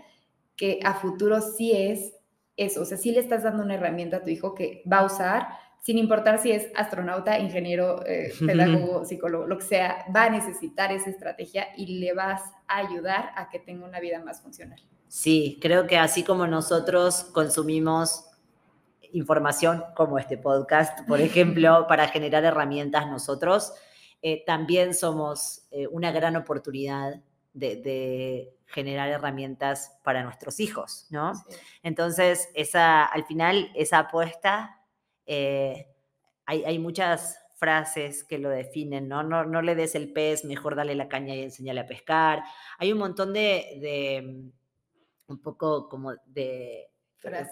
que 0.57 0.81
a 0.85 0.95
futuro 0.95 1.41
sí 1.41 1.73
es 1.73 2.15
eso, 2.57 2.83
o 2.83 2.85
sea, 2.85 2.99
sí 2.99 3.13
le 3.13 3.21
estás 3.21 3.43
dando 3.43 3.63
una 3.63 3.75
herramienta 3.75 4.19
a 4.19 4.23
tu 4.23 4.29
hijo 4.29 4.55
que 4.55 4.83
va 4.91 4.99
a 4.99 5.07
usar, 5.07 5.49
sin 5.81 5.97
importar 5.97 6.39
si 6.39 6.53
es 6.53 6.69
astronauta, 6.75 7.39
ingeniero, 7.39 8.05
eh, 8.07 8.33
pedagogo, 8.47 9.05
psicólogo, 9.05 9.47
lo 9.47 9.57
que 9.57 9.65
sea, 9.65 10.05
va 10.15 10.25
a 10.25 10.31
necesitar 10.31 10.93
esa 10.93 11.09
estrategia 11.09 11.69
y 11.77 11.99
le 11.99 12.13
vas 12.13 12.43
a 12.69 12.79
ayudar 12.79 13.31
a 13.37 13.49
que 13.49 13.59
tenga 13.59 13.87
una 13.87 14.01
vida 14.01 14.23
más 14.23 14.43
funcional. 14.43 14.81
Sí, 15.09 15.59
creo 15.61 15.87
que 15.87 15.97
así 15.97 16.23
como 16.23 16.47
nosotros 16.47 17.25
consumimos 17.33 18.30
información 19.13 19.85
como 19.97 20.19
este 20.19 20.39
podcast, 20.39 21.07
por 21.07 21.21
ejemplo, 21.21 21.87
para 21.89 22.09
generar 22.09 22.45
herramientas 22.45 23.07
nosotros, 23.07 23.73
eh, 24.23 24.45
también 24.45 24.95
somos 24.95 25.67
eh, 25.71 25.87
una 25.87 26.13
gran 26.13 26.37
oportunidad 26.37 27.23
de, 27.53 28.55
generar 28.67 29.09
herramientas 29.09 29.99
para 30.05 30.23
nuestros 30.23 30.61
hijos, 30.61 31.09
¿no? 31.11 31.33
Entonces, 31.83 32.49
esa, 32.55 33.05
al 33.05 33.25
final, 33.25 33.73
esa 33.75 33.99
apuesta, 33.99 34.81
eh, 35.27 35.89
hay, 36.47 36.79
muchas 36.79 37.39
frases 37.55 38.23
que 38.25 38.39
lo 38.39 38.49
definen, 38.49 39.09
¿no? 39.09 39.23
¿no? 39.23 39.45
No 39.45 39.63
le 39.63 39.75
des 39.75 39.95
el 39.95 40.13
pez, 40.13 40.45
mejor 40.45 40.77
dale 40.77 40.95
la 40.95 41.09
caña 41.09 41.35
y 41.35 41.43
enseñale 41.43 41.81
a 41.81 41.87
pescar. 41.87 42.43
Hay 42.79 42.93
un 42.93 42.99
montón 42.99 43.33
de, 43.33 44.23
mm, 44.25 45.33
un 45.33 45.43
poco 45.43 45.89
como 45.89 46.15
de 46.27 46.91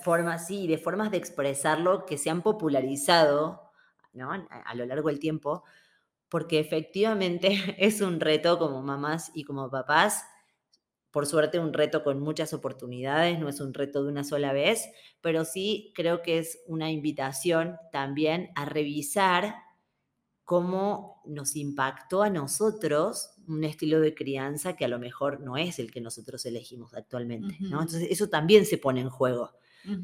formas, 0.02 0.46
sí, 0.46 0.66
de 0.66 0.78
formas 0.78 1.10
de 1.10 1.18
expresarlo 1.18 2.06
que 2.06 2.18
se 2.18 2.30
han 2.30 2.42
popularizado, 2.42 3.70
¿no? 4.12 4.32
a 4.32 4.74
lo 4.74 4.86
largo 4.86 5.08
del 5.08 5.20
tiempo, 5.20 5.64
porque 6.28 6.58
efectivamente 6.58 7.48
es 7.78 8.00
un 8.00 8.20
reto 8.20 8.58
como 8.58 8.82
mamás 8.82 9.30
y 9.34 9.44
como 9.44 9.70
papás. 9.70 10.24
Por 11.10 11.26
suerte 11.26 11.58
un 11.58 11.72
reto 11.72 12.04
con 12.04 12.20
muchas 12.20 12.52
oportunidades, 12.52 13.38
no 13.38 13.48
es 13.48 13.60
un 13.60 13.72
reto 13.72 14.04
de 14.04 14.10
una 14.10 14.24
sola 14.24 14.52
vez, 14.52 14.88
pero 15.22 15.44
sí 15.46 15.92
creo 15.94 16.20
que 16.22 16.38
es 16.38 16.60
una 16.66 16.90
invitación 16.90 17.78
también 17.92 18.50
a 18.54 18.66
revisar 18.66 19.54
cómo 20.44 21.22
nos 21.24 21.56
impactó 21.56 22.22
a 22.22 22.30
nosotros 22.30 23.37
un 23.48 23.64
estilo 23.64 24.00
de 24.00 24.14
crianza 24.14 24.76
que 24.76 24.84
a 24.84 24.88
lo 24.88 24.98
mejor 24.98 25.40
no 25.40 25.56
es 25.56 25.78
el 25.78 25.90
que 25.90 26.00
nosotros 26.00 26.44
elegimos 26.46 26.94
actualmente. 26.94 27.56
¿no? 27.60 27.80
Entonces 27.80 28.08
eso 28.10 28.28
también 28.28 28.66
se 28.66 28.78
pone 28.78 29.00
en 29.00 29.10
juego. 29.10 29.52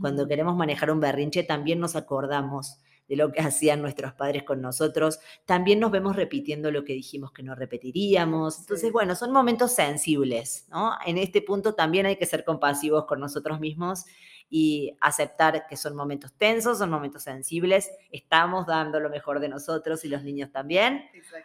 Cuando 0.00 0.26
queremos 0.26 0.56
manejar 0.56 0.90
un 0.90 1.00
berrinche 1.00 1.42
también 1.42 1.78
nos 1.78 1.94
acordamos 1.94 2.78
de 3.08 3.16
lo 3.16 3.32
que 3.32 3.40
hacían 3.42 3.82
nuestros 3.82 4.14
padres 4.14 4.44
con 4.44 4.62
nosotros, 4.62 5.18
también 5.44 5.80
nos 5.80 5.90
vemos 5.90 6.16
repitiendo 6.16 6.70
lo 6.70 6.84
que 6.84 6.94
dijimos 6.94 7.32
que 7.32 7.42
no 7.42 7.54
repetiríamos. 7.54 8.60
Entonces, 8.60 8.90
bueno, 8.92 9.14
son 9.14 9.30
momentos 9.32 9.72
sensibles, 9.72 10.66
¿no? 10.70 10.92
En 11.04 11.18
este 11.18 11.42
punto 11.42 11.74
también 11.74 12.06
hay 12.06 12.16
que 12.16 12.26
ser 12.26 12.44
compasivos 12.44 13.04
con 13.04 13.20
nosotros 13.20 13.60
mismos 13.60 14.04
y 14.50 14.96
aceptar 15.00 15.66
que 15.66 15.76
son 15.76 15.96
momentos 15.96 16.32
tensos, 16.34 16.78
son 16.78 16.90
momentos 16.90 17.22
sensibles, 17.22 17.90
estamos 18.10 18.66
dando 18.66 19.00
lo 19.00 19.10
mejor 19.10 19.40
de 19.40 19.48
nosotros 19.48 20.04
y 20.04 20.08
los 20.08 20.22
niños 20.22 20.52
también. 20.52 21.04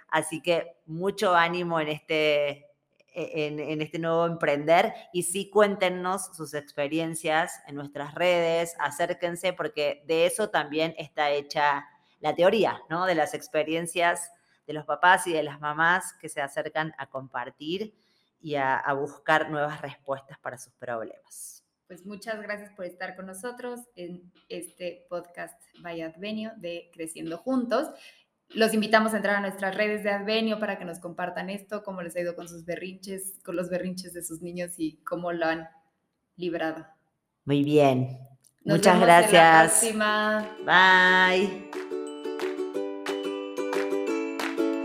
Así 0.09 0.41
que 0.41 0.77
mucho 0.85 1.35
ánimo 1.35 1.79
en 1.79 1.87
este 1.87 2.69
e-, 3.13 3.47
en, 3.47 3.81
este 3.81 3.99
nuevo 3.99 4.25
emprender 4.25 4.93
y 5.11 5.23
sí 5.23 5.49
cuéntenos 5.49 6.27
sus 6.35 6.53
experiencias 6.53 7.61
en 7.67 7.75
nuestras 7.75 8.13
redes, 8.13 8.75
acérquense 8.79 9.53
porque 9.53 10.03
de 10.05 10.25
eso 10.25 10.49
también 10.49 10.93
está 10.97 11.31
hecha 11.31 11.85
la 12.19 12.35
teoría, 12.35 12.81
¿no? 12.89 13.05
De 13.05 13.15
las 13.15 13.33
experiencias 13.33 14.31
de 14.67 14.73
los 14.73 14.85
papás 14.85 15.25
y 15.25 15.33
de 15.33 15.41
las 15.41 15.59
mamás 15.59 16.13
que 16.13 16.29
se 16.29 16.41
acercan 16.41 16.93
a 16.97 17.07
compartir 17.07 17.95
y 18.41 18.55
a, 18.55 18.83
buscar 18.93 19.49
nuevas 19.49 19.81
respuestas 19.81 20.37
para 20.39 20.57
sus 20.57 20.73
problemas. 20.73 21.58
Pues 21.89 22.05
muchas 22.05 22.39
gracias 22.43 22.71
por 22.73 22.85
estar 22.85 23.15
con 23.15 23.25
nosotros 23.25 23.79
en 23.95 24.31
este 24.47 25.07
podcast 25.09 25.59
Vaya 25.81 26.05
Advenio 26.05 26.51
de 26.57 26.91
Creciendo 26.93 27.39
Juntos. 27.39 27.87
Los 28.49 28.75
invitamos 28.75 29.13
a 29.15 29.17
entrar 29.17 29.37
a 29.37 29.41
nuestras 29.41 29.73
redes 29.73 30.03
de 30.03 30.11
Advenio 30.11 30.59
para 30.59 30.77
que 30.77 30.85
nos 30.85 30.99
compartan 30.99 31.49
esto, 31.49 31.81
cómo 31.81 32.03
les 32.03 32.15
ha 32.15 32.19
ido 32.19 32.35
con 32.35 32.47
sus 32.47 32.63
berrinches, 32.63 33.39
con 33.43 33.55
los 33.55 33.71
berrinches 33.71 34.13
de 34.13 34.23
sus 34.23 34.39
niños 34.43 34.73
y 34.77 34.97
cómo 35.03 35.33
lo 35.33 35.47
han 35.47 35.67
librado. 36.35 36.85
Muy 37.45 37.63
bien. 37.63 38.19
Muchas 38.63 39.01
gracias. 39.01 39.33
Hasta 39.33 39.97
la 39.97 40.45
próxima. 40.45 40.57
Bye. 40.67 41.88